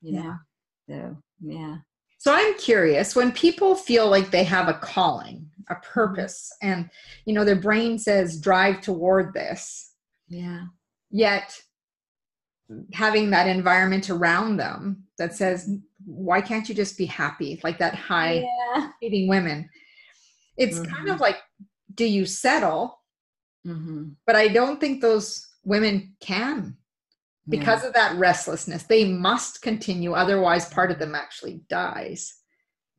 you 0.02 0.14
yeah. 0.14 0.22
know? 0.22 0.34
So, 0.88 1.16
yeah. 1.42 1.76
So 2.20 2.32
I'm 2.32 2.56
curious 2.58 3.16
when 3.16 3.32
people 3.32 3.74
feel 3.74 4.08
like 4.08 4.30
they 4.30 4.44
have 4.44 4.68
a 4.68 4.74
calling, 4.74 5.50
a 5.68 5.74
mm-hmm. 5.74 5.82
purpose, 5.82 6.52
and, 6.62 6.88
you 7.24 7.34
know, 7.34 7.44
their 7.44 7.56
brain 7.56 7.98
says 7.98 8.40
drive 8.40 8.80
toward 8.80 9.34
this. 9.34 9.94
Yeah. 10.28 10.64
Yet 11.10 11.60
having 12.92 13.30
that 13.30 13.48
environment 13.48 14.10
around 14.10 14.58
them 14.58 15.04
that 15.18 15.34
says, 15.34 15.68
why 16.04 16.40
can't 16.40 16.68
you 16.68 16.74
just 16.74 16.96
be 16.96 17.06
happy? 17.06 17.58
Like 17.64 17.78
that 17.78 17.94
high 17.94 18.46
yeah. 18.74 18.90
feeding 19.00 19.28
women 19.28 19.68
it's 20.60 20.78
mm-hmm. 20.78 20.94
kind 20.94 21.08
of 21.08 21.20
like 21.20 21.38
do 21.94 22.04
you 22.04 22.24
settle 22.24 23.00
mm-hmm. 23.66 24.10
but 24.26 24.36
i 24.36 24.46
don't 24.46 24.78
think 24.78 25.00
those 25.00 25.48
women 25.64 26.14
can 26.20 26.76
because 27.50 27.82
yeah. 27.82 27.88
of 27.88 27.94
that 27.94 28.16
restlessness 28.16 28.84
they 28.84 29.04
must 29.04 29.60
continue 29.62 30.12
otherwise 30.12 30.68
part 30.68 30.90
of 30.90 30.98
them 30.98 31.14
actually 31.14 31.60
dies. 31.68 32.34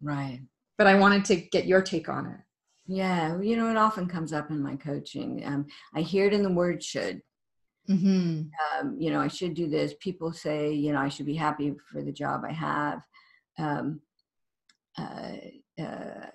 Right. 0.02 0.41
But 0.78 0.88
i 0.88 0.95
wanted 0.95 1.26
to 1.26 1.36
get 1.36 1.66
your 1.66 1.82
take 1.82 2.10
on 2.10 2.26
it. 2.28 2.39
Yeah 2.88 3.39
you 3.41 3.56
know 3.56 3.70
it 3.70 3.78
often 3.78 4.08
comes 4.08 4.34
up 4.34 4.49
in 4.52 4.62
my 4.62 4.76
coaching. 4.76 5.41
Um, 5.45 5.66
i 5.95 6.02
hear 6.02 6.28
it 6.28 6.34
in 6.34 6.43
the 6.43 6.52
word 6.52 6.84
should. 6.84 7.22
Mm-hmm. 7.89 8.43
um, 8.80 8.95
you 8.99 9.12
know 9.12 9.20
i 9.20 9.28
should 9.28 9.54
do 9.54 9.68
this. 9.68 9.93
People 9.99 10.32
say 10.34 10.74
you 10.74 10.91
know 10.93 10.99
i 10.99 11.10
should 11.10 11.26
be 11.26 11.36
happy 11.36 11.74
for 11.91 12.04
the 12.04 12.12
job 12.12 12.41
i 12.47 12.52
have. 12.52 13.02
Um, 13.58 14.02
uh, 14.97 15.34
uh, 15.82 16.28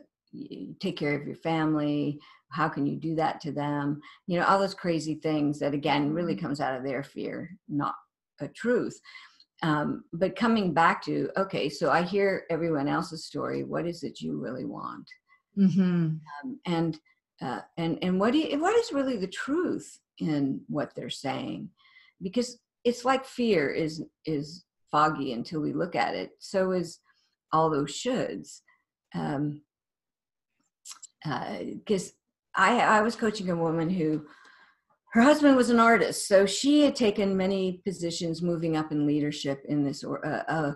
take 0.81 0.97
care 0.97 1.15
of 1.15 1.27
your 1.27 1.37
family. 1.37 2.19
How 2.51 2.69
can 2.69 2.87
you 2.87 2.97
do 2.97 3.15
that 3.17 3.41
to 3.43 3.53
them? 3.53 4.01
You 4.27 4.39
know 4.39 4.47
all 4.47 4.59
those 4.59 4.75
crazy 4.75 5.17
things 5.17 5.59
that 5.59 5.75
again 5.75 6.13
really 6.13 6.35
mm-hmm. 6.35 6.47
comes 6.47 6.61
out 6.61 6.77
of 6.77 6.85
their 6.85 7.03
fear 7.03 7.51
not 7.69 7.95
a 8.41 8.49
truth. 8.49 8.99
Um, 9.63 10.05
but 10.13 10.37
coming 10.37 10.75
back 10.75 11.03
to 11.05 11.31
okay 11.35 11.71
so 11.71 11.91
i 11.91 12.03
hear 12.03 12.45
everyone 12.51 12.89
else's 12.89 13.25
story 13.25 13.65
what 13.65 13.87
is 13.87 14.03
it 14.03 14.21
you 14.21 14.39
really 14.39 14.67
want? 14.67 15.09
Mm-hmm. 15.59 15.81
um, 15.83 16.61
and 16.67 16.99
uh, 17.43 17.61
and 17.77 17.99
and 18.03 18.19
what 18.21 18.35
you, 18.35 18.59
what 18.59 18.77
is 18.77 18.93
really 18.93 19.17
the 19.17 19.27
truth 19.27 19.99
in 20.19 20.61
what 20.69 20.95
they're 20.95 21.11
saying? 21.11 21.71
Because 22.23 22.59
it's 22.85 23.05
like 23.05 23.25
fear 23.25 23.71
is 23.71 24.03
is 24.25 24.65
foggy 24.91 25.33
until 25.33 25.61
we 25.61 25.73
look 25.73 25.95
at 25.95 26.15
it. 26.15 26.31
So 26.39 26.73
is 26.73 27.01
all 27.53 27.71
those 27.71 27.93
shoulds. 27.93 28.61
Um, 29.15 29.63
because 31.25 32.11
uh, 32.57 32.61
I, 32.61 32.79
I 32.79 33.01
was 33.01 33.17
coaching 33.17 33.51
a 33.51 33.57
woman 33.57 33.91
who 33.91 34.25
her 35.17 35.23
husband 35.23 35.57
was 35.57 35.71
an 35.71 35.81
artist 35.81 36.29
so 36.29 36.45
she 36.45 36.83
had 36.83 36.95
taken 36.95 37.35
many 37.35 37.81
positions 37.87 38.43
moving 38.43 38.77
up 38.77 38.93
in 38.93 39.07
leadership 39.07 39.63
in 39.67 39.83
this 39.83 40.05
uh, 40.05 40.73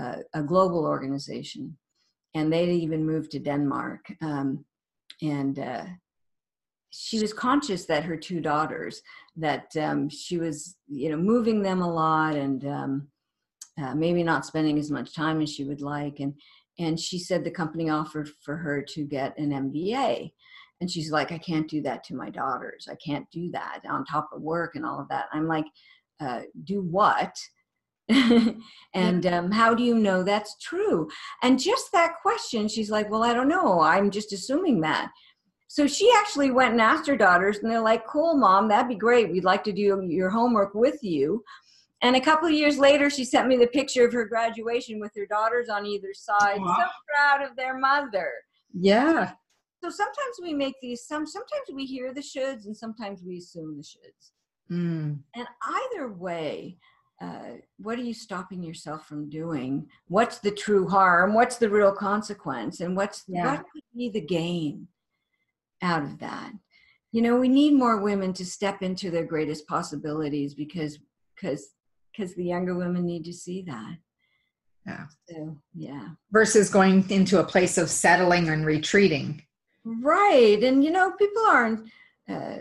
uh, 0.00 0.16
a 0.34 0.42
global 0.42 0.84
organization 0.84 1.76
and 2.34 2.52
they'd 2.52 2.70
even 2.70 3.06
moved 3.06 3.30
to 3.30 3.38
denmark 3.38 4.04
um, 4.20 4.64
and 5.22 5.60
uh, 5.60 5.84
she 6.90 7.20
was 7.20 7.32
conscious 7.32 7.84
that 7.84 8.02
her 8.02 8.16
two 8.16 8.40
daughters 8.40 9.00
that 9.36 9.68
um, 9.76 10.08
she 10.08 10.38
was 10.38 10.76
you 10.88 11.08
know 11.10 11.16
moving 11.16 11.62
them 11.62 11.80
a 11.80 11.92
lot 11.92 12.34
and 12.34 12.66
um, 12.66 13.06
uh, 13.80 13.94
maybe 13.94 14.24
not 14.24 14.44
spending 14.44 14.76
as 14.76 14.90
much 14.90 15.14
time 15.14 15.40
as 15.40 15.52
she 15.52 15.62
would 15.62 15.80
like 15.80 16.18
and 16.18 16.34
and 16.78 16.98
she 16.98 17.18
said 17.18 17.44
the 17.44 17.50
company 17.50 17.88
offered 17.88 18.28
for 18.44 18.56
her 18.56 18.82
to 18.82 19.04
get 19.04 19.38
an 19.38 19.50
MBA. 19.50 20.32
And 20.80 20.90
she's 20.90 21.10
like, 21.10 21.32
I 21.32 21.38
can't 21.38 21.68
do 21.68 21.80
that 21.82 22.04
to 22.04 22.14
my 22.14 22.30
daughters. 22.30 22.88
I 22.90 22.96
can't 22.96 23.30
do 23.30 23.50
that 23.52 23.80
on 23.88 24.04
top 24.04 24.28
of 24.32 24.42
work 24.42 24.74
and 24.74 24.84
all 24.84 25.00
of 25.00 25.08
that. 25.08 25.26
I'm 25.32 25.46
like, 25.46 25.66
uh, 26.20 26.40
do 26.64 26.82
what? 26.82 27.36
and 28.94 29.26
um, 29.26 29.50
how 29.50 29.74
do 29.74 29.82
you 29.82 29.94
know 29.94 30.22
that's 30.22 30.56
true? 30.58 31.08
And 31.42 31.58
just 31.58 31.90
that 31.92 32.16
question, 32.20 32.68
she's 32.68 32.90
like, 32.90 33.10
Well, 33.10 33.24
I 33.24 33.32
don't 33.32 33.48
know. 33.48 33.80
I'm 33.80 34.10
just 34.10 34.32
assuming 34.32 34.80
that. 34.82 35.10
So 35.68 35.86
she 35.86 36.12
actually 36.14 36.50
went 36.50 36.72
and 36.72 36.80
asked 36.80 37.06
her 37.08 37.16
daughters, 37.16 37.58
and 37.58 37.70
they're 37.70 37.80
like, 37.80 38.06
Cool, 38.06 38.36
mom, 38.36 38.68
that'd 38.68 38.88
be 38.88 38.94
great. 38.94 39.30
We'd 39.30 39.44
like 39.44 39.64
to 39.64 39.72
do 39.72 40.06
your 40.06 40.28
homework 40.28 40.74
with 40.74 41.02
you. 41.02 41.42
And 42.02 42.16
a 42.16 42.20
couple 42.20 42.46
of 42.46 42.54
years 42.54 42.76
later, 42.76 43.08
she 43.08 43.24
sent 43.24 43.48
me 43.48 43.56
the 43.56 43.66
picture 43.68 44.04
of 44.04 44.12
her 44.12 44.26
graduation 44.26 45.00
with 45.00 45.12
her 45.16 45.24
daughters 45.24 45.70
on 45.70 45.86
either 45.86 46.12
side. 46.12 46.60
Wow. 46.60 46.76
So 46.78 46.86
proud 47.08 47.48
of 47.48 47.56
their 47.56 47.78
mother. 47.78 48.30
Yeah. 48.78 49.32
So 49.84 49.90
sometimes 49.90 50.36
we 50.40 50.54
make 50.54 50.76
these, 50.80 51.06
some, 51.06 51.26
sometimes 51.26 51.68
we 51.70 51.84
hear 51.84 52.14
the 52.14 52.22
shoulds 52.22 52.64
and 52.64 52.74
sometimes 52.74 53.22
we 53.22 53.36
assume 53.36 53.76
the 53.76 53.82
shoulds. 53.82 54.30
Mm. 54.72 55.18
And 55.36 55.46
either 55.62 56.10
way, 56.10 56.78
uh, 57.20 57.58
what 57.76 57.98
are 57.98 58.02
you 58.02 58.14
stopping 58.14 58.62
yourself 58.62 59.06
from 59.06 59.28
doing? 59.28 59.86
What's 60.08 60.38
the 60.38 60.52
true 60.52 60.88
harm? 60.88 61.34
What's 61.34 61.58
the 61.58 61.68
real 61.68 61.92
consequence? 61.92 62.80
And 62.80 62.96
what's 62.96 63.24
Yeah. 63.28 63.44
what 63.44 63.66
could 63.70 63.82
be 63.94 64.08
the 64.08 64.22
gain 64.22 64.88
out 65.82 66.02
of 66.02 66.18
that? 66.20 66.52
You 67.12 67.20
know, 67.20 67.36
we 67.38 67.50
need 67.50 67.74
more 67.74 68.00
women 68.00 68.32
to 68.34 68.46
step 68.46 68.80
into 68.80 69.10
their 69.10 69.26
greatest 69.26 69.66
possibilities 69.66 70.54
because 70.54 70.98
because 71.34 71.74
because 72.10 72.34
the 72.36 72.44
younger 72.44 72.74
women 72.74 73.04
need 73.04 73.26
to 73.26 73.34
see 73.34 73.60
that. 73.64 73.98
Yeah. 74.86 75.06
So 75.28 75.58
yeah. 75.74 76.08
Versus 76.32 76.70
going 76.70 77.10
into 77.10 77.38
a 77.40 77.44
place 77.44 77.76
of 77.76 77.90
settling 77.90 78.48
and 78.48 78.64
retreating. 78.64 79.42
Right. 79.84 80.62
And 80.62 80.82
you 80.84 80.90
know, 80.90 81.12
people 81.12 81.42
aren't 81.46 81.88
uh, 82.28 82.58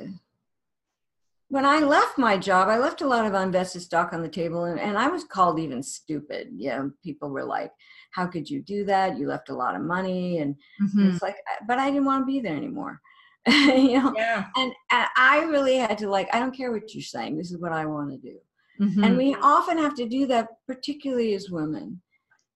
when 1.49 1.65
I 1.65 1.79
left 1.79 2.17
my 2.17 2.35
job, 2.35 2.67
I 2.67 2.77
left 2.79 3.01
a 3.01 3.07
lot 3.07 3.25
of 3.25 3.33
uninvested 3.33 3.81
stock 3.81 4.11
on 4.11 4.23
the 4.23 4.27
table 4.29 4.63
and, 4.65 4.79
and 4.79 4.97
I 4.97 5.07
was 5.07 5.23
called 5.23 5.59
even 5.59 5.83
stupid. 5.83 6.49
You 6.57 6.69
know, 6.69 6.91
people 7.03 7.29
were 7.29 7.43
like, 7.45 7.71
How 8.11 8.25
could 8.25 8.49
you 8.49 8.61
do 8.61 8.83
that? 8.85 9.17
You 9.17 9.27
left 9.27 9.49
a 9.49 9.55
lot 9.55 9.75
of 9.75 9.81
money 9.81 10.39
and 10.39 10.55
Mhm. 10.81 11.13
it's 11.13 11.21
like 11.21 11.35
but 11.67 11.79
I 11.79 11.89
didn't 11.91 12.05
want 12.05 12.23
to 12.23 12.25
be 12.25 12.39
there 12.39 12.55
anymore. 12.57 12.99
you 13.47 14.01
know, 14.01 14.13
Yeah. 14.15 14.45
and, 14.55 14.73
and 14.91 15.07
I 15.17 15.43
really 15.43 15.75
had 15.77 15.97
to 15.99 16.09
like, 16.09 16.33
I 16.33 16.39
don't 16.39 16.55
care 16.55 16.71
what 16.71 16.93
you're 16.93 17.03
saying, 17.03 17.37
this 17.37 17.51
is 17.51 17.57
what 17.59 17.71
I 17.73 17.85
want 17.85 18.09
to 18.11 18.17
do. 18.17 18.37
Mhm. 18.81 19.05
And 19.05 19.17
we 19.17 19.35
often 19.41 19.77
have 19.77 19.95
to 19.95 20.07
do 20.07 20.25
that, 20.27 20.47
particularly 20.65 21.35
as 21.35 21.51
women. 21.51 22.01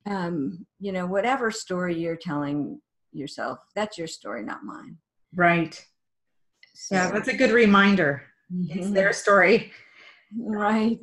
Um, 0.06 0.66
you 0.80 0.92
know, 0.94 1.06
whatever 1.06 1.52
story 1.52 2.00
you're 2.00 2.16
telling 2.16 2.82
yourself, 3.18 3.60
that's 3.76 3.98
your 3.98 4.08
story, 4.08 4.44
not 4.44 4.64
mine. 4.64 4.98
right. 5.36 5.84
Yeah, 6.92 7.12
that's 7.12 7.28
a 7.28 7.36
good 7.36 7.52
reminder. 7.52 8.24
It's 8.70 8.88
Mhm. 8.88 8.94
their 8.94 9.12
story. 9.14 9.72
right. 10.38 11.00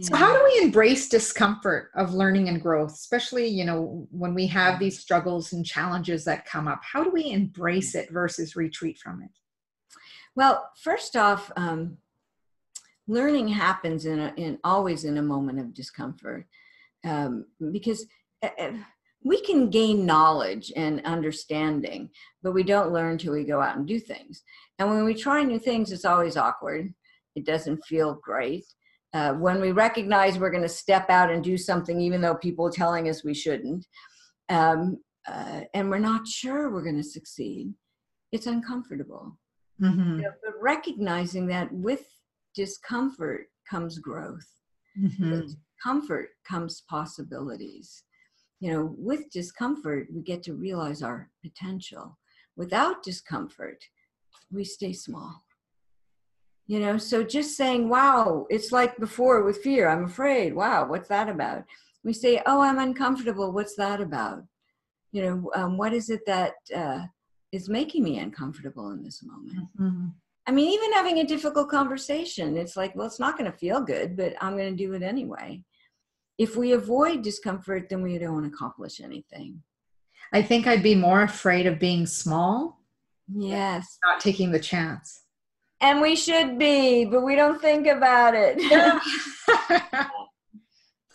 So 0.00 0.14
how 0.16 0.32
do 0.32 0.44
we 0.44 0.64
embrace 0.64 1.08
discomfort 1.08 1.90
of 1.94 2.14
learning 2.14 2.48
and 2.48 2.60
growth, 2.60 2.92
especially, 2.92 3.48
you 3.48 3.64
know, 3.64 4.06
when 4.10 4.34
we 4.34 4.46
have 4.46 4.78
these 4.78 4.98
struggles 4.98 5.52
and 5.52 5.64
challenges 5.66 6.24
that 6.24 6.44
come 6.46 6.68
up? 6.68 6.80
How 6.84 7.02
do 7.02 7.10
we 7.10 7.30
embrace 7.30 7.94
it 7.94 8.10
versus 8.10 8.54
retreat 8.54 8.98
from 8.98 9.22
it? 9.22 9.30
Well, 10.36 10.70
first 10.76 11.16
off, 11.16 11.50
um, 11.56 11.98
learning 13.06 13.48
happens 13.48 14.04
in, 14.06 14.20
a, 14.20 14.32
in 14.36 14.58
always 14.62 15.04
in 15.04 15.16
a 15.16 15.22
moment 15.22 15.58
of 15.58 15.74
discomfort 15.74 16.46
um, 17.04 17.46
because 17.72 18.06
uh, 18.42 18.50
uh, 18.58 18.72
we 19.22 19.40
can 19.40 19.70
gain 19.70 20.06
knowledge 20.06 20.72
and 20.76 21.04
understanding, 21.04 22.10
but 22.42 22.52
we 22.52 22.62
don't 22.62 22.92
learn 22.92 23.18
till 23.18 23.32
we 23.32 23.44
go 23.44 23.60
out 23.60 23.76
and 23.76 23.86
do 23.86 23.98
things. 23.98 24.42
And 24.78 24.88
when 24.88 25.04
we 25.04 25.14
try 25.14 25.42
new 25.42 25.58
things, 25.58 25.90
it's 25.90 26.04
always 26.04 26.36
awkward. 26.36 26.92
It 27.34 27.44
doesn't 27.44 27.84
feel 27.84 28.20
great. 28.22 28.64
Uh, 29.14 29.32
when 29.32 29.60
we 29.60 29.72
recognize 29.72 30.38
we're 30.38 30.50
going 30.50 30.62
to 30.62 30.68
step 30.68 31.08
out 31.10 31.30
and 31.30 31.42
do 31.42 31.56
something, 31.56 32.00
even 32.00 32.20
though 32.20 32.34
people 32.34 32.66
are 32.66 32.70
telling 32.70 33.08
us 33.08 33.24
we 33.24 33.34
shouldn't, 33.34 33.86
um, 34.50 34.98
uh, 35.26 35.62
and 35.74 35.90
we're 35.90 35.98
not 35.98 36.26
sure 36.26 36.70
we're 36.70 36.82
going 36.82 36.96
to 36.96 37.02
succeed, 37.02 37.72
it's 38.32 38.46
uncomfortable. 38.46 39.38
Mm-hmm. 39.80 40.16
You 40.16 40.22
know, 40.22 40.32
but 40.44 40.54
recognizing 40.60 41.46
that 41.48 41.72
with 41.72 42.04
discomfort 42.54 43.46
comes 43.68 43.98
growth. 43.98 44.46
Mm-hmm. 45.00 45.30
With 45.30 45.56
comfort 45.82 46.30
comes 46.46 46.82
possibilities. 46.88 48.02
You 48.60 48.72
know, 48.72 48.94
with 48.98 49.30
discomfort, 49.30 50.08
we 50.12 50.22
get 50.22 50.42
to 50.44 50.54
realize 50.54 51.02
our 51.02 51.30
potential. 51.42 52.18
Without 52.56 53.02
discomfort, 53.02 53.84
we 54.50 54.64
stay 54.64 54.92
small. 54.92 55.42
You 56.66 56.80
know, 56.80 56.98
so 56.98 57.22
just 57.22 57.56
saying, 57.56 57.88
wow, 57.88 58.46
it's 58.50 58.72
like 58.72 58.98
before 58.98 59.42
with 59.42 59.62
fear, 59.62 59.88
I'm 59.88 60.04
afraid. 60.04 60.54
Wow, 60.54 60.86
what's 60.86 61.08
that 61.08 61.28
about? 61.28 61.64
We 62.04 62.12
say, 62.12 62.42
oh, 62.46 62.60
I'm 62.60 62.78
uncomfortable. 62.78 63.52
What's 63.52 63.76
that 63.76 64.00
about? 64.00 64.44
You 65.12 65.22
know, 65.22 65.50
um, 65.54 65.78
what 65.78 65.94
is 65.94 66.10
it 66.10 66.20
that 66.26 66.52
uh, 66.74 67.04
is 67.52 67.68
making 67.68 68.04
me 68.04 68.18
uncomfortable 68.18 68.90
in 68.90 69.02
this 69.02 69.22
moment? 69.22 69.68
Mm-hmm. 69.80 70.08
I 70.46 70.50
mean, 70.50 70.72
even 70.72 70.92
having 70.92 71.18
a 71.18 71.26
difficult 71.26 71.70
conversation, 71.70 72.56
it's 72.56 72.76
like, 72.76 72.94
well, 72.94 73.06
it's 73.06 73.20
not 73.20 73.38
going 73.38 73.50
to 73.50 73.56
feel 73.56 73.80
good, 73.80 74.16
but 74.16 74.34
I'm 74.40 74.56
going 74.56 74.74
to 74.74 74.84
do 74.84 74.94
it 74.94 75.02
anyway. 75.02 75.62
If 76.38 76.56
we 76.56 76.72
avoid 76.72 77.22
discomfort, 77.22 77.88
then 77.88 78.00
we 78.02 78.16
don't 78.18 78.44
accomplish 78.44 79.00
anything. 79.00 79.62
I 80.32 80.40
think 80.42 80.66
I'd 80.66 80.82
be 80.82 80.94
more 80.94 81.22
afraid 81.22 81.66
of 81.66 81.78
being 81.80 82.06
small, 82.06 82.80
Yes. 83.28 83.98
not 84.04 84.20
taking 84.20 84.52
the 84.52 84.60
chance. 84.60 85.22
And 85.80 86.00
we 86.00 86.16
should 86.16 86.58
be, 86.58 87.04
but 87.04 87.22
we 87.22 87.34
don't 87.36 87.60
think 87.60 87.86
about 87.86 88.34
it. 88.36 88.58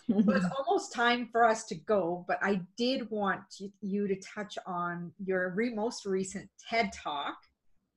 Well, 0.06 0.36
it's 0.36 0.46
almost 0.58 0.92
time 0.92 1.30
for 1.32 1.44
us 1.48 1.64
to 1.64 1.74
go, 1.74 2.26
but 2.28 2.38
I 2.42 2.60
did 2.76 3.08
want 3.10 3.40
you- 3.80 4.06
to 4.06 4.16
touch 4.20 4.58
on 4.66 5.12
your 5.24 5.48
re- 5.54 5.72
most 5.74 6.04
recent 6.04 6.50
TED 6.68 6.92
Talk. 6.92 7.34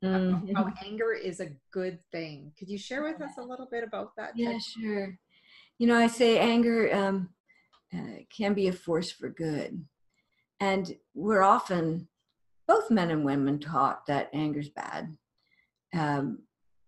about 0.02 0.22
Mhm. 0.46 0.56
How 0.56 0.72
anger 0.86 1.12
is 1.12 1.42
a 1.42 1.50
good 1.72 2.00
thing. 2.14 2.54
Could 2.58 2.70
you 2.70 2.78
share 2.78 3.04
with 3.04 3.20
us 3.22 3.32
a 3.38 3.42
little 3.42 3.66
bit 3.70 3.84
about 3.84 4.16
that? 4.16 4.38
Yeah, 4.38 4.58
sure. 4.58 5.20
You 5.78 5.88
know, 5.88 5.96
I 5.96 6.08
say 6.08 6.40
anger 6.40 6.94
um, 6.94 7.30
uh, 7.94 8.24
can 8.36 8.54
be 8.54 8.68
a 8.68 8.74
force 8.74 9.12
for 9.12 9.30
good. 9.30 9.86
And 10.60 10.96
we're 11.14 11.44
often, 11.44 12.08
both 12.68 12.90
men 12.90 13.12
and 13.12 13.24
women, 13.24 13.60
taught 13.60 14.08
that 14.08 14.30
anger's 14.34 14.70
bad. 14.70 15.16
Um, 15.94 16.40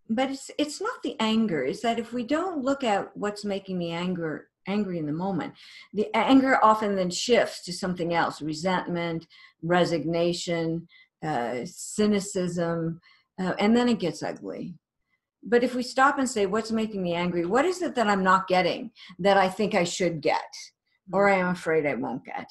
but 0.09 0.31
it's 0.31 0.49
it's 0.57 0.81
not 0.81 1.03
the 1.03 1.15
anger. 1.19 1.63
It's 1.63 1.81
that 1.81 1.99
if 1.99 2.13
we 2.13 2.23
don't 2.23 2.63
look 2.63 2.83
at 2.83 3.15
what's 3.15 3.45
making 3.45 3.77
the 3.77 3.91
anger 3.91 4.49
angry 4.67 4.97
in 4.97 5.05
the 5.05 5.11
moment, 5.11 5.53
the 5.93 6.09
anger 6.15 6.57
often 6.63 6.95
then 6.95 7.11
shifts 7.11 7.63
to 7.65 7.73
something 7.73 8.13
else: 8.13 8.41
resentment, 8.41 9.27
resignation, 9.61 10.87
uh, 11.23 11.59
cynicism, 11.65 12.99
uh, 13.39 13.53
and 13.59 13.77
then 13.77 13.87
it 13.87 13.99
gets 13.99 14.23
ugly. 14.23 14.73
But 15.43 15.63
if 15.63 15.73
we 15.75 15.83
stop 15.83 16.19
and 16.19 16.29
say, 16.29 16.45
what's 16.45 16.71
making 16.71 17.01
me 17.01 17.13
angry? 17.13 17.45
What 17.45 17.65
is 17.65 17.81
it 17.81 17.95
that 17.95 18.07
I'm 18.07 18.23
not 18.23 18.47
getting 18.47 18.91
that 19.19 19.37
I 19.37 19.47
think 19.47 19.73
I 19.73 19.83
should 19.83 20.21
get 20.21 20.53
or 21.11 21.29
I 21.29 21.37
am 21.37 21.49
afraid 21.49 21.85
I 21.85 21.95
won't 21.95 22.25
get? 22.25 22.47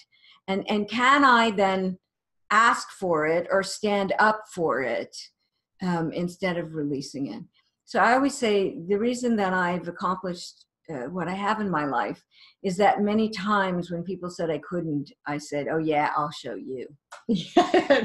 And, 0.48 0.64
and 0.70 0.88
can 0.88 1.24
I 1.24 1.50
then 1.50 1.98
ask 2.50 2.90
for 2.92 3.26
it 3.26 3.46
or 3.50 3.62
stand 3.62 4.14
up 4.18 4.44
for 4.54 4.82
it 4.82 5.14
um, 5.82 6.10
instead 6.12 6.56
of 6.56 6.74
releasing 6.74 7.32
it? 7.32 7.42
So 7.84 8.00
I 8.00 8.14
always 8.14 8.36
say 8.36 8.78
the 8.88 8.98
reason 8.98 9.36
that 9.36 9.52
I've 9.52 9.88
accomplished 9.88 10.64
uh, 10.90 11.08
what 11.10 11.28
I 11.28 11.34
have 11.34 11.60
in 11.60 11.70
my 11.70 11.84
life 11.84 12.24
is 12.62 12.76
that 12.78 13.02
many 13.02 13.28
times 13.28 13.90
when 13.90 14.02
people 14.02 14.30
said 14.30 14.50
I 14.50 14.58
couldn't, 14.58 15.12
I 15.26 15.38
said, 15.38 15.68
oh, 15.70 15.78
yeah, 15.78 16.10
I'll 16.16 16.30
show 16.30 16.54
you. 16.54 16.86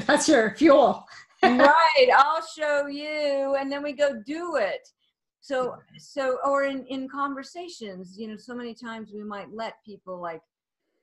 That's 0.06 0.28
your 0.28 0.54
fuel. 0.54 1.06
Right 1.58 2.08
i'll 2.16 2.42
show 2.58 2.86
you 2.86 3.56
and 3.58 3.70
then 3.70 3.82
we 3.82 3.92
go 3.92 4.20
do 4.26 4.56
it 4.56 4.88
so 5.40 5.76
so 5.98 6.38
or 6.44 6.64
in 6.64 6.84
in 6.86 7.08
conversations 7.08 8.16
you 8.18 8.28
know 8.28 8.36
so 8.36 8.54
many 8.54 8.74
times 8.74 9.12
we 9.14 9.22
might 9.22 9.52
let 9.52 9.74
people 9.84 10.20
like 10.20 10.42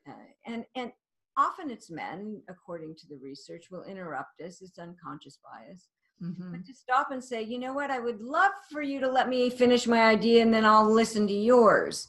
uh, 0.10 0.14
and 0.46 0.66
and 0.76 0.92
often 1.38 1.70
it's 1.72 1.90
men 1.90 2.42
according 2.50 2.96
to 2.96 3.08
the 3.08 3.18
research 3.24 3.66
will 3.72 3.84
interrupt 3.84 4.42
us 4.42 4.62
it's 4.62 4.80
unconscious 4.80 5.40
bias 5.44 5.90
Mhm. 6.22 6.52
but 6.52 6.66
to 6.68 6.74
stop 6.74 7.10
and 7.12 7.24
say 7.24 7.42
you 7.42 7.58
know 7.58 7.74
what 7.74 7.90
i 7.90 7.98
would 7.98 8.22
love 8.22 8.52
for 8.72 8.84
you 8.84 9.00
to 9.00 9.08
let 9.10 9.28
me 9.28 9.50
finish 9.50 9.88
my 9.88 10.02
idea 10.02 10.42
and 10.44 10.54
then 10.54 10.66
i'll 10.66 10.88
listen 10.92 11.26
to 11.28 11.34
yours 11.34 12.08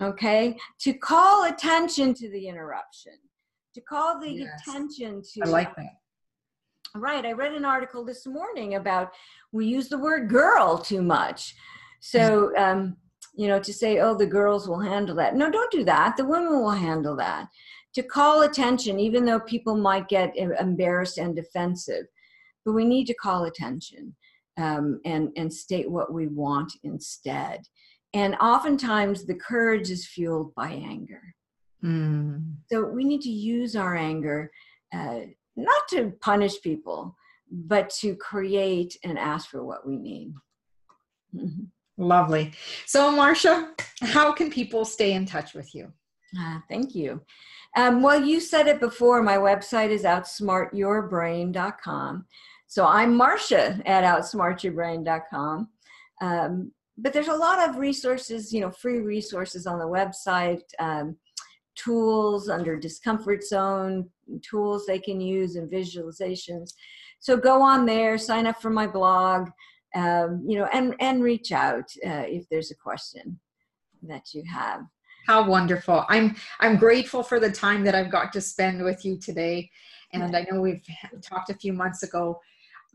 okay 0.00 0.56
to 0.78 0.94
call 0.94 1.44
attention 1.44 2.14
to 2.14 2.30
the 2.30 2.48
interruption 2.48 3.12
to 3.74 3.80
call 3.82 4.18
the 4.20 4.30
Yes. 4.32 4.62
attention 4.66 5.22
to 5.22 5.42
I 5.42 5.46
like 5.48 5.76
that. 5.76 5.96
Right. 6.94 7.24
I 7.24 7.32
read 7.32 7.52
an 7.52 7.64
article 7.64 8.04
this 8.04 8.26
morning 8.26 8.74
about 8.74 9.12
we 9.52 9.66
use 9.66 9.88
the 9.88 9.98
word 9.98 10.28
girl 10.28 10.78
too 10.78 11.02
much. 11.02 11.54
So, 12.00 12.56
um, 12.56 12.96
you 13.36 13.46
know, 13.46 13.60
to 13.60 13.72
say, 13.72 14.00
oh, 14.00 14.16
the 14.16 14.26
girls 14.26 14.68
will 14.68 14.80
handle 14.80 15.14
that. 15.16 15.36
No, 15.36 15.50
don't 15.50 15.70
do 15.70 15.84
that. 15.84 16.16
The 16.16 16.24
women 16.24 16.60
will 16.60 16.70
handle 16.70 17.14
that. 17.16 17.48
To 17.94 18.02
call 18.02 18.42
attention, 18.42 18.98
even 18.98 19.24
though 19.24 19.40
people 19.40 19.76
might 19.76 20.08
get 20.08 20.36
embarrassed 20.36 21.18
and 21.18 21.34
defensive, 21.34 22.06
but 22.64 22.72
we 22.72 22.84
need 22.84 23.06
to 23.06 23.14
call 23.14 23.44
attention 23.44 24.14
um, 24.56 25.00
and, 25.04 25.30
and 25.36 25.52
state 25.52 25.90
what 25.90 26.12
we 26.12 26.26
want 26.26 26.72
instead. 26.82 27.62
And 28.14 28.34
oftentimes 28.36 29.24
the 29.24 29.34
courage 29.34 29.90
is 29.90 30.06
fueled 30.06 30.54
by 30.54 30.70
anger. 30.70 31.22
Mm. 31.84 32.54
So 32.70 32.84
we 32.84 33.04
need 33.04 33.22
to 33.22 33.30
use 33.30 33.76
our 33.76 33.96
anger 33.96 34.50
uh, 34.92 35.20
not 35.64 35.88
to 35.90 36.12
punish 36.20 36.60
people, 36.62 37.16
but 37.50 37.90
to 37.90 38.14
create 38.16 38.96
and 39.04 39.18
ask 39.18 39.48
for 39.48 39.64
what 39.64 39.86
we 39.86 39.96
need. 39.96 40.34
Mhm. 41.34 41.68
Lovely. 41.96 42.52
So, 42.86 43.10
Marcia, 43.10 43.74
how 44.00 44.32
can 44.32 44.50
people 44.50 44.84
stay 44.84 45.12
in 45.12 45.26
touch 45.26 45.54
with 45.54 45.74
you? 45.74 45.92
Ah, 46.38 46.62
thank 46.68 46.94
you. 46.94 47.20
Um, 47.76 48.02
well, 48.02 48.24
you 48.24 48.40
said 48.40 48.66
it 48.66 48.80
before. 48.80 49.22
My 49.22 49.36
website 49.36 49.90
is 49.90 50.02
outsmartyourbrain.com. 50.04 52.26
So 52.66 52.86
I'm 52.86 53.16
Marcia 53.16 53.80
at 53.84 54.04
outsmartyourbrain.com. 54.04 55.68
Um, 56.20 56.72
but 56.96 57.12
there's 57.12 57.28
a 57.28 57.34
lot 57.34 57.68
of 57.68 57.76
resources, 57.76 58.52
you 58.52 58.60
know, 58.60 58.70
free 58.70 59.00
resources 59.00 59.66
on 59.66 59.78
the 59.78 59.86
website, 59.86 60.62
um, 60.78 61.16
tools 61.74 62.48
under 62.48 62.78
discomfort 62.78 63.42
zone, 63.42 64.08
tools 64.38 64.86
they 64.86 64.98
can 64.98 65.20
use 65.20 65.56
and 65.56 65.70
visualizations. 65.70 66.74
So 67.18 67.36
go 67.36 67.62
on 67.62 67.86
there, 67.86 68.18
sign 68.18 68.46
up 68.46 68.60
for 68.60 68.70
my 68.70 68.86
blog, 68.86 69.48
um, 69.94 70.44
you 70.46 70.58
know, 70.58 70.68
and 70.72 70.94
and 71.00 71.22
reach 71.22 71.52
out 71.52 71.84
uh, 72.06 72.24
if 72.26 72.48
there's 72.48 72.70
a 72.70 72.76
question 72.76 73.38
that 74.02 74.32
you 74.32 74.42
have. 74.50 74.82
How 75.26 75.46
wonderful! 75.46 76.04
I'm 76.08 76.36
I'm 76.60 76.76
grateful 76.76 77.22
for 77.22 77.40
the 77.40 77.50
time 77.50 77.84
that 77.84 77.94
I've 77.94 78.10
got 78.10 78.32
to 78.32 78.40
spend 78.40 78.82
with 78.82 79.04
you 79.04 79.18
today, 79.18 79.70
and 80.12 80.36
I 80.36 80.46
know 80.50 80.60
we've 80.60 80.82
talked 81.22 81.50
a 81.50 81.54
few 81.54 81.72
months 81.72 82.02
ago 82.02 82.40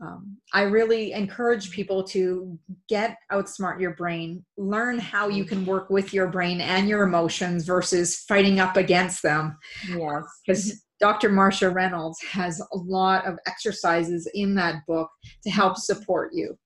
um, 0.00 0.36
I 0.52 0.62
really 0.62 1.12
encourage 1.12 1.70
people 1.70 2.02
to 2.04 2.58
get 2.88 3.16
outsmart 3.32 3.80
your 3.80 3.94
brain, 3.94 4.44
learn 4.56 4.98
how 4.98 5.28
you 5.28 5.44
can 5.44 5.64
work 5.64 5.88
with 5.88 6.12
your 6.12 6.28
brain 6.28 6.60
and 6.60 6.88
your 6.88 7.02
emotions 7.02 7.64
versus 7.64 8.16
fighting 8.28 8.60
up 8.60 8.76
against 8.76 9.22
them. 9.22 9.56
Yes. 9.88 10.24
Because 10.46 10.82
Dr. 11.00 11.30
Marcia 11.30 11.70
Reynolds 11.70 12.20
has 12.22 12.60
a 12.60 12.76
lot 12.76 13.26
of 13.26 13.38
exercises 13.46 14.28
in 14.34 14.54
that 14.54 14.86
book 14.86 15.10
to 15.42 15.50
help 15.50 15.76
support 15.76 16.30
you. 16.32 16.56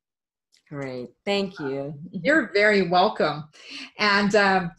Great. 0.69 1.09
Thank 1.25 1.59
you. 1.59 1.95
You're 2.13 2.53
very 2.53 2.89
welcome. 2.89 3.45
And 3.99 4.35
um, 4.37 4.71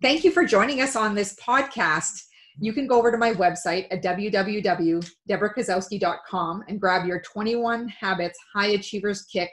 thank 0.00 0.24
you 0.24 0.30
for 0.30 0.44
joining 0.44 0.80
us 0.80 0.96
on 0.96 1.14
this 1.14 1.36
podcast 1.36 2.22
you 2.58 2.72
can 2.72 2.86
go 2.86 2.98
over 2.98 3.10
to 3.10 3.18
my 3.18 3.32
website 3.32 3.86
at 3.90 4.02
www.debrakasowski.com 4.02 6.64
and 6.68 6.80
grab 6.80 7.06
your 7.06 7.20
21 7.20 7.88
Habits 7.88 8.38
High 8.54 8.68
Achievers 8.68 9.24
Kick 9.24 9.50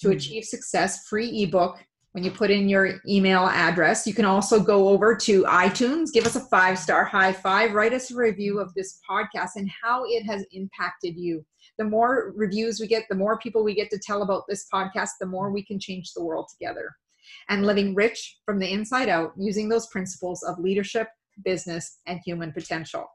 to 0.00 0.08
mm-hmm. 0.08 0.16
Achieve 0.16 0.44
Success 0.44 1.06
free 1.08 1.42
ebook 1.42 1.76
when 2.14 2.22
you 2.22 2.30
put 2.30 2.48
in 2.48 2.68
your 2.68 3.00
email 3.08 3.48
address. 3.48 4.06
You 4.06 4.14
can 4.14 4.24
also 4.24 4.60
go 4.60 4.88
over 4.88 5.16
to 5.16 5.42
iTunes, 5.44 6.12
give 6.12 6.26
us 6.26 6.36
a 6.36 6.40
five 6.40 6.78
star 6.78 7.04
high 7.04 7.32
five, 7.32 7.74
write 7.74 7.92
us 7.92 8.12
a 8.12 8.16
review 8.16 8.60
of 8.60 8.72
this 8.74 9.00
podcast 9.08 9.50
and 9.56 9.68
how 9.82 10.04
it 10.06 10.22
has 10.22 10.46
impacted 10.52 11.16
you. 11.16 11.44
The 11.76 11.84
more 11.84 12.32
reviews 12.36 12.78
we 12.78 12.86
get, 12.86 13.02
the 13.08 13.16
more 13.16 13.40
people 13.40 13.64
we 13.64 13.74
get 13.74 13.90
to 13.90 13.98
tell 13.98 14.22
about 14.22 14.44
this 14.48 14.66
podcast, 14.72 15.10
the 15.18 15.26
more 15.26 15.50
we 15.50 15.64
can 15.64 15.80
change 15.80 16.12
the 16.12 16.22
world 16.22 16.46
together. 16.48 16.94
And 17.48 17.66
living 17.66 17.96
rich 17.96 18.38
from 18.46 18.60
the 18.60 18.72
inside 18.72 19.08
out 19.08 19.32
using 19.36 19.68
those 19.68 19.88
principles 19.88 20.44
of 20.44 20.60
leadership, 20.60 21.08
business, 21.44 21.98
and 22.06 22.20
human 22.24 22.52
potential. 22.52 23.06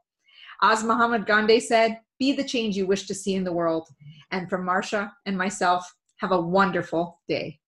As 0.62 0.84
Mahatma 0.84 1.20
Gandhi 1.20 1.58
said, 1.60 2.00
be 2.18 2.32
the 2.32 2.44
change 2.44 2.76
you 2.76 2.86
wish 2.86 3.06
to 3.06 3.14
see 3.14 3.34
in 3.34 3.44
the 3.44 3.52
world. 3.52 3.88
And 4.30 4.50
from 4.50 4.66
Marcia 4.66 5.10
and 5.24 5.38
myself, 5.38 5.90
have 6.18 6.32
a 6.32 6.40
wonderful 6.40 7.22
day. 7.28 7.60